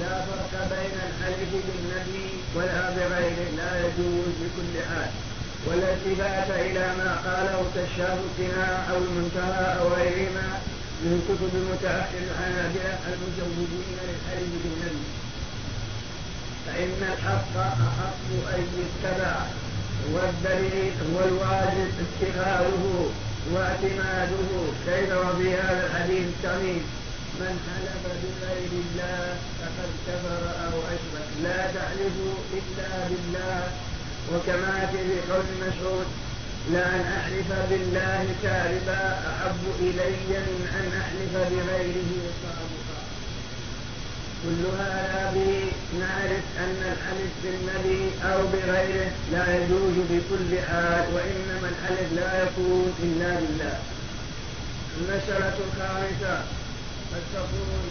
لا 0.00 0.24
فرق 0.26 0.68
بين 0.70 0.94
الحلف 1.08 1.50
بالنبي 1.52 2.28
ولا 2.54 2.90
بغيره 2.90 3.50
لا 3.56 3.80
يجوز 3.80 4.28
بكل 4.40 4.74
حال. 4.88 5.10
ولا 5.66 5.92
التفات 5.92 6.50
إلى 6.50 6.86
ما 6.98 7.10
قاله 7.26 7.64
كشاف 7.74 8.18
أو 8.90 8.96
المنتهى 8.96 9.78
أو 9.80 9.88
غيرهما 9.88 10.60
من 11.02 11.16
كتب 11.28 11.52
المتأخر 11.60 12.18
الحنابلة 12.30 12.98
المجوزين 13.12 13.96
للحلف 14.06 14.52
بالنبي. 14.62 15.06
فإن 16.66 17.00
الحق 17.12 17.52
أحق 17.56 18.20
أن 18.56 18.64
يتبع 18.80 19.36
والدليل 20.12 20.92
هو 21.08 21.18
الواجب 21.28 21.90
اتخاذه 22.04 23.10
واعتماده 23.52 24.50
كيف 24.86 25.10
وفي 25.12 25.54
هذا 25.54 25.86
الحديث 25.86 26.24
التعليم 26.34 26.82
من 27.40 27.54
حلف 27.66 28.02
بغير 28.22 28.72
الله 28.84 29.36
فقد 29.58 29.90
كفر 30.06 30.42
أو 30.66 30.78
أشرك. 30.94 31.28
لا 31.44 31.58
تحلفوا 31.74 32.34
إلا 32.58 32.90
بالله. 33.08 33.62
وكما 34.32 34.86
في 34.92 35.32
قول 35.32 35.44
مسعود 35.60 36.06
لأن 36.72 37.04
أحلف 37.18 37.48
بالله 37.70 38.24
كاذبا 38.42 39.02
أحب 39.30 39.62
إلي 39.80 40.38
من 40.46 40.60
أن 40.78 40.88
أحلف 41.02 41.32
بغيره 41.50 42.10
صادقا. 42.42 43.00
كل 44.42 44.62
هذا 44.80 45.32
به 45.34 45.72
نعرف 46.00 46.44
أن 46.64 46.80
الحلف 46.92 47.32
بالنبي 47.42 48.10
أو 48.24 48.38
بغيره 48.52 49.10
لا 49.32 49.44
يجوز 49.56 49.96
بكل 50.10 50.50
حال 50.68 51.04
وإنما 51.14 51.68
الحلف 51.72 52.08
لا 52.12 52.42
يكون 52.42 52.94
إلا 53.02 53.30
بالله. 53.40 53.78
المسألة 54.98 55.56
الخامسة 55.66 56.34
قد 57.10 57.22
تقول 57.34 57.84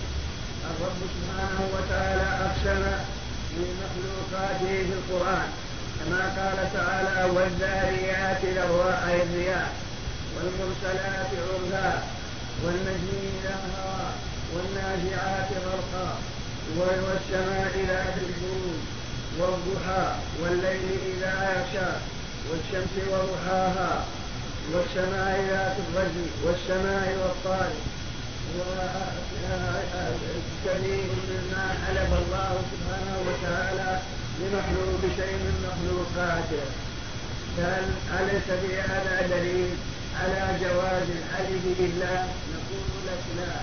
الرب 0.70 1.00
سبحانه 1.16 1.62
وتعالى 1.74 2.28
أقسم 2.46 2.84
بمخلوقاته 3.58 4.74
في 4.88 4.94
القرآن. 5.00 5.50
كما 6.00 6.22
قال 6.38 6.58
تعالى 6.74 7.32
والذاريات 7.32 8.46
ذروا 8.46 9.10
أي 9.10 9.24
الرياح 9.24 9.70
والمرسلات 10.36 11.32
عرفا 11.48 12.04
والنجم 12.64 13.10
إذا 13.40 13.56
هوى 13.76 14.08
والنازعات 14.54 15.50
غرقا 15.66 16.10
والسماء 16.80 17.72
ذات 17.88 18.16
البروج 18.18 18.80
والضحى 19.40 20.08
والليل 20.42 21.00
إذا 21.18 21.34
يغشى 21.50 21.92
والشمس 22.50 22.96
وضحاها 23.12 24.06
والسماء 24.74 25.46
ذات 25.50 25.76
الرجل 25.88 26.28
والسماء 26.46 27.18
والطارق 27.24 27.82
كثير 30.66 31.08
مما 31.30 31.66
حلف 31.88 32.10
الله 32.14 32.62
سبحانه 32.72 33.18
وتعالى 33.28 34.00
لمخلوق 34.40 35.02
شيء 35.18 35.36
من 35.46 35.56
مخلوقاته 35.68 36.66
فهل 37.58 37.86
أليس 38.20 38.48
في 38.62 38.82
هذا 38.82 39.28
دليل 39.28 39.70
على 40.22 40.60
جواز 40.62 41.08
الحلف 41.20 41.64
بالله؟ 41.80 42.28
نقول 42.54 42.88
لك 43.08 43.24
لا. 43.38 43.58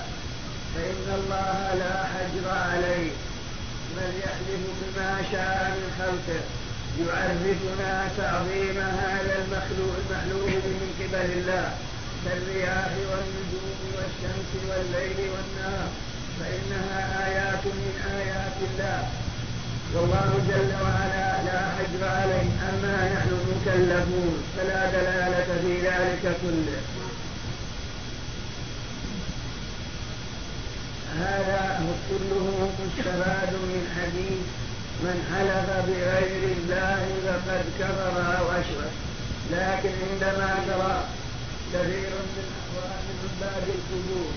فإن 0.75 1.07
الله 1.19 1.75
لا 1.83 1.95
حجر 2.13 2.47
عليه. 2.51 3.11
بل 3.97 4.13
يحلف 4.25 4.63
بما 4.81 5.23
شاء 5.33 5.77
من 5.77 5.89
خلقه 5.99 6.43
يعرفنا 7.01 8.09
تعظيم 8.17 8.79
هذا 8.81 9.35
المخلوق 9.43 9.95
المخلوق 10.03 10.49
من 10.49 10.91
قبل 11.01 11.31
الله 11.39 11.69
كالرياح 12.25 12.93
والنجوم 13.11 13.79
والشمس 13.95 14.51
والليل 14.69 15.19
والنهار. 15.33 15.89
فإنها 16.41 17.27
آيات 17.27 17.65
من 17.65 17.93
آيات 18.19 18.57
الله. 18.71 19.24
والله 19.95 20.31
جل 20.49 20.71
وعلا 20.83 21.43
لا 21.49 21.61
حجر 21.77 22.03
عليه 22.19 22.49
أما 22.71 22.95
نحن 23.15 23.31
مكلفون 23.51 24.35
فلا 24.57 24.91
دلالة 24.91 25.47
في 25.63 25.73
ذلك 25.89 26.37
كله. 26.43 26.81
هذا 31.19 31.81
كله 32.11 32.69
مستفاد 32.81 33.53
من 33.53 33.83
حديث 33.97 34.43
من 35.05 35.17
حلف 35.31 35.69
بغير 35.87 36.43
الله 36.57 37.01
فقد 37.27 37.65
كفر 37.81 38.39
أو 38.39 38.51
أشرك 38.61 38.93
لكن 39.53 39.91
عندما 40.11 40.55
ترى 40.69 41.05
كثير 41.73 42.11
من 42.37 42.47
أخوان 42.61 43.05
عباد 43.25 43.65
القبور 43.69 44.33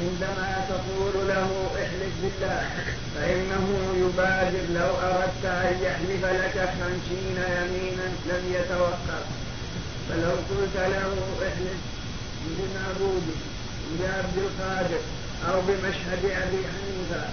عندما 0.00 0.66
تقول 0.68 1.28
له 1.28 1.70
احلف 1.82 2.14
بالله 2.22 2.64
فإنه 3.14 3.66
يبادر 3.96 4.64
لو 4.74 4.90
أردت 5.10 5.44
أن 5.44 5.76
يحلف 5.82 6.24
لك 6.24 6.68
خمسين 6.78 7.36
يمينا 7.36 8.06
لم 8.26 8.54
يتوقف. 8.56 9.24
فلو 10.08 10.30
قلت 10.30 10.76
له 10.76 11.12
احلف 11.48 11.80
بمعبود 12.46 13.22
بعبد 14.00 14.36
القادر 14.36 15.02
أو 15.48 15.60
بمشهد 15.60 16.24
أبي 16.24 16.60
حنيفة 16.72 17.24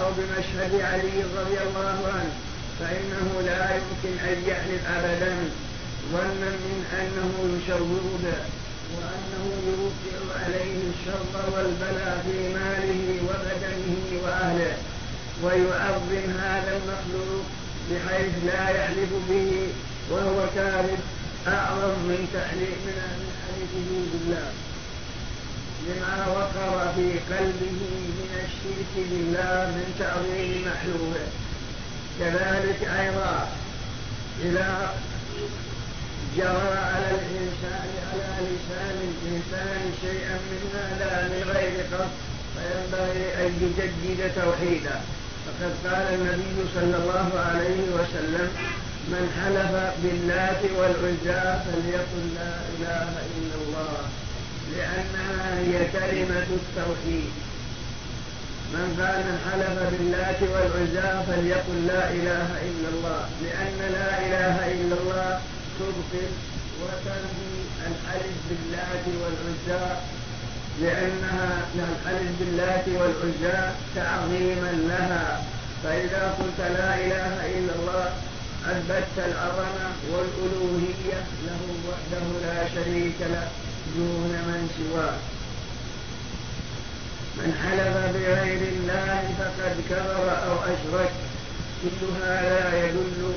أو 0.00 0.10
بمشهد 0.16 0.80
علي 0.80 1.22
رضي 1.38 1.58
الله 1.66 1.98
عنه 2.14 2.32
فإنه 2.80 3.42
لا 3.46 3.76
يمكن 3.76 4.18
أن 4.24 4.42
يحلف 4.46 4.82
أبدا 4.96 5.34
ظنا 6.12 6.50
من 6.64 6.84
أنه 7.00 7.58
يشوه 7.58 8.18
وأنه 8.96 9.44
يوقع 9.72 10.44
عليه 10.44 10.78
الشر 10.92 11.34
والبلاء 11.54 12.24
في 12.26 12.38
ماله 12.54 13.04
وبدنه 13.28 14.22
وأهله 14.24 14.76
ويعظم 15.42 16.30
هذا 16.38 16.72
المخلوق 16.76 17.44
بحيث 17.90 18.32
لا 18.46 18.68
يحلف 18.68 19.10
به 19.30 19.68
وهو 20.10 20.46
كاذب 20.54 20.98
أعظم 21.48 21.94
من 22.08 22.28
تحليف 22.34 22.82
من 22.86 23.30
حلفه 23.42 23.90
بالله. 24.12 24.50
لما 25.88 26.26
وقر 26.28 26.92
في 26.96 27.34
قلبه 27.34 27.80
من 28.18 28.32
الشرك 28.44 28.92
بالله 29.10 29.66
من 29.76 29.94
تعظيم 29.98 30.50
محلوله. 30.68 31.26
كذلك 32.18 32.88
أيضا 33.00 33.48
إذا 34.42 34.94
جرى 36.36 36.78
على 36.92 37.08
الإنسان 37.20 37.88
على 38.08 38.28
لسان 38.50 38.96
الإنسان 39.12 39.80
شيئا 40.02 40.36
من 40.50 40.62
هذا 40.74 41.28
من 41.32 41.42
غير 41.54 41.74
قصد 41.92 42.16
فينبغي 42.54 43.26
أن 43.46 43.50
يجدد 43.62 44.20
توحيده. 44.42 44.96
فقد 45.44 45.72
قال 45.86 46.06
النبي 46.14 46.58
صلى 46.74 46.96
الله 47.02 47.30
عليه 47.48 47.80
وسلم 47.96 48.48
من 49.12 49.24
حلف 49.38 49.72
باللات 50.02 50.62
والعزى 50.78 51.44
فليقل 51.64 52.24
لا 52.38 52.54
إله 52.74 53.08
إلا 53.36 53.56
الله 53.62 53.98
لأنها 54.76 55.58
هي 55.58 55.74
كلمة 55.92 56.46
التوحيد. 56.60 57.30
من 58.74 58.86
قال 59.00 59.18
من 59.28 59.36
حلف 59.46 59.76
باللات 59.90 60.40
والعزى 60.52 61.10
فليقل 61.28 61.86
لا 61.86 62.10
إله 62.10 62.48
إلا 62.68 62.88
الله 62.94 63.22
لأن 63.42 63.78
لا 63.92 64.10
إله 64.26 64.56
إلا 64.72 64.94
الله 65.00 65.40
تبطل 65.78 66.30
وتنهي 66.82 67.54
الحلف 67.88 68.36
باللات 68.48 69.04
والعزى 69.20 69.86
لأنها 70.82 71.50
الحلف 71.74 72.30
باللات 72.40 72.86
والعزى 72.88 73.72
تعظيما 73.94 74.72
لها. 74.90 75.42
فإذا 75.84 76.34
قلت 76.38 76.60
لا 76.60 76.94
إله 76.94 77.34
إلا 77.58 77.72
الله 77.78 78.06
أثبتت 78.66 79.16
العظمة 79.18 79.88
والألوهية 80.12 81.20
له 81.46 81.62
وحده 81.88 82.24
لا 82.46 82.68
شريك 82.74 83.18
له 83.20 83.48
دون 83.96 84.32
من 84.48 84.60
سواه. 84.78 85.18
من 87.36 87.50
حلف 87.62 87.94
بغير 88.16 88.60
الله 88.72 89.34
فقد 89.38 89.74
كفر 89.90 90.26
أو 90.46 90.54
أشرك. 90.72 91.12
كل 91.82 92.06
هذا 92.22 92.84
يدل 92.84 93.32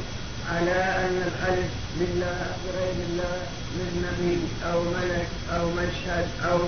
على 0.52 0.80
أن 1.04 1.16
الحلف 1.28 1.72
بالله 2.00 2.40
بغير 2.64 2.98
الله 3.10 3.38
من 3.78 3.90
نبي 4.06 4.40
أو 4.72 4.80
ملك 4.84 5.28
أو 5.56 5.64
مشهد 5.80 6.28
أو 6.52 6.60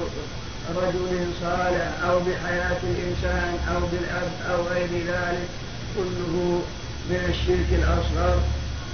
رجل 0.76 1.28
صالح 1.42 1.88
أو 2.08 2.20
بحياة 2.20 2.82
الإنسان 2.84 3.54
أو 3.72 3.80
بالأب 3.80 4.32
أو 4.52 4.64
غير 4.64 4.90
ذلك 5.08 5.50
كله 5.96 6.62
من 7.10 7.22
الشرك 7.30 7.70
الأصغر. 7.80 8.40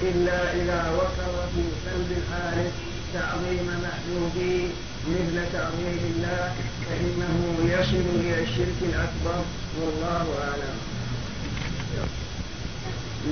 إلا 0.01 0.53
إذا 0.53 0.91
وقر 0.97 1.35
في 1.53 1.63
قلب 1.85 2.09
الحارث 2.17 2.73
تعظيم 3.13 3.67
محبوبه 3.83 4.69
مثل 5.07 5.35
تعظيم 5.53 5.99
الله 6.15 6.53
فإنه 6.85 7.37
يصل 7.73 8.05
إلى 8.19 8.43
الشرك 8.43 8.79
الأكبر. 8.81 9.43
والله 9.81 10.25
أعلم. 10.41 10.75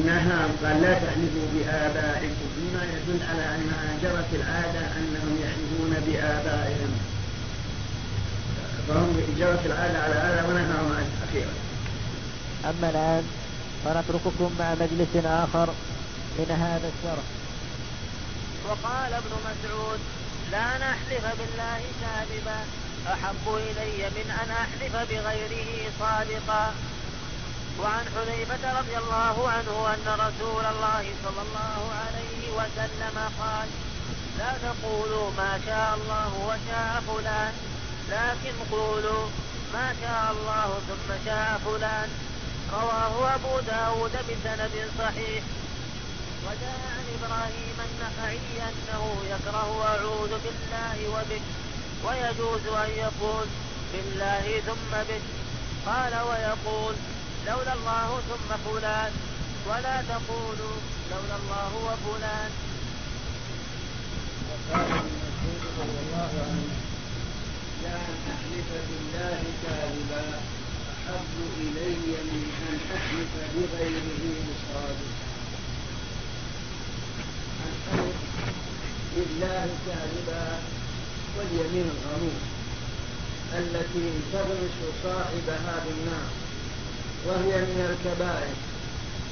نعم 0.06 0.50
قال 0.64 0.82
لا 0.82 0.94
تحلفوا 0.94 1.48
بآبائكم 1.54 2.48
مما 2.58 2.84
يدل 2.84 3.20
على 3.30 3.56
أنها 3.56 3.98
جرت 4.04 4.30
العادة 4.34 4.80
أنهم 4.80 5.40
يحلفون 5.44 6.04
بآبائهم. 6.08 6.92
فهم 8.88 9.36
جرت 9.38 9.66
العادة 9.66 10.00
على 10.00 10.14
هذا 10.16 10.46
ونهاهم 10.50 11.10
أخيرا 11.30 11.54
أما 12.66 12.90
الآن 12.90 13.24
فنترككم 13.86 14.56
مع 14.60 14.74
مجلس 14.74 15.26
آخر 15.26 15.70
من 16.38 16.50
هذا 16.52 16.92
الشرح. 16.94 17.26
وقال 18.70 19.14
ابن 19.14 19.32
مسعود 19.48 20.00
لا 20.52 20.78
نحلف 20.78 21.26
بالله 21.40 21.82
كاذبا 22.02 22.60
أحب 23.08 23.46
إلي 23.48 24.10
من 24.10 24.32
أن 24.44 24.52
أحلف 24.52 24.96
بغيره 24.96 25.92
صادقا. 26.00 26.74
وعن 27.80 28.06
حذيفة 28.16 28.80
رضي 28.80 28.98
الله 28.98 29.50
عنه 29.50 29.76
أن 29.94 30.08
رسول 30.26 30.66
الله 30.66 31.04
صلى 31.24 31.42
الله 31.48 31.82
عليه 32.02 32.42
وسلم 32.58 33.18
قال 33.42 33.68
لا 34.38 34.52
تقولوا 34.68 35.32
ما 35.38 35.60
شاء 35.66 35.90
الله 35.98 36.32
وشاء 36.50 37.04
فلان 37.08 37.54
لكن 38.10 38.56
قولوا 38.72 39.28
ما 39.74 39.96
شاء 40.02 40.26
الله 40.32 40.80
ثم 40.88 41.10
شاء 41.26 41.62
فلان. 41.66 42.10
رواه 42.74 43.36
أبو 43.36 43.60
داود 43.60 44.12
بسند 44.12 44.74
صحيح. 45.00 45.44
وجاء 46.46 46.80
عن 46.96 47.06
إبراهيم 47.18 47.78
النخعي 47.88 48.70
أنه 48.70 49.04
يكره 49.34 49.70
أعوذ 49.86 50.34
بالله 50.44 50.98
وبك 51.14 51.46
ويجوز 52.06 52.66
أن 52.84 52.90
يقول 53.06 53.48
بالله 53.94 54.62
ثم 54.68 54.92
بك. 55.10 55.22
قال 55.86 56.14
ويقول 56.30 56.96
لولا 57.48 57.74
الله 57.74 58.10
ثم 58.30 58.50
فلان. 58.66 59.12
ولا 59.68 59.98
تقولوا 60.02 60.78
لولا 61.12 61.36
الله 61.41 61.72
وفلان. 61.88 62.52
وقال 64.48 64.91
ابن 64.91 65.52
رضي 65.80 65.98
الله 66.04 66.32
عنه 66.48 66.70
لا 67.84 68.00
أحلف 68.34 68.70
بالله 68.89 69.39
كاذبا. 69.64 70.28
أحب 71.08 71.36
إلي 71.60 71.95
من 72.32 72.45
أن 72.70 72.78
أحلف 72.98 73.32
بغيره 73.54 74.24
صادق 74.68 75.14
الحلف 77.68 78.20
بالله 79.16 79.68
كاذبا 79.88 80.48
واليمين 81.38 81.88
الغموس 81.95 82.43
التي 83.60 84.06
تغمس 84.34 84.78
صاحبها 85.04 85.76
بالنار. 85.86 86.47
وهي 87.28 87.54
من 87.70 87.80
الكبائر 87.92 88.56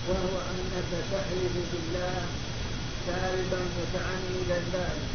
وهو 0.08 0.36
أنك 0.52 0.90
تحلف 1.12 1.56
بالله 1.72 2.22
كاذبا 3.08 3.62
متعمدا 3.78 4.60
ذلك 4.74 5.10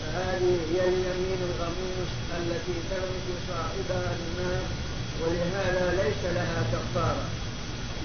فهذه 0.00 0.56
هي 0.70 0.80
اليمين 0.88 1.40
الغموس 1.50 2.10
التي 2.38 2.76
تغمس 2.90 3.26
صاحبها 3.48 4.10
بالنار 4.18 4.64
ولهذا 5.20 5.86
ليس 6.02 6.22
لها 6.34 6.60
كفارة. 6.72 7.26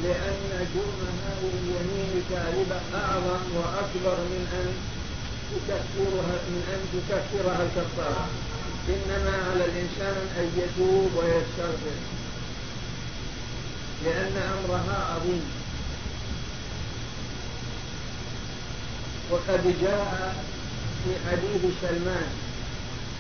لأن 0.04 0.68
جرم 0.74 1.02
هذه 1.26 1.54
اليمين 1.62 2.24
كاذبة 2.30 2.80
أعظم 2.96 3.44
وأكبر 3.58 4.18
من 4.34 4.44
أن 4.60 4.68
تكفرها 5.68 6.36
من 6.52 6.62
أن 6.74 6.82
تكفرها 6.94 7.64
الكفارة. 7.64 8.28
إنما 8.90 9.36
على 9.50 9.66
الإنسان 9.66 10.18
أن 10.40 10.48
يتوب 10.62 11.12
ويستغفر. 11.18 12.19
لأن 14.06 14.36
أمرها 14.38 14.98
عظيم. 15.14 15.44
وقد 19.32 19.64
جاء 19.82 20.36
في 21.04 21.12
حديث 21.30 21.62
سلمان 21.82 22.30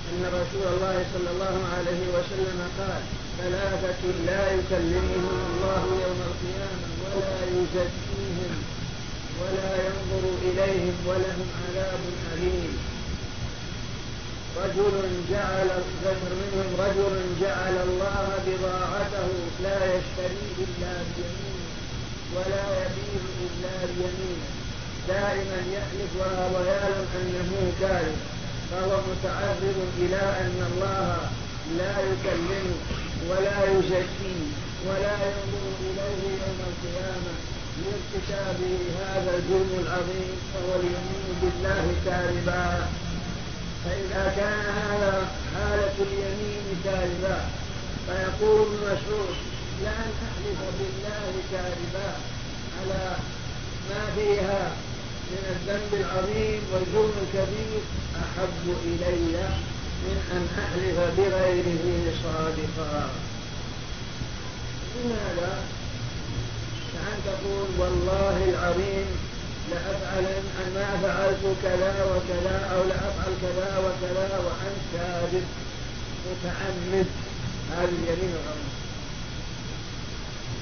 أن 0.09 0.21
رسول 0.25 0.65
الله 0.73 1.05
صلى 1.13 1.29
الله 1.31 1.57
عليه 1.77 2.01
وسلم 2.15 2.59
قال 2.79 3.01
ثلاثة 3.37 4.01
لا 4.25 4.43
يكلمهم 4.53 5.25
الله 5.49 5.83
يوم 6.05 6.19
القيامة 6.29 6.87
ولا 7.13 7.41
يزكيهم 7.45 8.53
ولا 9.41 9.71
ينظر 9.85 10.23
إليهم 10.47 10.95
ولهم 11.07 11.47
عذاب 11.61 11.99
أليم. 12.33 12.98
رجل 14.57 14.95
جعل 15.31 15.69
ذكر 16.05 16.31
منهم 16.41 16.69
رجل 16.79 17.15
جعل 17.41 17.75
الله 17.87 18.27
بضاعته 18.47 19.29
لا 19.63 19.79
يشتري 19.95 20.45
إلا 20.63 20.93
بيمينه 21.15 21.69
ولا 22.35 22.65
يبيع 22.81 23.21
إلا 23.45 23.75
بيمينه. 23.95 24.49
دائما 25.07 25.59
يحلف 25.75 26.11
وهو 26.19 26.63
يعلم 26.65 27.07
أنه 27.21 27.71
كاذب. 27.79 28.17
فهو 28.71 28.91
متعرض 29.09 29.77
إلى 29.97 30.21
أن 30.43 30.57
الله 30.71 31.17
لا 31.77 31.93
يكلمه 32.09 32.77
ولا 33.29 33.63
يزكيه 33.73 34.43
ولا 34.87 35.13
ينظر 35.25 35.65
إليه 35.81 36.23
يوم 36.41 36.59
القيامة 36.69 37.33
لارتكابه 37.81 38.77
هذا 39.01 39.31
الجرم 39.37 39.71
العظيم. 39.83 40.31
فهو 40.53 40.79
اليمين 40.79 41.27
بالله 41.41 41.85
كاذبا. 42.05 42.87
فإذا 43.85 44.33
كان 44.35 44.65
هذا 44.75 45.27
حالة 45.55 45.93
اليمين 45.99 46.65
كاذبا 46.83 47.39
فيقول 48.07 48.67
مسعود 48.83 49.35
لأن 49.83 50.11
أحلف 50.27 50.59
بالله 50.79 51.31
كاذبا 51.51 52.09
على 52.79 53.15
ما 53.89 54.01
فيها 54.15 54.71
من 55.31 55.43
الذنب 55.55 56.01
العظيم 56.01 56.61
والجرم 56.73 57.11
الكبير 57.23 57.81
أحب 58.15 58.75
إلي 58.85 59.49
من 60.03 60.17
أن 60.31 60.43
أحلف 60.63 60.97
بغيره 61.17 62.13
صادقا 62.23 63.09
لماذا؟ 64.95 65.63
كأن 66.93 67.17
تقول 67.25 67.67
والله 67.79 68.49
العظيم 68.49 69.05
لأفعلن 69.71 70.43
ما 70.75 70.87
فعلت 71.03 71.43
كذا 71.63 71.93
وكذا 72.11 72.55
أو 72.73 72.83
لأفعل 72.83 73.31
كذا 73.41 73.69
وكذا 73.85 74.27
وأنت 74.45 74.83
كاذب 74.93 75.45
متعمد. 76.25 77.07
هذه 77.71 77.89
اليمين 78.03 78.33
الغموس 78.35 78.75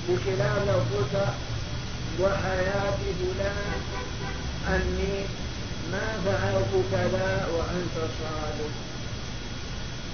بخلاف 0.09 0.67
لو 0.67 0.79
قلت 0.91 1.15
وحياة 2.21 2.97
فلان 3.19 3.81
أني 4.67 5.25
ما 5.91 6.07
فعلت 6.25 6.73
كذا 6.91 7.47
وأنت 7.53 7.95
صادق. 8.19 8.73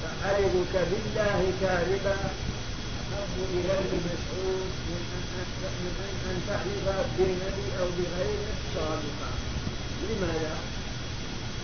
فحلفك 0.04 0.74
بالله 0.92 1.42
كاذبا 1.62 2.18
إلى 3.54 3.74
ابن 3.84 3.98
مسعود 4.10 4.72
من 4.90 5.02
من 5.84 5.94
أن 6.30 6.38
تحلف 6.50 6.86
بالنبي 7.18 7.68
أو 7.80 7.88
بغيره 7.98 8.56
صادقا 8.76 9.32
لماذا؟ 10.10 10.56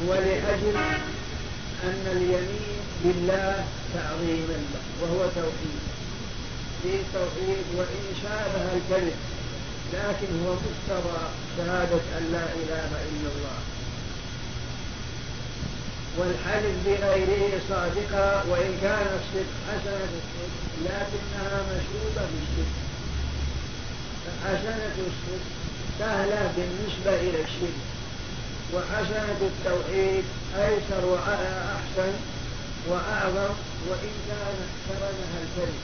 ولأجل 0.08 0.78
أن 1.84 2.04
اليمين 2.12 2.80
بالله 3.04 3.66
تعظيما 3.94 4.58
له 4.74 4.84
وهو 5.02 5.30
توحيد. 5.36 5.80
في 6.84 6.94
توحيد 7.14 7.66
وإن 7.78 8.04
شابه 8.22 8.66
الكذب 8.78 9.20
لكن 9.94 10.28
هو 10.46 10.54
مقتضى 10.54 11.22
شهادة 11.58 12.02
أن 12.18 12.24
لا 12.32 12.46
إله 12.62 12.90
إلا 13.10 13.30
الله. 13.36 13.79
والحلف 16.20 16.76
بغيره 16.86 17.62
صادقة 17.70 18.50
وإن 18.50 18.78
كان 18.82 19.08
الصدق 19.20 19.52
حسنة 19.68 20.12
الصدق 20.20 20.56
لكنها 20.86 21.64
مشروبة 21.72 22.24
بالشرك 22.32 22.76
فحسنة 24.26 24.96
الصدق 25.08 25.48
سهلة 26.00 26.52
بالنسبة 26.56 27.16
إلى 27.16 27.42
الشرك 27.44 27.80
وحسنة 28.74 29.40
التوحيد 29.42 30.24
أيسر 30.58 31.06
وأحسن 31.06 32.14
وأعظم 32.88 33.54
وإن 33.90 34.14
كان 34.28 34.58
اقترنها 34.68 35.38
الكذب. 35.44 35.82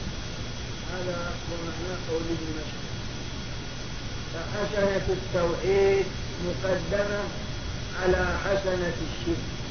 هذا 0.93 1.17
هو 1.49 1.55
معنى 1.65 1.95
قوله 2.09 2.38
المشهور 2.41 2.86
فحسنة 4.33 5.15
التوحيد 5.17 6.05
مقدمة 6.45 7.23
على 8.03 8.38
حسنة 8.45 8.93
الشرك. 9.07 9.64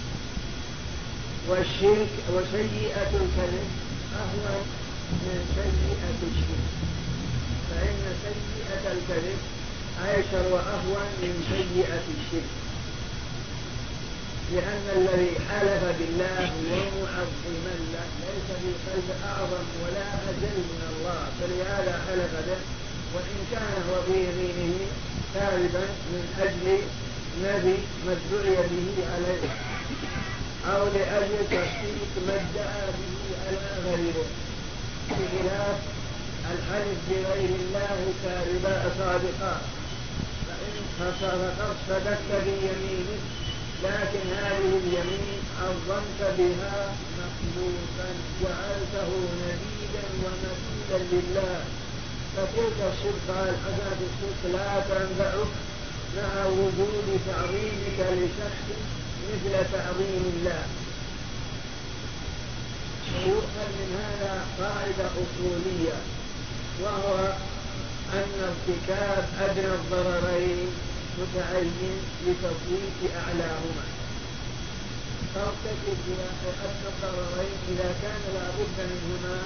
والشرك 1.49 2.13
وسيئة 2.35 3.11
الكذب 3.23 3.69
أهون 4.21 4.63
من 5.25 5.39
سيئة 5.57 6.21
الشرك. 6.31 6.67
فإن 7.71 8.03
سيئة 8.25 8.85
الكذب 8.93 9.39
أيسر 10.09 10.45
وأهون 10.55 11.09
من 11.23 11.35
سيئة 11.53 12.05
الشرك. 12.17 12.53
لأن 14.53 14.87
الذي 14.97 15.33
حلف 15.49 15.83
بالله 15.99 16.53
ومعظما 16.71 17.75
له 17.93 18.09
ليس 18.25 18.49
في 18.61 18.71
قلب 18.87 19.09
أعظم 19.31 19.67
ولا 19.83 20.07
أجل 20.31 20.57
من 20.71 20.83
الله. 20.91 21.23
فلهذا 21.41 21.95
حلف 22.07 22.33
به. 22.47 22.61
وإن 23.15 23.39
كان 23.53 23.75
هو 23.89 24.03
في 24.03 24.17
يمينه 24.29 24.79
كاذبا 25.35 25.85
من 26.13 26.25
أجل 26.41 26.67
نبي 27.45 27.79
ما 28.07 28.13
ادعي 28.13 28.57
به 28.57 29.07
عليه. 29.15 29.51
أو 30.73 30.85
لأجل 30.85 31.45
تصديق 31.51 32.13
ما 32.27 32.35
ادعى 32.35 32.87
به 32.97 33.15
على 33.45 33.67
غيره. 33.87 34.29
بخلاف 35.11 35.79
الحلف 36.53 36.99
بغير 37.11 37.51
الله 37.61 38.13
كاذبا 38.25 38.77
صادقا. 38.99 39.61
فإن 40.47 40.75
فقد 41.01 41.77
صدقت 41.89 42.45
بيمينك 42.45 43.23
لكن 43.85 44.25
هذه 44.37 44.73
اليمين 44.83 45.41
عظمت 45.63 46.21
بها 46.39 46.93
مخلوقا 47.19 48.09
جعلته 48.43 49.11
نبيلا 49.43 50.05
ومثيلا 50.23 50.99
لله. 51.13 51.65
فتلك 52.37 52.79
الصدقة 52.93 53.43
الحسنة 53.51 54.01
الصدق 54.09 54.43
لا 54.53 54.81
تنفعك 54.81 55.53
مع 56.17 56.47
وجود 56.47 57.21
تعظيمك 57.27 57.99
لشخص 57.99 58.67
مثل 59.31 59.55
تعظيم 59.73 60.25
الله. 60.37 60.65
ويؤخذ 63.15 63.71
من 63.81 63.91
هذا 64.03 64.35
قاعدة 64.61 65.07
أصولية 65.23 65.99
وهو 66.83 67.17
أن 68.13 68.31
ارتكاب 68.49 69.25
أدنى 69.41 69.75
الضررين 69.75 70.69
متعين 71.19 71.99
لتفويت 72.27 73.01
أعلاهما. 73.17 73.87
فارتكب 75.35 75.99
أدنى 76.65 76.89
الضررين 76.93 77.57
إذا 77.69 77.91
كان 78.03 78.23
لا 78.35 78.47
بد 78.59 78.79
منهما 78.93 79.39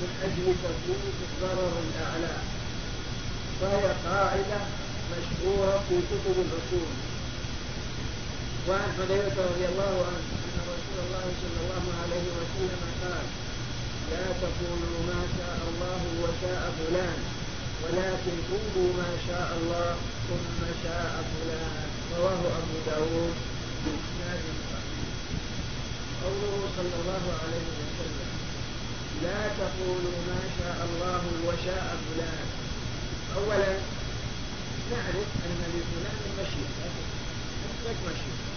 من 0.00 0.10
أجل 0.26 0.46
تفويت 0.64 1.18
الضرر 1.28 1.72
الأعلى. 1.86 2.36
وهي 3.60 3.84
قاعدة 4.06 4.60
مشهورة 5.12 5.84
في 5.88 5.96
كتب 6.10 6.36
الأصول. 6.46 7.11
وعن 8.68 8.88
حذيفة 8.98 9.42
رضي 9.50 9.66
الله 9.72 9.94
عنه 10.08 10.26
أن 10.46 10.56
رسول 10.74 10.98
الله 11.04 11.26
صلى 11.42 11.58
الله 11.62 11.84
عليه 12.02 12.26
وسلم 12.38 12.80
قال 13.02 13.26
لا 14.12 14.26
تقولوا 14.42 14.98
ما 15.12 15.22
شاء 15.36 15.58
الله 15.68 16.00
وشاء 16.22 16.62
فلان 16.78 17.18
ولكن 17.82 18.36
قولوا 18.52 18.90
ما 19.02 19.10
شاء 19.26 19.48
الله 19.58 19.90
ثم 20.28 20.60
شاء 20.84 21.12
فلان. 21.32 21.86
رواه 22.18 22.42
أبو 22.60 22.76
داود 22.86 23.34
بإسناد 23.84 24.42
قوله 26.22 26.54
صلى 26.76 26.96
الله 27.00 27.24
عليه 27.42 27.66
وسلم 27.82 28.30
لا 29.22 29.40
تقولوا 29.60 30.18
ما 30.30 30.42
شاء 30.58 30.78
الله 30.88 31.22
وشاء 31.46 31.96
فلان. 32.06 32.46
أولا 33.36 33.72
نعرف 34.92 35.28
أن 35.46 35.58
لفلان 35.74 36.20
مشيئة 36.38 36.90
لك 37.86 37.98
مشيئة. 38.06 38.51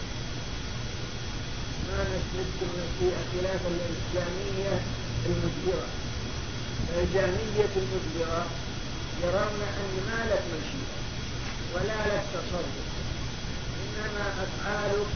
المشيئة 2.40 3.22
خلافا 3.32 3.70
للإسلامية 3.70 4.82
المجبرة 5.26 5.88
الجامية 7.04 7.70
المجبرة 7.82 8.46
يرون 9.24 9.62
أن 9.82 9.92
ما 10.08 10.20
لك 10.32 10.44
مشيئة 10.56 10.96
ولا 11.74 12.16
لك 12.16 12.24
تصرف. 12.34 12.76
إنما 13.82 14.26
أفعالك 14.46 15.08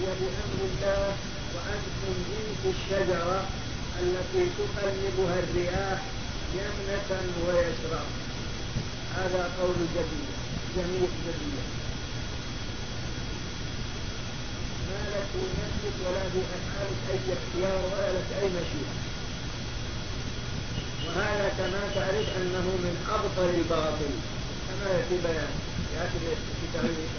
هي 0.00 0.06
بأمر 0.06 0.60
الله 0.70 1.16
وأنتم 1.54 2.14
جنس 2.30 2.74
الشجرة 2.74 3.44
التي 4.02 4.50
تقلبها 4.58 5.38
الرياح 5.38 6.02
يمنة 6.54 7.20
ويسرا 7.46 8.02
هذا 9.16 9.50
قول 9.60 9.74
جميع 9.94 10.30
جميع 10.76 11.08
جميع 11.26 11.64
ما 14.94 15.06
نفسك 15.62 15.96
ولا 16.06 16.24
في 16.32 16.40
أفعالك 16.56 17.00
أي 17.10 17.18
اختيار 17.36 17.78
ولا 17.84 18.08
لك 18.16 18.28
أي 18.42 18.48
مشيئة 18.48 18.94
وهذا 21.06 21.48
كما 21.58 21.80
تعرف 21.94 22.28
أنه 22.40 22.66
من 22.84 22.94
أبطل 23.16 23.48
الباطل 23.58 24.12
كما 24.66 24.86
يأتي 24.94 25.16
بيان 25.26 25.54
يأتي 25.96 26.18
في 26.60 26.66
تعريف 26.74 27.12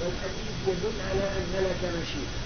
والحديث 0.00 0.56
يدل 0.68 0.98
على 1.10 1.24
أن 1.38 1.52
لك 1.66 1.82
مشيئة 2.00 2.40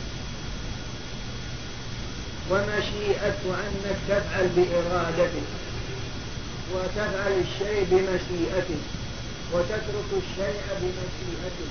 ومشيئة 2.50 3.42
أنك 3.64 3.98
تفعل 4.08 4.48
بإرادتك 4.56 5.48
وتفعل 6.74 7.32
الشيء 7.32 7.84
بمشيئتك 7.90 8.84
وتترك 9.52 10.10
الشيء 10.12 10.62
بمشيئتك 10.80 11.70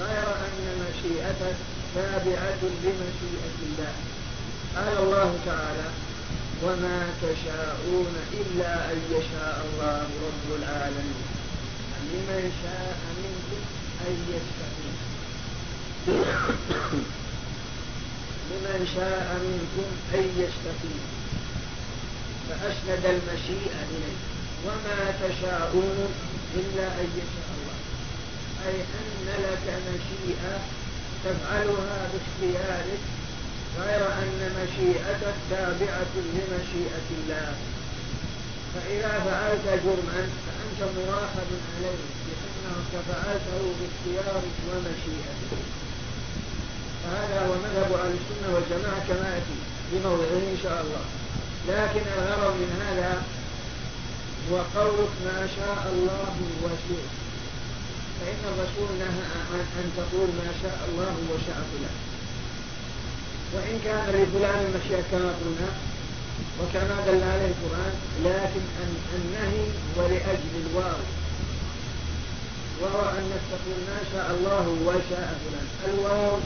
غير 0.00 0.26
أن 0.46 0.58
مشيئتك 0.82 1.56
تابعة 1.94 2.62
لمشيئة 2.84 3.56
الله. 3.62 3.94
قال 4.76 4.98
الله 5.04 5.38
تعالى 5.46 5.88
وما 6.62 6.98
تشاءون 7.22 8.14
إلا 8.32 8.92
أن 8.92 8.98
يشاء 9.10 9.56
الله 9.66 10.06
رب 10.26 10.48
العالمين. 10.58 11.24
لمن 12.12 12.52
شاء 12.62 12.96
منكم 13.22 13.62
أن 14.06 14.14
يستقيم 14.34 14.96
لمن 18.50 18.80
شاء 18.94 19.26
منكم 19.48 19.88
أن 20.14 20.24
يستقيم 20.42 21.04
فأسند 22.48 23.04
المشيئة 23.04 23.80
إليه. 23.90 24.18
وما 24.66 25.00
تشاءون 25.22 25.98
إلا 26.54 26.86
أن 27.00 27.08
يشاء 27.20 27.45
أي 28.66 28.76
أن 28.98 29.26
لك 29.44 29.66
مشيئة 29.88 30.54
تفعلها 31.24 31.98
باختيارك 32.12 33.02
غير 33.80 34.02
أن 34.22 34.40
مشيئتك 34.60 35.36
تابعة 35.50 36.12
لمشيئة 36.16 37.06
الله. 37.18 37.54
فإذا 38.74 39.12
فعلت 39.26 39.82
جرما 39.84 40.28
فأنت 40.46 40.80
مراقب 40.96 41.50
عليه 41.76 42.02
لأنك 42.26 42.92
فعلته 43.08 43.62
باختيارك 43.78 44.56
ومشيئتك. 44.68 45.62
فهذا 47.02 47.46
هو 47.46 47.52
مذهب 47.54 47.92
أهل 47.92 48.14
السنة 48.20 48.54
والجماعة 48.54 49.00
كما 49.08 49.34
يأتي 49.34 49.58
في 49.90 49.96
موضعه 50.08 50.42
إن 50.54 50.58
شاء 50.62 50.80
الله. 50.82 51.04
لكن 51.68 52.00
الغرض 52.18 52.54
من 52.54 52.82
هذا 52.86 53.22
هو 54.50 54.56
قولك 54.56 55.10
ما 55.24 55.48
شاء 55.56 55.92
الله 55.92 56.36
وشئت. 56.62 57.25
فإن 58.20 58.42
الرسول 58.52 58.98
نهى 58.98 59.24
أن 59.80 59.92
تقول 59.96 60.28
ما 60.28 60.50
شاء 60.62 60.88
الله 60.88 61.14
وشاء 61.30 61.60
فلان. 61.72 61.96
وإن 63.54 63.80
كان 63.84 64.04
لفلان 64.14 64.60
المشيئة 64.66 65.04
كما 65.10 65.30
قلنا 65.40 65.68
وكما 66.60 66.96
دل 67.06 67.22
عليه 67.32 67.50
القرآن 67.54 67.94
لكن 68.24 68.64
النهي 69.16 69.64
هو 69.96 70.06
لأجل 70.08 70.52
الواو. 70.66 71.02
وهو 72.80 73.08
أن 73.18 73.30
تقول 73.50 73.78
ما 73.88 74.00
شاء 74.12 74.30
الله 74.36 74.64
وشاء 74.86 75.38
فلان. 75.42 75.66
الواو 75.88 76.38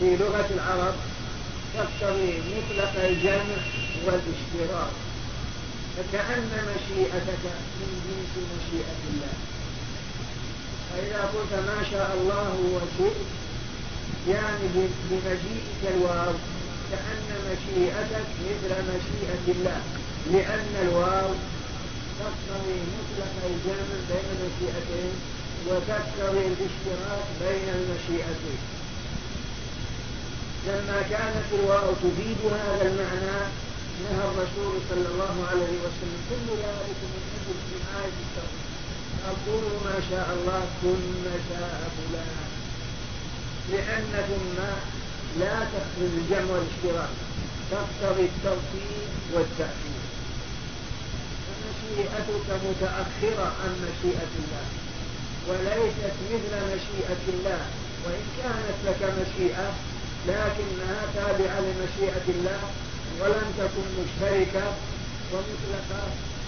في 0.00 0.16
لغة 0.16 0.48
العرب 0.54 0.94
تقتضي 1.74 2.42
مطلق 2.52 3.04
الجمع 3.04 3.58
والاشتراك. 4.04 4.94
فكأن 5.96 6.50
مشيئتك 6.50 7.44
من 7.78 7.90
جنس 8.06 8.32
مشيئة 8.54 9.00
الله. 9.10 9.34
فإذا 10.94 11.22
قلت 11.34 11.52
ما 11.66 11.82
شاء 11.90 12.16
الله 12.20 12.50
وشئت 12.74 13.26
يعني 14.28 14.68
بمجيئك 15.10 15.82
الواو 15.94 16.34
كأن 16.90 17.28
مشيئتك 17.50 18.26
مثل 18.46 18.70
مشيئة 18.92 19.44
الله 19.48 19.80
لأن 20.32 20.72
الواو 20.82 21.30
تقتضي 22.20 22.78
مطلق 22.94 23.34
الجمع 23.50 23.88
بين 24.10 24.28
المشيئتين 24.34 25.12
وتقتضي 25.66 26.46
الاشتراك 26.46 27.26
بين 27.40 27.68
المشيئتين. 27.78 28.60
لما 30.66 31.02
كانت 31.10 31.48
الواو 31.52 31.92
تفيد 31.92 32.38
هذا 32.52 32.82
المعنى 32.82 33.38
نهى 34.04 34.24
الرسول 34.30 34.74
صلى 34.90 35.08
الله 35.12 35.46
عليه 35.50 35.74
وسلم 35.84 36.20
كل 36.30 36.46
ذلك 36.64 36.98
من 37.12 37.22
أجل 37.36 37.58
حمايه 37.70 38.16
التوحيد. 38.24 38.64
قولوا 39.46 39.78
ما 39.84 39.98
شاء 40.10 40.28
الله 40.36 40.62
ثم 40.82 41.24
شاء 41.48 41.90
فلان. 41.96 42.48
لأن 43.72 44.12
ثم 44.28 44.58
لا 45.40 45.54
تقتضي 45.74 46.16
الجمع 46.20 46.50
والاشتراك. 46.52 47.14
تقتضي 47.70 48.24
التوحيد 48.32 49.08
والتأكيد 49.32 50.04
فمشيئتك 51.46 52.48
متأخرة 52.68 53.52
عن 53.60 53.72
مشيئة 53.86 54.32
الله. 54.40 54.66
وليست 55.48 56.16
مثل 56.30 56.52
مشيئة 56.74 57.24
الله. 57.28 57.62
وإن 58.04 58.24
كانت 58.42 58.78
لك 58.86 59.02
مشيئة 59.20 59.74
لكنها 60.28 61.00
تابعة 61.14 61.60
لمشيئة 61.60 62.26
الله 62.28 62.60
ولم 63.20 63.48
تكن 63.58 63.86
مشتركة 64.00 64.72
ومطلقة 65.32 66.02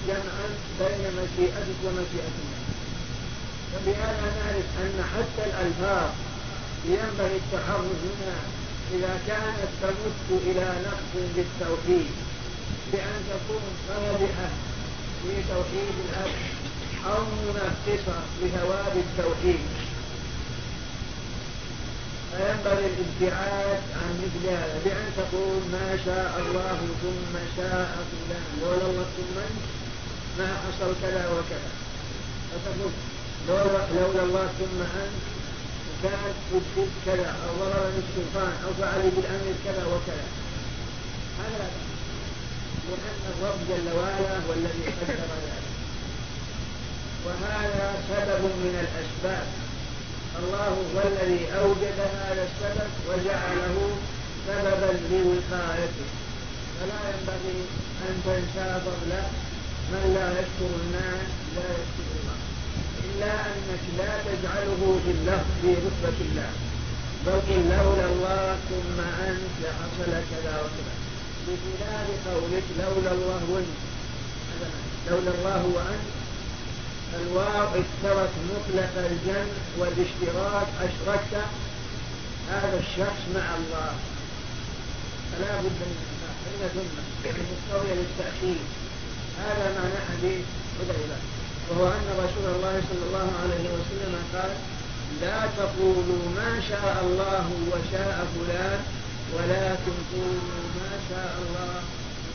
جمعا 0.08 0.48
بين 0.80 1.02
مشيئتك 1.20 1.78
ومشيئة 1.84 2.34
الله. 2.42 2.65
فبهذا 3.76 4.26
نعرف 4.38 4.68
أن 4.82 5.04
حتى 5.14 5.50
الألفاظ 5.50 6.10
ينبغي 6.84 7.36
التحرز 7.36 8.00
منها 8.06 8.40
إذا 8.94 9.20
كانت 9.26 9.68
تمت 9.82 10.40
إلى 10.46 10.66
نقص 10.86 11.12
بالتوحيد 11.36 12.10
بأن 12.92 13.20
تكون 13.30 13.62
صادحة 13.88 14.48
في 15.22 15.34
توحيد 15.48 15.94
الأب 16.08 16.30
أو 17.06 17.22
منفسة 17.46 18.18
لثواب 18.42 18.96
التوحيد. 18.96 19.60
فينبغي 22.32 22.86
الابتعاد 22.86 23.80
عن 24.00 24.10
مثل 24.22 24.48
هذا 24.48 24.80
بأن 24.84 25.10
تقول 25.16 25.60
ما 25.72 25.98
شاء 26.04 26.42
الله 26.46 26.78
ثم 27.02 27.38
شاء 27.56 27.98
فلان 28.10 28.44
الله 28.56 29.04
ثم 29.16 29.36
ما 30.38 30.56
حصل 30.56 30.92
كذا 31.02 31.28
وكذا. 31.30 31.70
فتقول 32.50 32.92
لولا 33.48 34.22
الله 34.22 34.46
ثم 34.58 34.80
أنت 35.02 35.24
كانت 36.02 36.38
أدخل 36.54 36.88
كذا 37.06 37.30
أو 37.44 37.52
ضربني 37.60 38.00
السلطان 38.04 38.52
أو 38.64 38.70
فعل 38.80 39.02
بالأمر 39.16 39.54
كذا 39.64 39.84
وكذا. 39.92 40.26
هذا 41.40 41.68
لأن 42.88 43.22
الرب 43.32 43.58
جل 43.68 43.88
وعلا 43.98 44.34
هو 44.44 44.52
الذي 44.52 44.84
قدر 44.98 45.14
ذلك. 45.14 45.66
وهذا 47.26 47.94
سبب 48.08 48.42
من 48.64 48.74
الأسباب. 48.84 49.46
الله 50.38 50.68
هو 50.68 50.98
الذي 51.10 51.42
أوجد 51.60 51.98
هذا 52.20 52.48
السبب 52.50 52.90
وجعله 53.08 53.76
سببا 54.46 54.90
لوقايته. 55.10 56.08
فلا 56.76 57.00
ينبغي 57.10 57.58
أن 58.06 58.14
تنسى 58.24 58.80
فضله. 58.84 59.26
من 59.92 60.04
لا 60.14 60.26
يشكر 60.40 60.70
الناس 60.82 61.28
لا 61.56 61.66
يشكر 61.78 62.15
إلا 63.16 63.32
أنك 63.32 63.84
لا 63.98 64.12
تجعله 64.28 65.00
في 65.04 65.10
اللفظ 65.10 65.50
في 65.62 65.70
رتبة 65.74 66.18
الله. 66.20 66.50
بل 67.26 67.32
قل 67.32 67.62
لولا 67.64 68.06
الله 68.12 68.56
ثم 68.70 69.00
أنت 69.28 69.52
لحصل 69.62 70.12
كذا 70.30 70.54
وكذا. 70.62 70.94
بخلاف 71.46 72.08
قولك 72.28 72.66
لولا 72.78 73.12
الله 73.12 73.40
وانت 73.50 73.76
لولا 75.10 75.30
الله 75.38 75.62
وأنت 75.74 76.10
الواو 77.20 77.68
اشترك 77.68 78.30
مطلق 78.50 78.92
الجمع 79.10 79.56
والاشتراك 79.78 80.66
أشركت. 80.80 81.46
هذا 82.50 82.80
الشخص 82.80 83.22
مع 83.34 83.54
الله. 83.56 83.92
فلا 85.32 85.60
بد 85.60 85.64
من 85.64 86.16
ثم 86.74 87.28
المستوية 87.28 87.94
للتأكيد 87.94 88.58
هذا 89.38 89.72
معنى 89.78 89.98
حديث 90.08 90.44
حذيفة 90.78 91.16
وهو 91.70 91.86
أن 91.88 92.06
رسول 92.24 92.46
الله 92.54 92.74
صلى 92.88 93.04
الله 93.08 93.28
عليه 93.42 93.64
وسلم 93.74 94.14
قال 94.34 94.50
لا 95.22 95.38
تقولوا 95.58 96.24
ما 96.36 96.60
شاء 96.68 97.04
الله 97.06 97.46
وشاء 97.70 98.26
فلان 98.34 98.80
ولكن 99.34 99.96
قولوا 100.12 100.62
ما 100.80 100.92
شاء 101.08 101.32
الله 101.42 101.74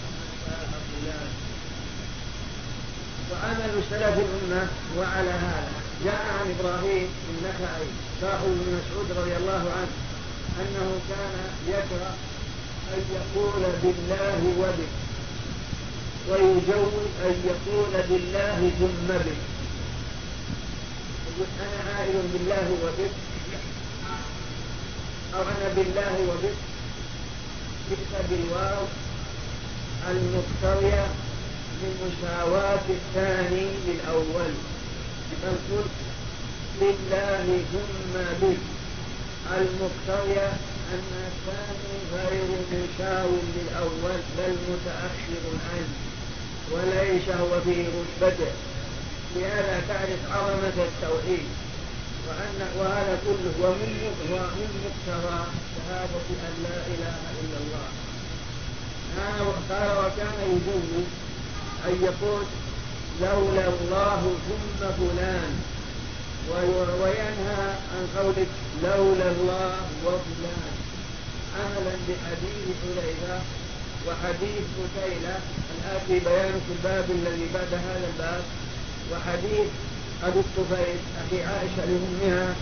وما 0.01 0.25
شاء 0.45 0.69
فلان. 0.89 1.29
وعمل 3.31 3.73
سلف 3.89 4.15
الأمة 4.25 4.67
وعلى 4.97 5.29
هذا 5.29 5.71
جاء 6.05 6.25
عن 6.39 6.45
إبراهيم 6.59 7.07
النخعي 7.29 7.87
صاحب 8.21 8.45
بن 8.45 8.67
مسعود 8.77 9.07
رضي 9.19 9.35
الله 9.37 9.63
عنه 9.77 9.93
أنه 10.61 10.87
كان 11.09 11.35
يكره 11.67 12.13
أن 12.93 13.01
يقول 13.17 13.63
بالله 13.83 14.41
وبه. 14.59 14.89
ويجوز 16.29 17.05
أن 17.25 17.35
يقول 17.45 17.91
بالله 18.09 18.71
ثم 18.79 19.07
به. 19.07 19.39
يقول 21.27 21.47
أنا 21.61 21.97
عائل 21.97 22.13
بالله 22.33 22.67
وبك. 22.83 23.13
أو 25.35 25.41
أنا 25.41 25.73
بالله 25.75 26.15
وبك. 26.29 26.57
جئت 27.89 28.13
بالواو 28.29 28.83
المقتضية 30.09 31.07
لمساواة 31.81 32.85
الثاني 32.89 33.67
للأول. 33.87 34.53
فالقل 35.41 35.87
لله 36.81 37.63
ثم 37.73 38.13
به. 38.41 38.57
المقتضية 39.51 40.47
أن 40.93 41.11
الثاني 41.27 41.93
غير 42.13 42.43
مساو 42.71 43.29
للأول 43.55 44.19
بل 44.37 44.55
متأخر 44.69 45.43
عنه. 45.73 46.10
وليس 46.71 47.27
هو 47.41 47.61
في 47.61 47.75
رتبته. 47.95 48.51
لهذا 49.35 49.81
تعرف 49.87 50.21
عظمة 50.31 50.77
التوحيد. 50.89 51.47
وأن 52.27 52.59
وهذا 52.79 53.19
كله 53.25 53.53
ومن 53.63 53.91
ومن 54.31 54.69
مقتضى 54.85 55.39
شهادة 55.75 56.27
أن 56.47 56.53
لا 56.63 56.77
إله 56.93 57.17
إلا 57.41 57.57
الله. 57.63 57.87
قال 59.69 59.91
وكان 59.97 60.37
يجوز 60.53 60.91
أن 61.87 61.93
يقول 62.03 62.45
لولا 63.21 63.67
الله 63.67 64.21
ثم 64.47 64.79
فلان. 64.99 65.53
وينهى 67.01 67.63
عن 67.93 68.03
قولك 68.17 68.51
لولا 68.83 69.27
الله 69.31 69.75
وفلان. 70.05 70.73
عملا 71.59 71.95
بحديث 72.07 72.77
حذيفة 72.95 73.39
وحديث 74.07 74.65
قتيلة. 74.77 75.35
الآتي 75.75 76.19
بيان 76.25 76.61
في 76.65 76.71
الباب 76.77 77.05
الذي 77.11 77.45
بعد 77.53 77.73
هذا 77.73 78.07
الباب. 78.13 78.43
وحديث 79.11 79.69
أبي 80.23 80.39
الطفيل 80.39 80.99
أخي 81.21 81.43
عائشة 81.43 81.85
لأمها 81.85 82.55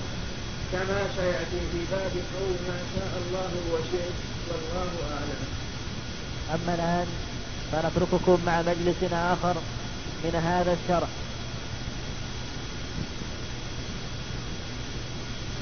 كما 0.72 1.00
سيأتي 1.18 1.60
في 1.72 1.80
باب 1.92 2.12
قول 2.34 2.56
ما 2.68 2.80
شاء 2.96 3.12
الله 3.22 3.52
وشئت 3.74 4.18
والله 4.50 4.92
أعلم. 5.16 5.42
أما 6.54 6.76
الآن 6.76 7.08
فنترككم 7.72 8.38
مع 8.46 8.62
مجلس 8.62 9.14
آخر 9.14 9.56
من 10.24 10.36
هذا 10.36 10.78
الشرح. 10.78 11.10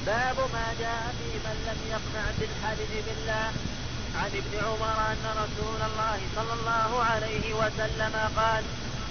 باب 0.06 0.36
ما 0.52 0.66
جاء 0.80 1.14
في 1.18 1.38
من 1.44 1.56
لم 1.68 1.80
يقنع 1.90 2.24
بالحلف 2.38 2.90
بالله. 3.06 3.50
عن 4.16 4.30
ابن 4.40 4.54
عمر 4.66 4.98
أن 5.12 5.24
رسول 5.44 5.80
الله 5.90 6.18
صلى 6.36 6.52
الله 6.52 7.02
عليه 7.02 7.54
وسلم 7.54 8.14
قال 8.36 8.64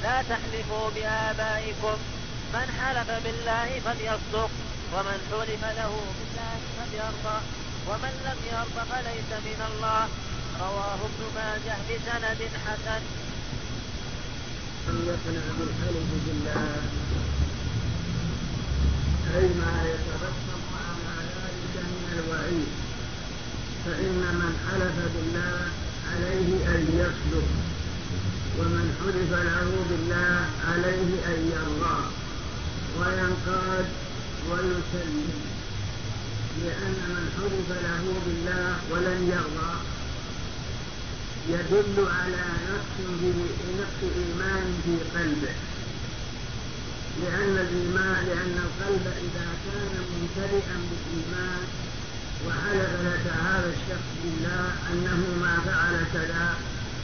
لا 0.03 0.21
تحلفوا 0.21 0.89
بآبائكم. 0.95 1.97
من 2.53 2.67
حلف 2.79 3.09
بالله 3.23 3.69
فليصدق 3.85 4.49
ومن 4.93 5.19
حلف 5.31 5.63
له 5.79 5.93
بالله 6.17 6.59
فليرضى 6.77 7.37
ومن 7.89 8.13
لم 8.25 8.39
يرضى 8.53 8.83
فليس 8.91 9.29
من 9.45 9.59
الله. 9.69 10.07
رواه 10.59 10.99
ابن 11.09 11.21
ماجه 11.35 11.77
بسند 11.89 12.39
حسن. 12.65 13.01
أن 14.89 14.97
يقنع 15.07 15.45
بالله. 16.25 16.81
أي 19.35 19.47
ما 19.61 19.73
يترتب 19.91 20.63
على 20.87 21.13
ذلك 21.35 21.75
من 21.85 22.09
الوعيد. 22.19 22.86
فإن 23.87 24.19
من 24.41 24.53
حلف 24.67 24.95
بالله 25.15 25.59
عليه 26.11 26.49
أن 26.75 26.81
يصدق 27.01 27.47
ومن 28.59 28.85
حلف 28.99 29.31
له 29.49 29.69
بالله 29.89 30.35
عليه 30.69 31.09
أن 31.31 31.39
يرضى 31.55 31.99
وينقاد 32.99 33.85
ويسلم 34.49 35.29
لأن 36.63 36.97
من 37.15 37.25
حلف 37.37 37.67
له 37.87 38.03
بالله 38.25 38.75
ولن 38.91 39.19
يرضى 39.33 39.73
يدل 41.49 42.07
على 42.19 42.45
نقص 42.69 42.97
نقص 43.79 44.01
إيمان 44.15 44.65
في 44.83 45.17
قلبه. 45.17 45.55
لأن 47.21 47.53
الإيمان 47.65 48.25
لأن 48.27 48.55
القلب 48.65 49.05
إذا 49.07 49.47
كان 49.65 49.93
ممتلئا 50.11 50.77
بالإيمان 50.89 51.86
وحلف 52.47 52.91
لك 53.07 53.25
هذا 53.47 53.69
الشخص 53.75 54.09
بالله 54.23 54.65
أنه 54.91 55.21
ما 55.41 55.55
فعل 55.65 55.95
كذا 56.13 56.45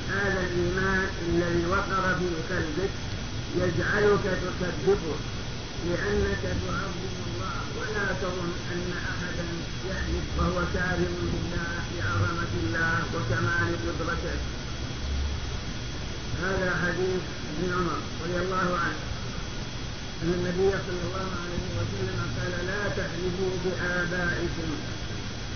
هذا 0.09 0.39
الإيمان 0.47 1.07
الذي 1.29 1.65
وقر 1.65 2.15
في 2.19 2.29
قلبك 2.53 2.93
يجعلك 3.55 4.25
تصدقه 4.43 5.15
لأنك 5.89 6.43
تعظم 6.43 7.13
الله 7.27 7.57
ولا 7.77 8.05
تظن 8.21 8.51
أن 8.73 8.91
أحدا 9.11 9.45
يحلف 9.89 10.25
وهو 10.37 10.59
كافر 10.73 11.11
بالله 11.31 11.73
بعظمة 11.93 12.53
الله 12.63 12.99
وكمال 13.13 13.71
قدرته. 13.85 14.39
هذا 16.43 16.69
حديث 16.83 17.21
ابن 17.51 17.73
عمر 17.73 17.99
رضي 18.23 18.37
الله 18.45 18.79
عنه. 18.83 19.01
أن 20.23 20.29
النبي 20.37 20.69
صلى 20.87 21.03
الله 21.07 21.29
عليه 21.43 21.65
وسلم 21.77 22.19
قال 22.37 22.53
لا 22.67 22.81
تحلفوا 22.97 23.53
بآبائكم 23.63 24.69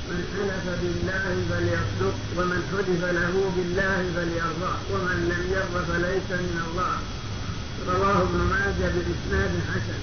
من 0.10 0.20
حلف 0.34 0.66
بالله 0.82 1.26
فليصدق 1.50 2.16
ومن 2.38 2.60
حلف 2.72 3.02
له 3.20 3.34
بالله 3.56 3.98
فليرضى 4.16 4.74
ومن 4.92 5.18
لم 5.32 5.44
يرضى 5.56 5.82
فليس 5.92 6.30
من 6.48 6.58
الله. 6.68 6.96
رواه 7.94 8.22
ابن 8.28 8.40
ماجه 8.54 8.94
بإسناد 9.06 9.54
حسن. 9.70 10.02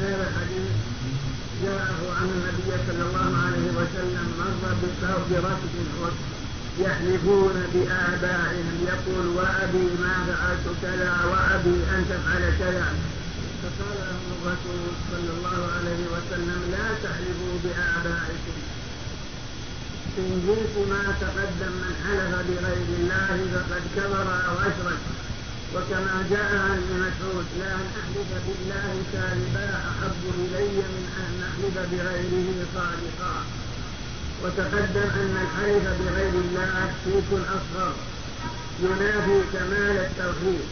هذا 0.00 0.26
حديث 0.36 0.70
جاءه 1.64 2.00
عن 2.18 2.26
النبي 2.34 2.70
صلى 2.86 3.02
الله 3.08 3.30
عليه 3.44 3.68
وسلم 3.78 4.26
مر 4.38 4.74
بركب 5.30 6.12
يحلفون 6.78 7.56
بآبائهم 7.74 8.76
يقول 8.92 9.26
وأبي 9.36 9.86
ما 10.02 10.14
فعلت 10.26 10.66
كذا 10.82 11.12
وأبي 11.30 11.76
أن 11.94 12.00
تفعل 12.10 12.42
كذا. 12.58 12.88
فقال 13.62 13.96
لهم 14.08 14.26
الرسول 14.36 14.92
صلى 15.10 15.30
الله 15.36 15.60
عليه 15.76 16.02
وسلم 16.14 16.60
لا 16.74 16.86
تحلفوا 17.04 17.54
بآبائكم. 17.64 18.56
إن 20.18 20.30
جنس 20.46 20.74
ما 20.90 21.02
تقدم 21.20 21.72
من 21.82 21.92
حلف 22.04 22.32
بغير 22.48 22.88
الله 22.98 23.38
فقد 23.54 23.82
كفر 23.96 24.28
أو 24.48 24.54
أشرك. 24.68 25.02
وكما 25.74 26.26
جاء 26.30 26.50
عن 26.64 26.70
ابن 26.82 26.92
مسعود 27.06 27.46
لا 27.58 27.72
أن 27.74 27.88
أحلف 28.00 28.30
بالله 28.46 28.92
كاذبا 29.12 29.68
أحب 29.90 30.22
إلي 30.38 30.76
من 30.94 31.04
أن 31.22 31.34
أحلف 31.48 31.76
بغيره 31.92 32.48
صادقا. 32.74 33.34
وتقدم 34.42 35.10
أن 35.22 35.34
الحلف 35.44 35.84
بغير 36.00 36.34
الله 36.44 36.92
شرك 37.04 37.30
أصغر. 37.56 37.94
ينافي 38.82 39.38
كمال 39.52 39.96
التوحيد 40.06 40.64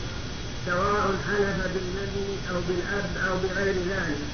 سواء 0.67 1.05
حلف 1.27 1.59
بالنبي 1.75 2.31
أو 2.51 2.57
بالأب 2.69 3.11
أو 3.29 3.35
بغير 3.45 3.75
ذلك. 3.75 4.25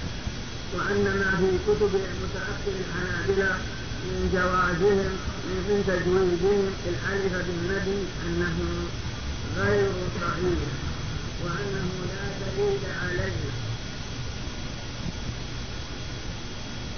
وأن 0.74 1.05
ما 1.20 1.31
في 1.40 1.51
كتب 1.66 1.93
المتأخر 1.94 2.74
الحنابلة 2.82 3.56
من 4.05 4.31
جوازهم 4.35 5.12
من 5.68 5.78
تجويدهم 5.86 6.64
الحلف 6.90 7.32
بالنبي 7.47 8.01
أنه 8.26 8.56
غير 9.59 9.90
صحيح 10.20 10.60
وأنه 11.44 11.89
لا 12.10 12.24
دليل 12.40 12.81
عليه. 13.02 13.51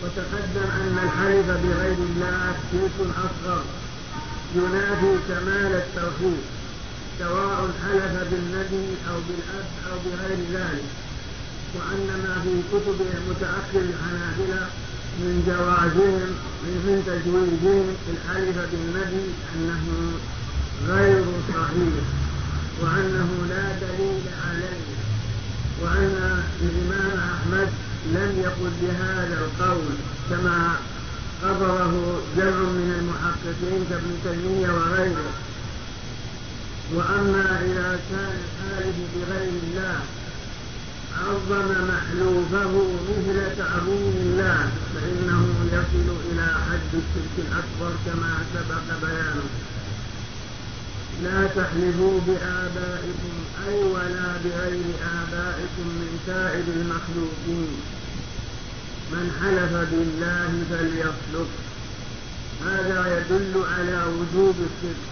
وتقدم 0.03 0.69
أن 0.81 0.97
الحلف 1.07 1.49
بغير 1.65 1.99
الله 2.09 2.55
شرك 2.73 2.99
أصغر. 3.25 3.65
ينافي 4.57 5.13
كمال 5.29 5.73
التوحيد 5.83 6.43
سواء 7.19 7.71
حلف 7.83 8.15
بالنبي 8.31 8.89
أو 9.11 9.17
بالأب 9.27 9.69
أو 9.89 9.97
بغير 10.05 10.39
ذلك. 10.53 10.89
وأن 11.75 12.09
ما 12.25 12.35
في 12.45 12.55
كتب 12.73 12.99
متأخر 13.29 13.83
الحنابلة 13.89 14.67
من 15.19 15.43
جوازهم 15.47 16.31
من 16.87 16.97
تجويزهم 17.07 17.87
الحلف 18.13 18.57
بالنبي 18.73 19.27
أنه 19.55 19.85
غير 20.89 21.25
صحيح 21.49 22.05
وأنه 22.81 23.29
لا 23.49 23.65
دليل 23.85 24.23
عليه 24.47 24.87
وأن 25.83 26.43
الإمام 26.63 27.19
أحمد 27.19 27.69
لم 28.07 28.41
يقل 28.45 28.73
بهذا 28.83 29.39
القول 29.45 29.95
كما 30.31 30.77
قرره 31.43 32.21
جمع 32.37 32.61
من 32.79 32.91
المحققين 32.99 33.81
كابن 33.91 34.13
تيمية 34.25 34.71
وغيره. 34.71 35.33
وأما 36.95 37.61
إذا 37.63 38.01
كان 38.11 38.37
الحالف 38.45 38.97
بغير 39.15 39.51
الله 39.63 39.99
عظم 41.25 41.69
محلوفه 41.93 42.73
مثل 43.09 43.57
تعظيم 43.59 44.15
الله 44.23 44.71
فإنه 44.95 45.43
يصل 45.73 46.09
إلى 46.33 46.47
حد 46.67 46.93
الشرك 46.95 47.35
الأكبر 47.39 47.93
كما 48.07 48.33
سبق 48.55 48.87
بيانه. 49.03 49.49
لا 51.23 51.47
تحلفوا 51.47 52.21
بآبائكم 52.27 53.35
أي 53.69 53.79
ولا 53.85 54.29
بغير 54.45 54.85
آبائكم 55.21 55.87
من 56.01 56.21
سائر 56.27 56.65
المخلوقين. 56.77 57.73
من 59.13 59.27
حلف 59.41 59.73
بالله 59.91 60.51
فليصدق 60.71 61.49
هذا 62.65 62.99
يدل 63.19 63.65
على 63.79 64.05
وجوب 64.05 64.55
الصدق 64.69 65.07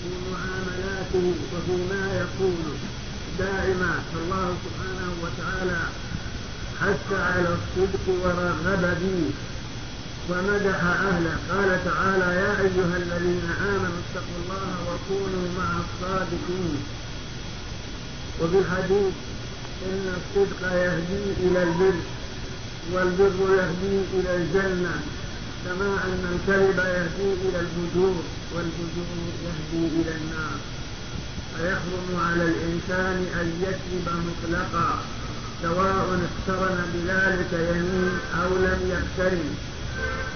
في 0.00 0.08
معاملاته 0.32 1.34
وفيما 1.52 2.02
يقول 2.14 2.74
دائما 3.44 3.92
فالله 4.10 4.46
سبحانه 4.64 5.10
وتعالى 5.24 5.80
حث 6.80 7.08
على 7.12 7.48
الصدق 7.58 8.04
ورغب 8.22 8.82
به 9.02 9.20
ومدح 10.30 10.80
أهله. 10.84 11.36
قال 11.50 11.70
تعالى 11.84 12.28
يا 12.42 12.52
أيها 12.66 12.96
الذين 13.04 13.46
آمنوا 13.72 14.00
اتقوا 14.04 14.38
الله 14.42 14.68
وكونوا 14.88 15.46
مع 15.58 15.70
الصادقين. 15.84 16.78
وفي 18.40 18.58
الحديث 18.58 19.14
إن 19.90 20.04
الصدق 20.18 20.60
يهدي 20.84 21.24
إلى 21.44 21.62
البر 21.62 21.98
والبر 22.92 23.38
يهدي 23.60 23.96
إلى 24.14 24.36
الجنة 24.36 24.94
كما 25.64 25.90
أن 26.04 26.22
الكذب 26.34 26.78
يهدي 26.78 27.28
إلى 27.44 27.58
الفجور 27.64 28.16
والفجور 28.54 29.08
يهدي 29.46 29.82
إلى 30.00 30.12
النار. 30.20 30.58
فيحرم 31.60 32.08
على 32.26 32.44
الإنسان 32.44 33.16
أن 33.40 33.48
يكذب 33.62 34.06
مطلقا 34.26 34.98
سواء 35.62 36.06
اقترن 36.28 36.78
بذلك 36.94 37.52
يمين 37.52 38.18
أو 38.42 38.48
لم 38.66 38.80
يقترن. 38.94 39.50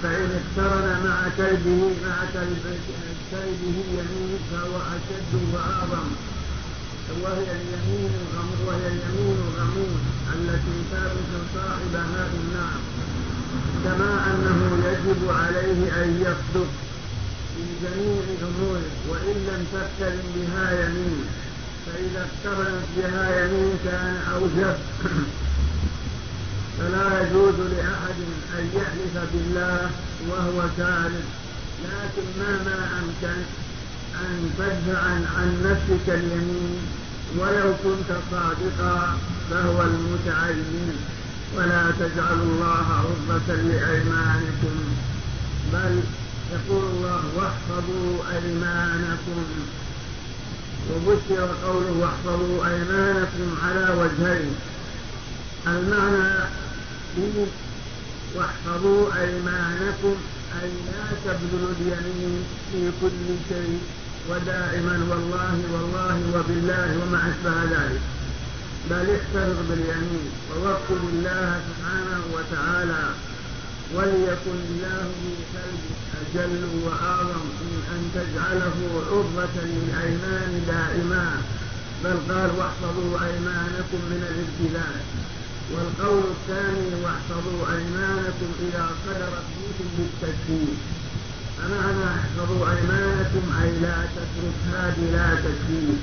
فإن 0.03 0.31
اقترن 0.41 0.89
مع 1.05 1.19
كلبه 1.37 1.83
مع 2.07 2.17
كلبه 2.35 3.77
يمين 3.99 4.39
فهو 4.53 4.77
أشد 4.97 5.33
وأعظم. 5.53 6.09
وهي 7.23 7.49
اليمين 7.59 8.13
وهي 8.67 8.87
اليمين 8.87 9.39
الغموس 9.49 10.03
التي 10.35 10.77
تابس 10.91 11.31
صاحبها 11.55 12.29
في 12.31 12.37
النار 12.45 12.81
كما 13.85 14.11
أنه 14.31 14.59
يجب 14.89 15.31
عليه 15.31 16.03
أن 16.03 16.09
يصدق. 16.21 16.71
في 17.55 17.63
جميع 17.83 18.23
أموره 18.43 18.91
وإن 19.09 19.37
لم 19.49 19.67
تقترن 19.73 20.23
بها 20.37 20.85
يمين 20.85 21.25
فإذا 21.87 22.27
اقترنت 22.29 22.87
بها 22.97 23.45
يمين 23.45 23.79
كان 23.85 24.17
أوجب. 24.35 24.77
فلا 26.79 27.21
يجوز 27.23 27.55
لأحد 27.55 28.19
أن 28.59 28.69
يحلف 28.75 29.15
بالله 29.33 29.91
وهو 30.29 30.69
كاذب. 30.77 31.25
لكن 31.85 32.27
مهما 32.39 32.89
أمكن 32.99 33.41
أن 34.25 34.51
تدفع 34.59 35.01
عن 35.39 35.63
نفسك 35.65 36.09
اليمين 36.09 36.79
ولو 37.39 37.73
كنت 37.85 38.17
صادقا 38.31 39.19
فهو 39.51 39.83
المتعين 39.83 40.97
ولا 41.57 41.91
تجعلوا 41.91 42.45
الله 42.45 42.85
عرضة 42.91 43.55
لأيمانكم. 43.55 44.77
بل 45.73 46.01
يقول 46.55 46.85
الله 46.85 47.23
واحفظوا 47.37 48.13
أيمانكم. 48.37 49.45
وبشر 50.91 51.49
قوله 51.67 51.93
واحفظوا 52.01 52.67
أيمانكم 52.67 53.49
على 53.65 53.85
وجهين. 54.01 54.55
المعنى 55.67 56.49
واحفظوا 58.37 59.03
أيمانكم 59.21 60.17
أي 60.63 60.71
لا 60.87 61.05
تبذلوا 61.25 61.73
اليمين 61.81 62.45
في 62.73 62.91
كل 63.01 63.27
شيء 63.49 63.81
ودائما 64.31 64.97
والله 65.11 65.55
والله 65.73 66.17
وبالله 66.35 66.89
وما 67.03 67.19
أشبه 67.31 67.65
ذلك. 67.65 68.01
بل 68.91 69.07
احتفظ 69.17 69.57
باليمين 69.69 70.31
ووكل 70.51 71.03
الله 71.13 71.61
سبحانه 71.69 72.23
وتعالى. 72.35 73.34
وليكن 73.95 74.57
الله 74.69 75.05
في 75.21 75.33
قلبك 75.55 76.01
أجل 76.21 76.65
وأعظم 76.85 77.45
من 77.61 77.81
أن 77.95 78.03
تجعله 78.15 78.79
عرضة 79.11 79.57
للأيمان 79.73 80.53
دائما. 80.67 81.27
بل 82.05 82.17
قال 82.35 82.51
واحفظوا 82.59 83.27
أيمانكم 83.27 84.01
من 84.11 84.21
الابتلاء. 84.31 85.05
والقول 85.73 86.23
الثاني 86.37 86.89
واحفظوا 87.05 87.77
أيمانكم 87.77 88.49
إذا 88.67 88.87
قدرت 89.07 89.45
فيكم 89.55 89.89
بالتشديد 89.99 90.77
فمعنى 91.57 92.05
احفظوا 92.05 92.71
أيمانكم 92.71 93.45
أي 93.63 93.71
لا 93.83 93.97
تتركها 94.15 94.95
بلا 94.97 95.35
تشديد 95.35 95.99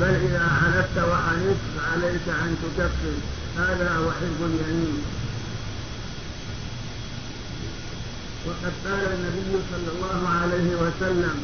بل 0.00 0.14
إذا 0.26 0.48
حلفت 0.60 0.98
وحلفت 1.10 1.66
فعليك 1.76 2.26
أن 2.28 2.56
تكفر. 2.62 3.16
هذا 3.58 3.90
حفظ 4.20 4.42
اليمين. 4.42 5.02
وقد 8.46 8.72
قال 8.84 9.04
النبي 9.16 9.52
صلى 9.72 9.88
الله 9.94 10.28
عليه 10.28 10.68
وسلم 10.82 11.36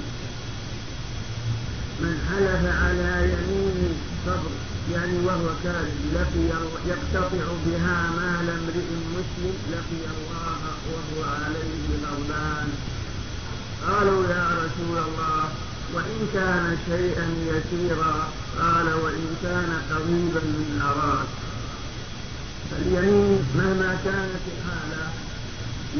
من 2.00 2.14
حلف 2.28 2.62
على 2.82 3.32
يمين 3.32 3.94
صبر 4.26 4.52
يعني 4.92 5.18
وهو 5.26 5.48
كاذب 5.64 6.00
لقي 6.14 6.44
يقتطع 6.86 7.46
بها 7.66 8.10
مال 8.16 8.48
امرئ 8.50 8.88
مسلم 9.16 9.54
لقي 9.72 10.02
الله 10.14 10.58
وهو 10.92 11.20
عليه 11.44 11.84
غضبان. 12.04 12.68
قالوا 13.86 14.26
يا 14.26 14.48
رسول 14.64 14.98
الله 14.98 15.44
وإن 15.94 16.28
كان 16.34 16.78
شيئا 16.86 17.26
يسيرا 17.52 18.28
قال 18.60 18.86
وإن 18.86 19.36
كان 19.42 19.70
قريبا 19.90 20.42
من 20.44 20.82
أراك. 20.90 21.30
فاليمين 22.70 23.44
مهما 23.56 23.98
كانت 24.04 24.44
الحالة 24.52 25.21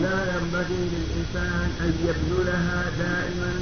لا 0.01 0.35
ينبغي 0.35 0.89
للإنسان 0.93 1.71
أن 1.81 1.93
يبذلها 2.09 2.85
دائما 2.99 3.53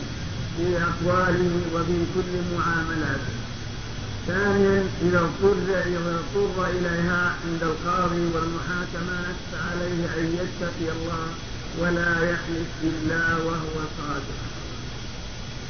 في 0.57 0.82
أقواله 0.82 1.61
وفي 1.74 1.98
كل 2.15 2.32
معاملاته. 2.57 3.35
ثانيا 4.27 4.85
إذا 5.02 5.19
اضطر 5.19 5.57
إذا 5.86 6.20
اضطر 6.20 6.66
إليها 6.70 7.35
عند 7.44 7.62
القاضي 7.62 8.24
والمحاكمات 8.35 9.36
فعليه 9.52 10.02
أن 10.19 10.27
يتقي 10.40 10.93
الله 10.97 11.27
ولا 11.78 12.31
يحلف 12.31 12.69
بالله 12.82 13.47
وهو 13.47 13.77
صادق. 13.98 14.40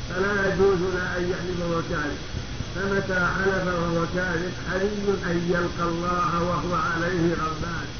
فلا 0.08 0.54
يجوز 0.54 0.78
له 0.94 1.16
أن 1.18 1.22
يحلف 1.30 1.60
وهو 1.60 1.80
كاذب. 1.90 2.20
فمتى 2.74 3.20
حلف 3.36 3.66
وهو 3.66 4.04
كاذب 4.14 4.52
حري 4.70 5.32
أن 5.32 5.38
يلقى 5.50 5.88
الله 5.88 6.42
وهو 6.42 6.74
عليه 6.74 7.34
غضبان. 7.34 7.99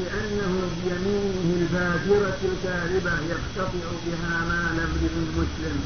لأنه 0.00 0.52
بيمينه 0.80 1.48
الفاجرة 1.60 2.40
الكاذبة 2.50 3.14
يقتطع 3.32 3.86
بها 4.06 4.34
مال 4.48 4.76
امرئ 4.86 5.14
مسلم 5.38 5.78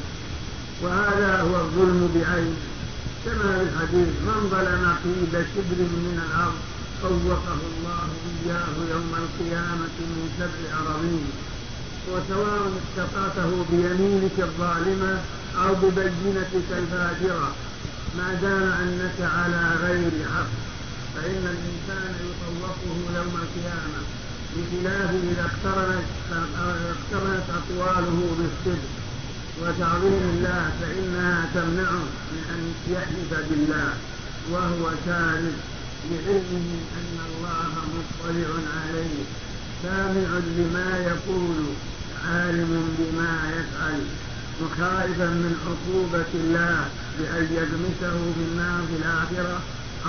وهذا 0.82 1.40
هو 1.40 1.54
الظلم 1.64 2.00
بعينه. 2.14 2.62
كما 3.24 3.58
في 3.58 3.62
الحديث 3.62 4.08
من 4.28 4.40
ظلم 4.50 4.84
قيد 5.04 5.34
شبر 5.52 5.80
من 6.06 6.20
الأرض 6.26 6.58
طوقه 7.02 7.60
الله 7.70 8.08
إياه 8.46 8.76
يوم 8.92 9.12
القيامة 9.22 9.96
من 10.10 10.28
سبع 10.38 10.78
أراضين. 10.80 11.26
وسواء 12.10 12.72
استطعته 12.80 13.64
بيمينك 13.70 14.36
الظالمة 14.38 15.12
أو 15.62 15.74
ببينتك 15.74 16.68
الفاجرة 16.78 17.48
ما 18.16 18.28
دام 18.42 18.62
أنك 18.82 19.30
على 19.36 19.62
غير 19.82 20.10
حق. 20.34 20.63
فإن 21.14 21.44
الإنسان 21.54 22.14
يطوقه 22.28 22.96
يوم 23.16 23.34
القيامة 23.42 24.00
بخلاف 24.54 25.10
إذا 25.10 25.50
اقترنت 25.50 26.04
اقترنت 26.94 27.44
أقواله 27.60 28.36
بالصدق 28.38 28.88
وتعظيم 29.62 30.22
الله 30.34 30.70
فإنها 30.80 31.48
تمنعه 31.54 32.04
من 32.32 32.42
أن 32.54 32.62
يحلف 32.92 33.48
بالله 33.50 33.92
وهو 34.50 34.90
كاذب 35.06 35.56
لعلمه 36.10 36.70
أن 36.98 37.16
الله 37.28 37.72
مطلع 37.94 38.48
عليه 38.80 39.24
سامع 39.82 40.38
لما 40.58 40.98
يقول 40.98 41.64
عالم 42.28 42.96
بما 42.98 43.50
يفعل 43.50 44.00
وخائفا 44.62 45.26
من 45.26 45.54
عقوبة 45.66 46.30
الله 46.34 46.88
بأن 47.18 47.44
يغمسه 47.58 48.16
في 48.34 48.42
النار 48.48 48.80
في 48.88 48.96
الآخرة. 48.96 49.60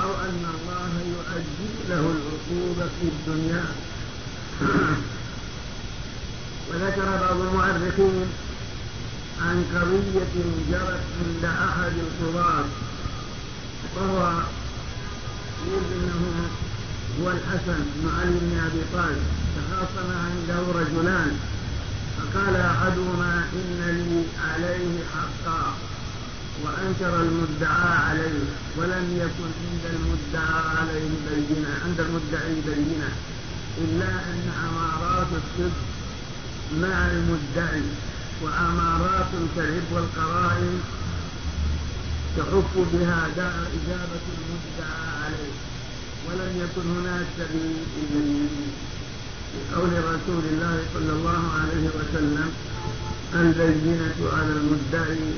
أو 0.04 0.10
أن 0.14 0.46
الله 0.56 0.92
يؤجل 1.14 1.74
له 1.90 2.00
العقوبة 2.16 2.90
في 3.00 3.08
الدنيا. 3.08 3.66
وذكر 6.70 7.06
بعض 7.22 7.40
المؤرخين 7.40 8.28
عن 9.42 9.66
قضية 9.76 10.36
جرت 10.72 11.04
عند 11.20 11.46
أحد 11.46 11.92
القضاة 12.06 12.66
وهو 13.96 14.42
انه 15.68 16.50
هو 17.22 17.32
الحسن 17.32 17.86
بن 17.96 18.10
علي 18.20 18.40
بن 18.40 18.60
أبي 18.66 18.82
طالب. 18.94 19.24
تخاصم 19.56 20.10
عنده 20.26 20.80
رجلان 20.80 21.40
فقال 22.18 22.56
أحدهما 22.56 23.44
إن 23.54 23.80
لي 23.98 24.24
عليه 24.50 25.00
حقا. 25.14 25.74
وأنكر 26.64 27.22
المدعى 27.22 27.98
عليه 28.10 28.46
ولم 28.78 29.06
يكن 29.24 29.50
عند 29.66 29.86
المدعى 29.96 30.62
عليه 30.78 31.10
بينة 31.30 31.70
عند 31.86 32.00
المدعي 32.00 32.56
بينة 32.66 33.10
إلا 33.78 34.06
أن 34.10 34.52
أمارات 34.68 35.28
الصدق 35.32 35.82
مع 36.82 37.08
المدعي 37.12 37.84
وأمارات 38.42 39.28
الكذب 39.42 39.84
والقرائن 39.92 40.80
تحف 42.38 42.74
بها 42.94 43.28
إجابة 43.78 44.24
المدعى 44.38 45.08
عليه. 45.26 45.54
ولم 46.28 46.52
يكن 46.64 46.88
هناك 47.00 47.26
سبيل 47.38 47.76
إلا 48.02 48.48
لقول 49.72 49.90
رسول 49.94 50.44
الله 50.52 50.80
صلى 50.94 51.12
الله 51.12 51.44
عليه 51.62 51.88
وسلم 51.98 52.52
البينة 53.34 54.16
على 54.34 54.52
المدعي 54.60 55.34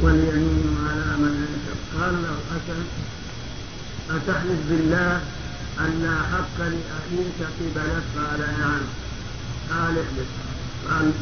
واليمين 0.00 0.76
على 0.88 1.16
من 1.22 1.46
انكر 1.48 1.76
قال 2.00 2.14
له 2.22 2.36
حسن 2.50 2.82
أتحلف 4.10 4.60
بالله 4.70 5.20
أن 5.80 6.02
لا 6.02 6.16
حق 6.32 6.58
لأخيك 6.58 7.38
قبلك 7.58 8.04
قال 8.16 8.40
نعم 8.40 8.84
قال 9.70 9.94
احلف. 9.98 10.30
قال 10.90 11.12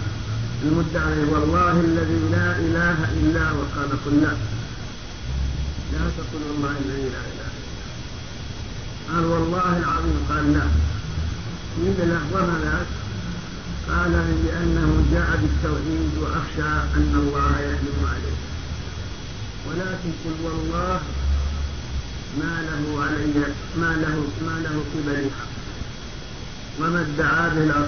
المدعي 0.62 1.24
والله 1.24 1.80
الذي 1.80 2.20
لا 2.30 2.58
إله 2.58 2.98
إلا 3.20 3.50
هو. 3.50 3.60
قال 3.76 3.90
قل 4.04 4.20
لا 4.22 4.32
لا 5.92 6.04
تقل 6.18 6.42
والله 6.48 6.74
الذي 6.84 7.08
لا 7.14 7.22
إله 7.30 7.50
إلا 7.52 9.14
قال 9.14 9.24
والله 9.24 9.76
العظيم. 9.76 10.26
قال 10.28 10.52
لا. 10.52 10.66
قيل 11.76 12.08
له 12.08 12.58
ذاك 12.64 12.86
قال 13.88 14.12
لأنه 14.46 15.04
جاء 15.12 15.30
بالتوحيد 15.42 16.10
وأخشى 16.20 16.72
أن 16.96 17.12
الله 17.22 17.60
يحلم 17.60 18.08
عليه. 18.12 18.49
ولكن 19.70 20.10
قل 20.24 20.36
والله 20.44 21.00
ما 22.38 22.62
له 22.68 23.02
علي 23.04 23.34
ما 23.76 23.96
له 24.02 24.16
ما 24.46 24.56
له 24.64 24.84
قبل 24.94 25.30
حق 25.38 25.52
وما 26.80 27.00
ادعى 27.00 27.50
به 27.50 27.86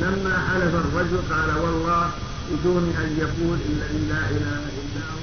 لما 0.00 0.34
حلف 0.48 0.74
الرجل 0.74 1.18
قال 1.30 1.58
والله 1.62 2.10
بدون 2.50 2.82
أن 3.02 3.16
يقول 3.18 3.58
الذي 3.70 4.06
لا 4.08 4.30
إله 4.30 4.60
إلا 4.80 5.04
هو 5.12 5.22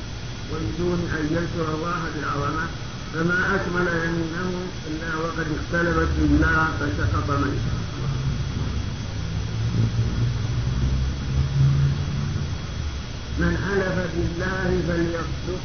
وبدون 0.51 0.99
أن 1.17 1.25
يذكر 1.31 1.75
الله 1.75 1.99
بالعظمة 2.15 2.65
فما 3.13 3.55
أكمل 3.55 3.87
يمينه 3.87 4.51
إلا 4.87 5.15
وقد 5.15 5.47
اختلفت 5.57 6.09
بالله 6.19 6.67
فسقط 6.79 7.29
منه 7.29 7.61
من 13.39 13.53
حلف 13.65 13.95
بالله 14.15 14.69
فليصدق 14.87 15.61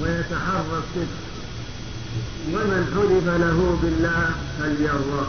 ويتحرى 0.00 0.78
الصدق 0.82 1.22
ومن 2.52 2.82
حلف 2.94 3.26
له 3.44 3.78
بالله 3.82 4.30
فليرضى. 4.58 5.26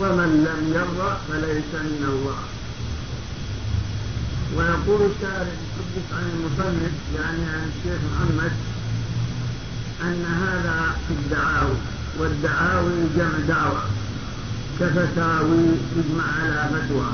ومن 0.00 0.30
لم 0.48 0.60
يرضى 0.74 1.10
فليس 1.28 1.70
من 1.74 2.02
الله. 2.12 2.40
ويقول 4.56 5.10
الشاعر 5.10 5.46
يحدث 5.46 6.12
عن 6.12 6.26
المصنف 6.34 6.94
يعني 7.14 7.44
عن 7.52 7.70
الشيخ 7.70 8.00
محمد 8.12 8.52
أن 10.02 10.24
هذا 10.42 10.96
في 11.08 11.14
الدعاوي 11.14 11.76
والدعاوي 12.18 12.92
جمع 13.16 13.38
دعوة 13.48 13.82
كفتاوي 14.80 15.64
يجمع 15.96 16.24
على 16.42 16.68
فتوى. 16.72 17.10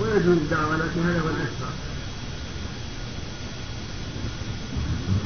ويجوز 0.00 0.36
الدعوة 0.36 0.76
لكن 0.76 1.00
هذا 1.08 1.20
هو 1.20 1.28
الأشهر 1.28 1.72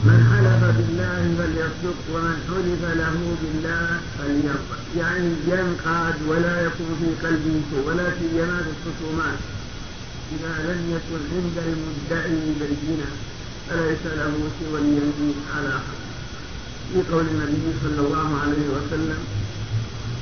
من 0.04 0.18
حلف 0.30 0.60
بالله 0.76 1.20
فليصدق 1.38 1.98
ومن 2.12 2.36
حلف 2.48 2.82
له 3.00 3.16
بالله 3.42 4.00
فليصدق 4.18 4.80
يعني 4.96 5.30
ينقاد 5.48 6.14
ولا 6.28 6.60
يكون 6.66 6.90
في 7.00 7.26
قلبه 7.26 7.60
شيء 7.70 7.82
ولا 7.86 8.06
سيما 8.18 8.58
في 8.64 8.70
الخصومات. 8.76 9.38
إذا 10.32 10.72
لم 10.72 10.80
يكن 10.94 11.20
عند 11.32 11.56
المدعي 11.66 12.40
بينة 12.60 13.10
فليس 13.68 14.04
له 14.04 14.34
سوى 14.60 14.78
اليمين 14.80 15.34
على 15.56 15.72
حق. 15.72 16.00
في 16.92 17.12
قول 17.12 17.24
النبي 17.26 17.66
صلى 17.82 18.06
الله 18.06 18.40
عليه 18.42 18.66
وسلم 18.74 19.18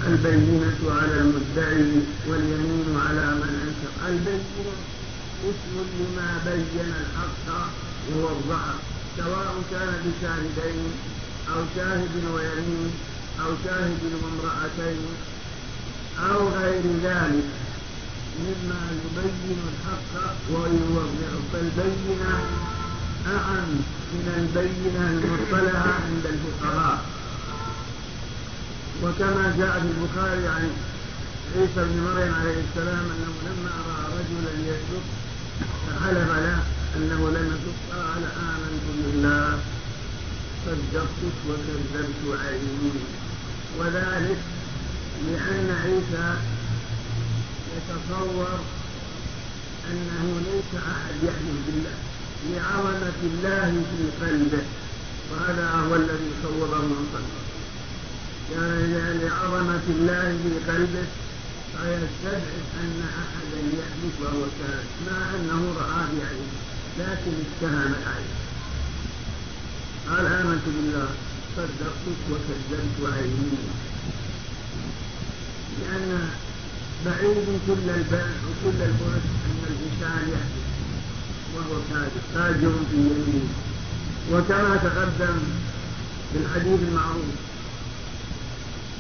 البينة 0.07 0.79
على 1.01 1.21
المدعي 1.21 1.93
واليمين 2.29 3.01
على 3.07 3.27
من 3.41 3.53
أنكر 3.65 4.09
البينة 4.09 4.75
اسم 5.45 5.75
لما 5.99 6.31
بين 6.47 6.95
الحق 7.01 7.47
الظهر 8.09 8.75
سواء 9.17 9.55
كان 9.71 9.95
بشاهدين 10.05 10.93
أو 11.55 11.61
شاهد 11.77 12.15
ويمين 12.35 12.91
أو 13.41 13.51
شاهد 13.65 14.03
وامرأتين 14.23 15.07
أو 16.31 16.49
غير 16.49 16.83
ذلك. 17.03 17.49
مما 18.39 18.81
يبين 19.05 19.59
الحق 19.69 20.13
ويوضع. 20.51 21.31
فالبينة 21.53 22.41
أعم 23.27 23.71
من 24.13 24.27
البينة 24.39 25.11
المصطلحة 25.11 25.91
عند 25.91 26.25
الفقهاء. 26.27 27.18
وكما 29.03 29.55
جاء 29.59 29.81
في 29.81 29.89
البخاري 29.95 30.49
عن 30.49 30.71
عيسى 31.57 31.81
بن 31.89 31.97
مريم 32.01 32.35
عليه 32.35 32.59
السلام 32.69 33.05
أنه 33.15 33.35
لما 33.47 33.71
رأى 33.89 34.05
رجلا 34.19 34.53
يسلك 34.71 35.07
فحلف 35.87 36.31
له 36.31 36.63
أنه 36.97 37.31
لم 37.31 37.47
يسلك 37.47 37.79
قال 37.93 38.23
آمنت 38.51 38.85
بالله 38.97 39.59
صدقتك 40.67 41.37
وكذبت 41.49 42.41
عيني 42.45 42.93
وذلك 43.79 44.39
لأن 45.27 45.77
عيسى 45.85 46.35
يتصور 47.77 48.59
أنه 49.91 50.41
ليس 50.47 50.83
أحد 50.83 51.15
يحلف 51.23 51.59
بالله 51.67 51.97
لعظمة 52.47 53.19
الله 53.23 53.83
في 53.91 54.27
قلبه. 54.27 54.65
وهذا 55.31 55.71
هو 55.71 55.95
الذي 55.95 56.31
صوره 56.43 56.79
من 56.79 57.09
قلبه. 57.15 57.48
يعني 58.53 59.19
لعظمة 59.19 59.81
الله 59.89 60.39
في 60.43 60.73
قلبه 60.73 61.07
فيستبعد 61.73 62.65
أن 62.83 63.03
أحدا 63.23 63.61
يحلف 63.79 64.15
وهو 64.21 64.43
كافر 64.59 64.89
مع 65.07 65.19
أنه 65.37 65.75
رأى 65.81 66.07
بعينه 66.19 66.59
لكن 66.99 67.33
اتهم 67.45 67.95
العين 67.95 68.35
قال 70.11 70.27
آمنت 70.27 70.63
بالله 70.67 71.09
صدقتك 71.57 72.21
وكذبت 72.31 73.15
عيني 73.15 73.59
لأن 75.81 76.29
بعيد 77.07 77.47
كل 77.67 77.91
البعد 77.91 78.37
وكل 78.49 78.79
البعد 78.83 79.23
أن 79.47 79.61
الإنسان 79.71 80.29
يحلف 80.33 80.69
وهو 81.55 81.81
كاذب 81.91 82.23
فاجر 82.35 82.73
في 82.91 82.97
يمينه. 82.97 83.55
وكما 84.33 84.77
تقدم 84.77 85.39
في 86.33 86.39
الحديث 86.39 86.81
المعروف 86.89 87.35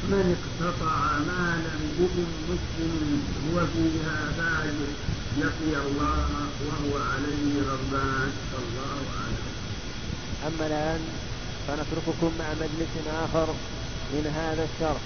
من 0.05 0.37
اقتطع 0.37 1.19
مالا 1.29 1.75
بإذن 1.99 2.31
مسلم 2.49 3.23
هو 3.45 3.57
فيها 3.75 4.17
فاجر 4.37 4.91
لقي 5.39 5.73
الله 5.87 6.29
وهو 6.67 6.93
عليه 7.13 7.53
غضبان 7.69 8.31
الله 8.59 8.99
أعلم. 9.19 9.47
أما 10.47 10.67
الآن 10.67 11.01
فنترككم 11.67 12.33
مع 12.39 12.49
مجلس 12.61 12.93
آخر 13.25 13.49
من 14.13 14.25
هذا 14.37 14.65
الشرح. 14.69 15.05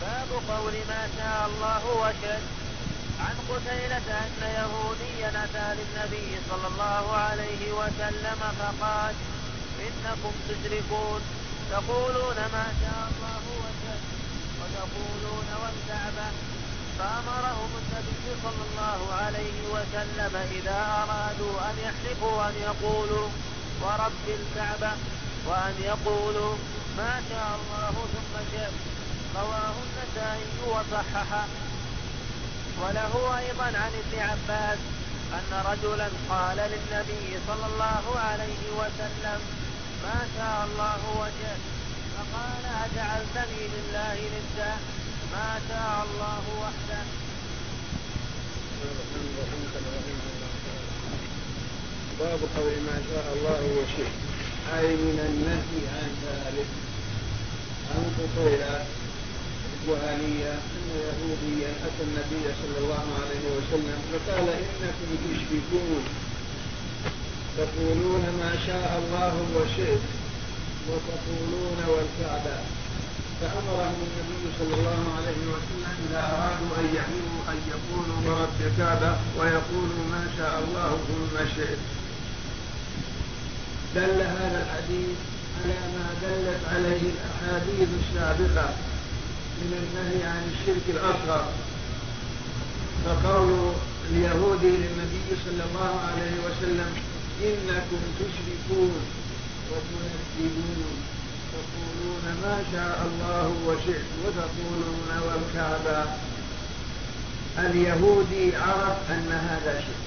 باب 0.00 0.30
قول 0.48 0.72
ما 0.88 1.02
شاء 1.18 1.50
الله 1.50 1.82
وشد 2.00 2.44
عن 3.20 3.34
قتيلة 3.50 4.08
أن 4.24 4.32
يهوديا 4.58 5.44
أتى 5.44 5.68
للنبي 5.78 6.30
صلى 6.50 6.66
الله 6.72 7.12
عليه 7.12 7.72
وسلم 7.72 8.40
فقال 8.58 9.14
إنكم 9.86 10.32
تشركون. 10.48 11.20
تقولون 11.70 12.36
ما 12.56 12.66
شاء 12.80 13.02
الله 13.10 13.42
وشد 13.62 14.04
وتقولون 14.60 15.48
والكعبة. 15.62 16.28
فأمرهم 16.98 17.70
النبي 17.82 18.26
صلى 18.44 18.62
الله 18.68 19.14
عليه 19.22 19.58
وسلم 19.74 20.34
إذا 20.58 20.80
أرادوا 21.02 21.56
أن 21.70 21.74
يحلفوا 21.86 22.48
أن 22.48 22.54
يقولوا 22.68 23.28
ورب 23.82 24.26
الكعبة 24.40 24.92
وأن 25.46 25.74
يقولوا 25.82 26.54
ما 26.96 27.22
شاء 27.30 27.58
الله 27.58 27.94
ثم 28.14 28.34
شئت. 28.52 28.72
رواه 29.36 29.74
النسائي 29.86 30.56
وصححه. 30.66 31.46
وله 32.80 33.38
أيضا 33.38 33.64
عن 33.64 33.92
ابن 34.02 34.18
عباس 34.18 34.78
أن 35.38 35.50
رجلا 35.70 36.08
قال 36.30 36.56
للنبي 36.56 37.38
صلى 37.48 37.66
الله 37.66 38.04
عليه 38.18 38.62
وسلم 38.80 39.40
ما 40.04 40.20
شاء 40.36 40.58
الله 40.66 41.00
وجهت 41.20 41.62
فقال 42.14 42.64
أجعلتني 42.84 43.62
لله 43.74 44.16
ندا. 44.34 44.72
ما 45.32 45.50
شاء 45.68 46.06
الله 46.06 46.42
وحده. 46.62 47.02
باب 52.20 52.40
قول 52.56 52.76
ما 52.88 52.98
شاء 53.10 53.26
الله 53.34 53.60
وشئت. 53.78 54.14
أي 54.76 54.86
من 55.06 55.18
النهي 55.28 55.80
عن 55.96 56.10
ذلك. 56.26 56.70
عن 57.90 58.04
قتيلة 58.18 58.84
الجهالية 59.74 60.52
أن 60.52 60.84
يهوديا 61.04 61.70
أتى 61.86 62.02
النبي 62.08 62.44
صلى 62.60 62.78
الله 62.82 63.06
عليه 63.22 63.44
وسلم 63.56 63.98
فقال 64.12 64.48
إنكم 64.48 65.08
تشركون. 65.24 66.04
تقولون 67.58 68.24
ما 68.40 68.52
شاء 68.66 69.02
الله 69.02 69.34
وشئت 69.56 70.04
وتقولون 70.88 71.78
والكعبة 71.88 72.56
فأمرهم 73.40 73.98
النبي 74.06 74.44
صلى 74.58 74.74
الله 74.74 75.02
عليه 75.16 75.42
وسلم 75.54 75.92
إذا 76.08 76.20
أرادوا 76.34 76.72
أن 76.80 76.86
يحلوا 76.96 77.40
أن 77.52 77.58
يقولوا 77.72 78.18
ورب 78.26 78.58
الكعبة 78.60 79.16
ويقولوا 79.38 80.04
ما 80.10 80.24
شاء 80.38 80.62
الله 80.64 80.98
ثم 81.08 81.34
شئت. 81.56 81.78
دل 83.94 84.20
هذا 84.20 84.58
الحديث 84.64 85.16
على 85.60 85.78
ما 85.94 86.06
دلت 86.22 86.62
عليه 86.72 87.02
الأحاديث 87.14 87.88
السابقة 88.02 88.68
من 89.58 89.70
النهي 89.82 90.26
عن 90.26 90.42
الشرك 90.52 90.86
الأصغر. 90.88 91.44
فقول 93.04 93.72
اليهودي 94.10 94.66
للنبي 94.82 95.28
صلى 95.44 95.64
الله 95.68 96.00
عليه 96.08 96.34
وسلم 96.46 96.90
إنكم 97.42 98.02
تشركون 98.18 99.00
وتنكرون 99.70 100.96
تقولون 101.52 102.24
ما 102.42 102.56
شاء 102.72 103.06
الله 103.06 103.54
وشئت 103.66 104.08
وتقولون 104.24 105.10
والكعبة. 105.26 106.04
اليهودي 107.58 108.56
عرف 108.56 109.10
أن 109.10 109.32
هذا 109.32 109.80
شرك 109.80 110.04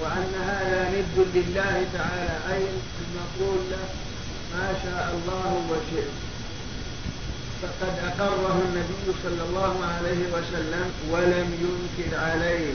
وأن 0.00 0.32
هذا 0.48 0.90
ند 0.90 1.26
لله 1.34 1.86
تعالى. 1.92 2.54
أي 2.54 2.62
المقول 3.02 3.60
له 3.70 3.88
ما 4.54 4.72
شاء 4.84 5.14
الله 5.14 5.62
وشئت. 5.70 6.14
فقد 7.62 7.98
أقره 8.08 8.62
النبي 8.68 9.18
صلى 9.22 9.42
الله 9.48 9.74
عليه 9.84 10.22
وسلم 10.34 10.90
ولم 11.10 11.48
ينكر 11.64 12.18
عليه. 12.18 12.72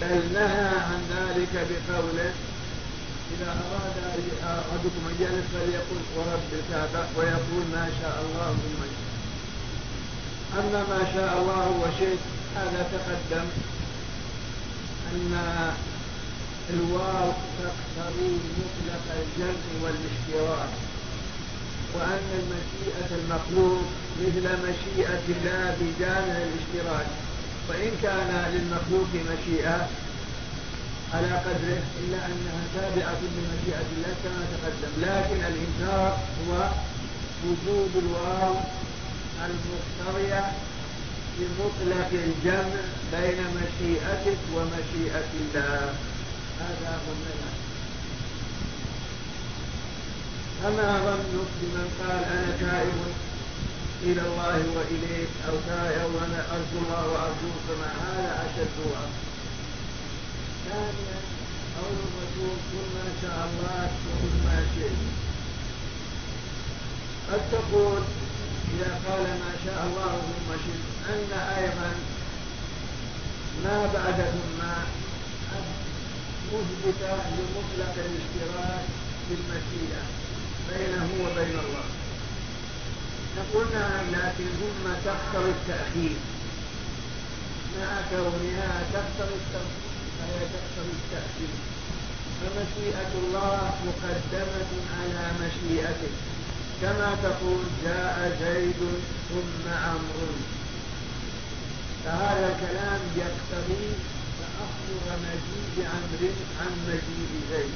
بل 0.00 0.20
نهى 0.34 0.68
عن 0.68 1.00
ذلك 1.16 1.66
بقوله 1.70 2.32
إذا 3.34 3.50
أراد 3.50 3.96
أحدكم 4.44 5.02
أن 5.10 5.14
يجلس 5.20 5.46
فليقول 5.52 6.02
ورب 6.16 6.48
الكعبة 6.52 7.06
ويقول 7.16 7.64
ما 7.72 7.88
شاء 8.00 8.16
الله 8.24 8.48
ثم 8.62 8.82
أما 10.58 10.80
ما 10.92 11.02
شاء 11.14 11.38
الله 11.38 11.66
وشئت 11.82 12.18
هذا 12.56 12.88
تقدم 12.92 13.46
أن 15.12 15.32
الواو 16.70 17.32
تقتضي 17.62 18.32
مطلق 18.58 19.04
الجمع 19.22 19.62
والاشتراك 19.82 20.68
وأن 21.94 22.28
المشيئة 22.40 23.10
المخلوق 23.20 23.82
مثل 24.20 24.46
مشيئة 24.68 25.24
الله 25.28 25.76
بجامع 25.80 26.36
الاشتراك. 26.46 27.06
وإن 27.68 27.90
كان 28.02 28.30
للمخلوق 28.52 29.08
مشيئة 29.32 29.88
على 31.14 31.26
قدره 31.26 31.82
إلا 32.02 32.18
أنها 32.26 32.62
تابعة 32.74 33.20
لمشيئة 33.36 33.86
الله 33.96 34.14
كما 34.24 34.42
تقدم. 34.52 34.92
لكن 35.06 35.38
الإنكار 35.44 36.18
هو 36.40 36.68
وجود 37.44 37.90
الواو 37.96 38.54
المقتضية 39.46 40.44
بمطلق 41.38 42.10
الجمع 42.12 42.82
بين 43.12 43.38
مشيئتك 43.58 44.38
ومشيئة 44.54 45.30
الله. 45.40 45.94
هذا 46.60 46.90
هو 46.90 47.12
أما 50.64 50.98
ظنك 50.98 51.50
بمن 51.60 51.88
قال 52.00 52.24
أنا 52.24 52.56
تائب 52.60 53.00
إلى 54.02 54.20
الله 54.20 54.64
وإليك 54.76 55.28
أو 55.48 55.54
تائب 55.68 56.14
وأنا 56.14 56.40
أرجو 56.52 56.78
الله 56.84 57.06
وأرجوك 57.12 57.66
مع 57.80 57.90
هذا 58.06 58.46
أشد 58.46 58.76
وأكثر 58.86 59.35
ثانيا 60.68 61.18
قول 61.76 61.96
الرسول 62.06 62.56
كل 62.72 62.86
ما 62.96 63.08
شاء 63.22 63.38
الله 63.48 63.90
وكل 64.06 64.34
ما 64.46 64.58
شئت 64.74 65.00
قد 67.30 67.40
تقول 67.52 68.02
إذا 68.74 68.90
قال 69.06 69.22
ما 69.44 69.52
شاء 69.64 69.80
الله 69.86 70.12
ثم 70.28 70.48
شئت 70.64 70.84
أن 71.12 71.38
أيضا 71.58 71.90
ما 73.64 73.86
بعد 73.94 74.18
ثم 74.34 74.60
مثبتة 76.52 77.14
لمطلق 77.36 77.94
الاشتراك 78.06 78.84
في 79.28 79.34
المشيئة 79.34 80.02
بينه 80.70 81.08
وبين 81.24 81.58
الله 81.58 81.84
نقول 83.38 83.66
نعم 83.74 84.04
لكن 84.12 84.44
ثم 84.60 84.84
تقتضي 85.04 85.50
التأخير 85.50 86.16
مع 87.80 88.00
كونها 88.10 88.82
تقتضي 88.92 89.34
التأخير 89.34 89.85
التأخير 90.96 91.52
فمشيئة 92.40 93.12
الله 93.22 93.74
مقدمة 93.86 94.72
على 94.98 95.24
مشيئته. 95.42 96.14
كما 96.82 97.16
تقول 97.22 97.62
جاء 97.84 98.16
زيد 98.40 98.80
ثم 99.28 99.64
عمرو. 99.72 100.32
فهذا 102.04 102.46
الكلام 102.52 103.00
يقتضي 103.16 103.86
تأخر 104.38 105.04
مجيء 105.26 105.86
عمرو 105.92 106.32
عن 106.60 106.72
مجيء 106.88 107.32
زيد. 107.50 107.74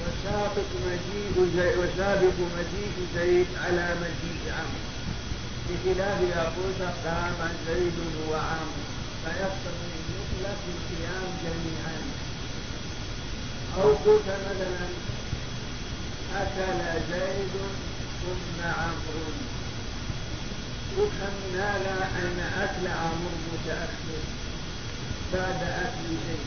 وسابق 0.00 0.70
مجيء 0.86 1.34
زيد 1.56 1.76
وسابق 1.78 2.36
مجيء 2.58 2.96
زيد 3.16 3.46
على 3.64 3.86
مجيء 4.02 4.42
عمرو. 4.58 4.84
بخلاف 5.68 6.20
قلت 6.56 6.82
قام 7.04 7.38
زيد 7.66 7.98
وعمرو. 8.30 8.84
فيقتضي 9.24 10.03
مطلق 10.34 10.62
القيام 10.74 11.26
جميعا. 11.44 11.98
أو 13.76 13.88
قلت 13.88 14.26
مثلا 14.26 14.86
أكل 16.36 17.00
زيد 17.10 17.50
ثم 18.22 18.62
عمرو. 18.64 19.26
يفهم 20.98 21.54
هذا 21.54 22.10
أن 22.18 22.38
أكل 22.62 22.88
عمرو 22.88 23.36
متأخر 23.52 24.22
بعد 25.32 25.62
أكل 25.62 26.08
زيد؟ 26.08 26.46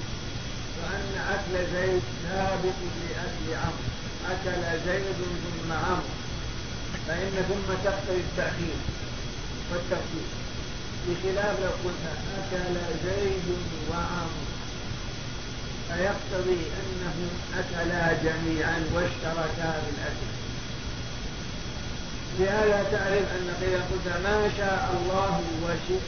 وأن 0.77 1.13
أكل 1.33 1.53
زيد 1.75 2.01
سابق 2.23 2.79
لأكل 3.01 3.59
عمرو. 3.63 3.89
أكل 4.31 4.79
زيد 4.85 5.15
ثم 5.15 5.71
عمرو. 5.71 6.17
فإن 7.07 7.45
ثم 7.49 7.73
تقتضي 7.83 8.19
التأخير 8.19 8.77
والتقدير 9.71 10.46
بخلاف 11.07 11.59
لو 11.59 11.69
قلت 11.83 12.03
أكل 12.37 12.75
زيد 13.05 13.47
وعمرو 13.89 14.47
فيقتضي 15.87 16.61
أنهم 16.79 17.29
أكلا 17.59 18.13
جميعا 18.23 18.83
واشتركا 18.93 19.71
في 19.81 19.89
الأكل 19.95 20.31
لهذا 22.39 22.83
تعرف 22.91 23.25
أن 23.37 23.53
إذا 23.61 23.81
قلت 23.91 24.07
ما 24.23 24.49
شاء 24.57 24.95
الله 24.97 25.41
وشئت 25.63 26.07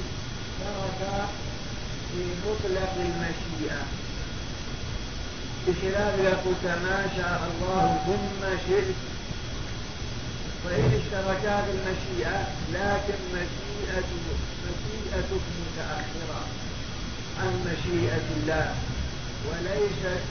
اشترك 0.59 1.27
في 2.11 2.23
مطلق 2.45 2.93
المشيئة. 2.97 3.81
بخلاف 5.67 6.19
إذا 6.19 6.29
قلت 6.45 6.65
ما 6.65 7.07
شاء 7.17 7.51
الله 7.51 8.01
ثم 8.05 8.41
شئت 8.67 8.95
وإن 10.65 11.01
اشتركا 11.01 11.61
في 11.61 11.71
المشيئة 11.71 12.47
لكن 12.73 13.19
مشيئة 13.33 14.03
مشيئتك 15.09 15.41
متأخرة 15.65 16.41
عن 17.39 17.51
مشيئة 17.65 18.27
الله 18.37 18.75
وليست 19.47 20.23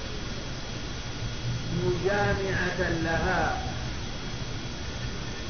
مجامعة 1.85 2.81
لها 3.03 3.63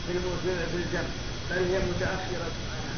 في 0.07 0.77
الجمع 0.77 1.13
بل 1.51 1.57
هي 1.57 1.79
متأخرة 1.79 2.51
عنها 2.73 2.97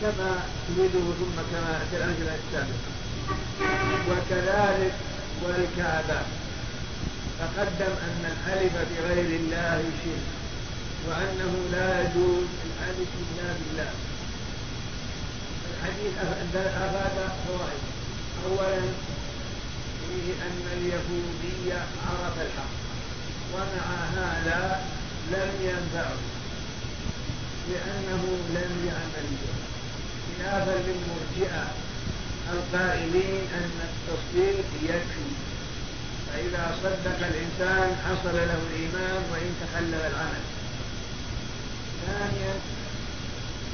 كما 0.00 0.40
تريده 0.68 1.06
ثم 1.18 1.36
كما 1.52 1.78
في 1.90 1.96
الأمثلة 1.96 2.38
السابقة. 2.46 2.90
وكذلك 4.08 4.94
والكعبة 5.42 6.20
تقدم 7.38 7.92
أن 8.06 8.32
الحلف 8.32 8.72
بغير 8.90 9.40
الله 9.40 9.82
شرك 10.04 10.26
وأنه 11.08 11.52
لا 11.72 12.00
يجوز 12.00 12.46
الحلف 12.66 13.08
إلا 13.20 13.52
بالله. 13.52 13.90
الحديث 15.78 16.12
أفاد 16.56 17.30
فوائد 17.46 17.82
أولا 18.46 18.80
فيه 20.08 20.32
أن 20.46 20.62
اليهودي 20.72 21.72
عرف 22.06 22.36
الحق 22.40 22.74
ومع 23.54 23.86
هذا 24.16 24.80
لم 25.32 25.50
ينفعه 25.62 26.18
لأنه 27.70 28.22
لم 28.50 28.72
يعمل 28.88 29.26
به. 29.40 29.54
خلافا 30.38 30.76
للمرجئة 30.86 31.64
القائلين 32.52 33.42
أن 33.54 33.70
التصديق 33.88 34.64
يكفي. 34.82 35.28
فإذا 36.26 36.76
صدق 36.82 37.26
الإنسان 37.26 37.96
حصل 38.04 38.36
له 38.36 38.58
الإيمان 38.70 39.22
وإن 39.32 39.54
تخلل 39.60 39.94
العمل. 39.94 40.44
ثانيا 42.06 42.54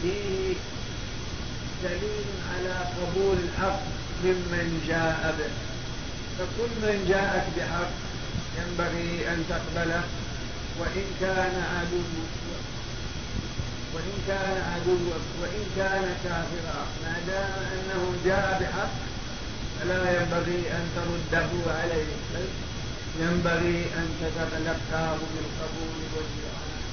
فيه 0.02 0.55
دليل 1.85 2.28
على 2.52 2.74
قبول 2.98 3.36
الحق 3.47 3.81
ممن 4.24 4.66
جاء 4.89 5.35
به. 5.39 5.52
فكل 6.39 6.73
من 6.82 6.98
جاءك 7.09 7.47
بحق 7.56 7.93
ينبغي 8.59 9.11
أن 9.32 9.39
تقبله 9.48 10.02
وإن 10.81 11.06
كان 11.20 11.55
عدوك 11.74 12.15
وإن 13.94 14.16
كان 14.28 14.56
عدوك 14.73 15.24
وإن 15.40 15.62
كان 15.77 16.05
كافرا. 16.24 16.81
ما 17.05 17.15
دام 17.27 17.52
أنه 17.74 18.02
جاء 18.24 18.47
بحق 18.61 18.94
فلا 19.81 20.01
ينبغي 20.16 20.61
أن 20.77 20.85
ترده 20.97 21.73
عليه. 21.78 22.11
بل 22.35 22.47
ينبغي 23.20 23.78
أن 23.98 24.06
تتلقاه 24.20 25.19
بالقبول 25.32 26.01
والإعانة 26.15 26.84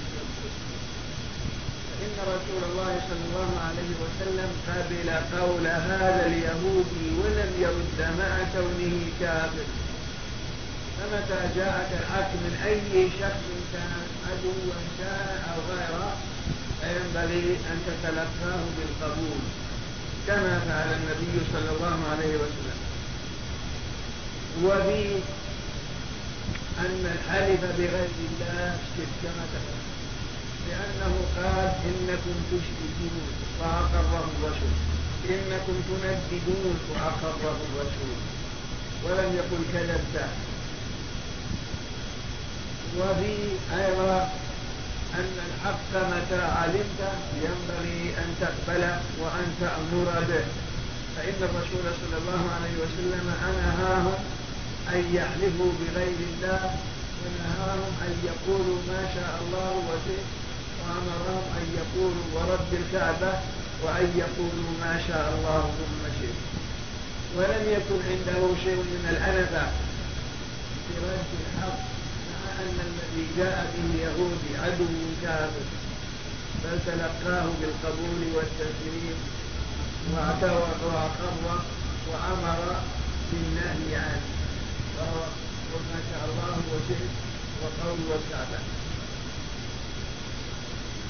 فإن 2.01 2.17
رسول 2.35 2.61
الله 2.69 2.93
صلى 3.09 3.23
الله 3.29 3.51
عليه 3.67 3.91
وسلم 4.03 4.49
قبل 4.67 5.09
قول 5.37 5.67
هذا 5.67 6.23
اليهودي 6.25 7.07
ولم 7.21 7.51
يرد 7.65 7.99
مع 8.19 8.31
كونه 8.53 8.95
كافر. 9.19 9.67
فمتى 10.97 11.39
جاءك 11.55 11.89
الحق 11.99 12.31
من 12.43 12.53
أي 12.65 13.09
شخص 13.19 13.45
كان 13.73 14.01
عدوا 14.27 14.73
كان 14.99 15.37
أو 15.51 15.59
غيره 15.71 16.17
فينبغي 16.81 17.57
أن 17.71 17.77
تتلقاه 17.87 18.63
بالقبول 18.77 19.41
كما 20.27 20.59
فعل 20.67 20.89
النبي 20.99 21.35
صلى 21.53 21.69
الله 21.75 21.97
عليه 22.11 22.35
وسلم. 22.35 22.79
وفي 24.63 25.03
أن 26.79 27.03
الحلف 27.15 27.61
بغير 27.77 28.09
الله 28.19 28.77
شرك 28.97 29.07
كما 29.23 29.43
تقدم 29.53 29.90
لأنه 30.69 31.13
قال 31.37 31.67
إنكم 31.89 32.35
تشركون 32.51 33.25
فأقره 33.59 34.23
الرسول. 34.37 34.75
إنكم 35.29 35.75
تنددون 35.87 36.79
فأقره 36.89 37.57
الرسول. 37.67 38.17
ولم 39.03 39.29
يقل 39.35 39.61
كذبت. 39.73 40.15
وفي 42.97 43.35
أيضا 43.83 44.29
أن 45.15 45.33
الحق 45.47 45.91
متى 45.93 46.41
علمت 46.41 47.01
ينبغي 47.35 48.13
أن 48.17 48.35
تقبله 48.41 49.01
وأن 49.19 49.55
تأمر 49.61 50.07
به. 50.29 50.45
فإن 51.15 51.39
الرسول 51.41 51.85
صلى 52.01 52.17
الله 52.21 52.43
عليه 52.55 52.75
وسلم 52.83 53.25
نهاهم 53.41 54.13
أن 54.93 55.15
يحلفوا 55.15 55.71
بغير 55.79 56.19
الله 56.33 56.75
ونهاهم 57.21 57.91
أن 58.01 58.13
يقولوا 58.29 58.77
ما 58.87 59.01
شاء 59.15 59.33
الله 59.41 59.71
وشئت. 59.89 60.40
وأمرهم 60.81 61.43
أن 61.59 61.65
يقولوا 61.79 62.25
ورب 62.35 62.69
الكعبة 62.81 63.33
وأن 63.83 64.07
يقولوا 64.23 64.71
ما 64.81 64.93
شاء 65.07 65.25
الله 65.35 65.61
ثم 65.79 66.01
شئت. 66.19 66.39
ولم 67.35 67.63
يكن 67.75 67.99
عنده 68.09 68.41
شيء 68.63 68.75
من 68.93 69.05
الأنفة 69.09 69.65
في 70.85 70.93
رد 71.05 71.31
الحق 71.41 71.79
مع 72.31 72.41
أن 72.63 72.77
الذي 72.87 73.25
جاء 73.37 73.57
به 73.73 73.89
يهودي 74.03 74.51
عدو 74.63 74.85
كافر 75.23 75.67
بل 76.63 76.79
تلقاه 76.85 77.45
بالقبول 77.61 78.21
والتسليم 78.35 79.17
واعتبر 80.13 80.67
وأمر 82.11 82.59
بالنهي 83.31 83.95
عنه. 83.95 84.21
وهو 84.97 85.21
قل 85.71 85.81
ما 85.91 85.99
شاء 86.11 86.23
الله 86.29 86.55
وشئت 86.71 87.13
وقول 87.61 87.99
والكعبة 88.09 88.59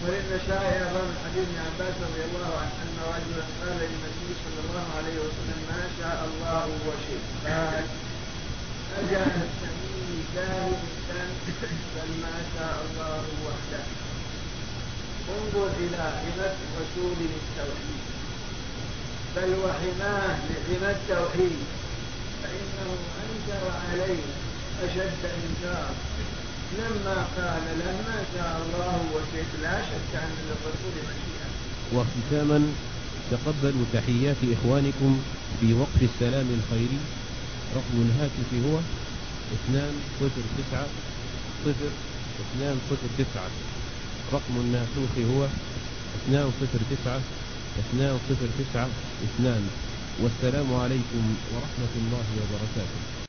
وللنسائي 0.04 0.74
أيضا 0.78 1.04
حديث 1.24 1.46
ابن 1.48 1.58
عباس 1.68 1.96
رضي 2.08 2.24
الله 2.30 2.52
عنه 2.62 2.74
أن 2.84 2.96
رجلا 3.16 3.44
قال 3.60 3.78
للنبي 3.82 4.30
صلى 4.44 4.60
الله 4.66 4.88
عليه 4.98 5.18
وسلم 5.26 5.60
ما 5.74 5.84
شاء 6.00 6.20
الله 6.30 6.66
وشئت 6.88 7.26
قال 7.46 7.86
أجعل 9.00 9.36
السمين 9.48 10.24
كاهنا 10.36 11.24
بل 11.96 12.10
ما 12.26 12.38
شاء 12.56 12.76
الله 12.86 13.24
وحده. 13.46 13.84
انظر 15.36 15.70
إلى 15.80 16.04
حماة 16.22 16.58
رسول 16.82 17.18
التوحيد 17.42 18.02
بل 19.36 19.50
وحماه 19.64 20.36
لحمى 20.50 20.92
التوحيد. 20.92 21.60
فإنه 22.44 22.90
أنكر 23.24 23.64
عليه 23.90 24.24
أشد 24.84 25.22
إنكار 25.44 25.90
لما 26.80 27.18
قال 27.38 27.66
لما 27.84 28.18
شاء 28.34 28.62
الله 28.64 28.96
وشئت 29.14 29.52
لا 29.64 29.82
شك 29.90 30.12
أن 30.16 30.32
للرسول 30.48 30.96
مشيئة. 31.10 31.48
وختاما 31.96 32.60
تقبلوا 33.32 33.86
تحيات 33.94 34.38
إخوانكم 34.56 35.22
في 35.60 35.74
وقف 35.74 36.02
السلام 36.02 36.48
الخيري. 36.58 37.00
رقم 37.76 37.96
الهاتف 38.06 38.50
هو 38.66 38.80
اثنان 39.56 39.94
صفر 40.20 40.44
تسعة 40.58 40.88
صفر 41.66 41.92
اثنان 42.44 42.80
صفر 42.90 43.10
تسعة. 43.18 43.52
رقم 44.34 44.56
الناسوخ 44.58 45.14
هو 45.32 45.48
اثنان 46.18 46.52
صفر 46.62 46.80
تسعة 46.92 47.22
اثنان 47.80 48.20
صفر 48.30 48.48
تسعة 48.60 48.90
اثنان. 49.28 49.70
والسلام 50.22 50.74
عليكم 50.74 51.36
ورحمة 51.54 51.94
الله 51.96 52.26
وبركاته. 52.42 53.12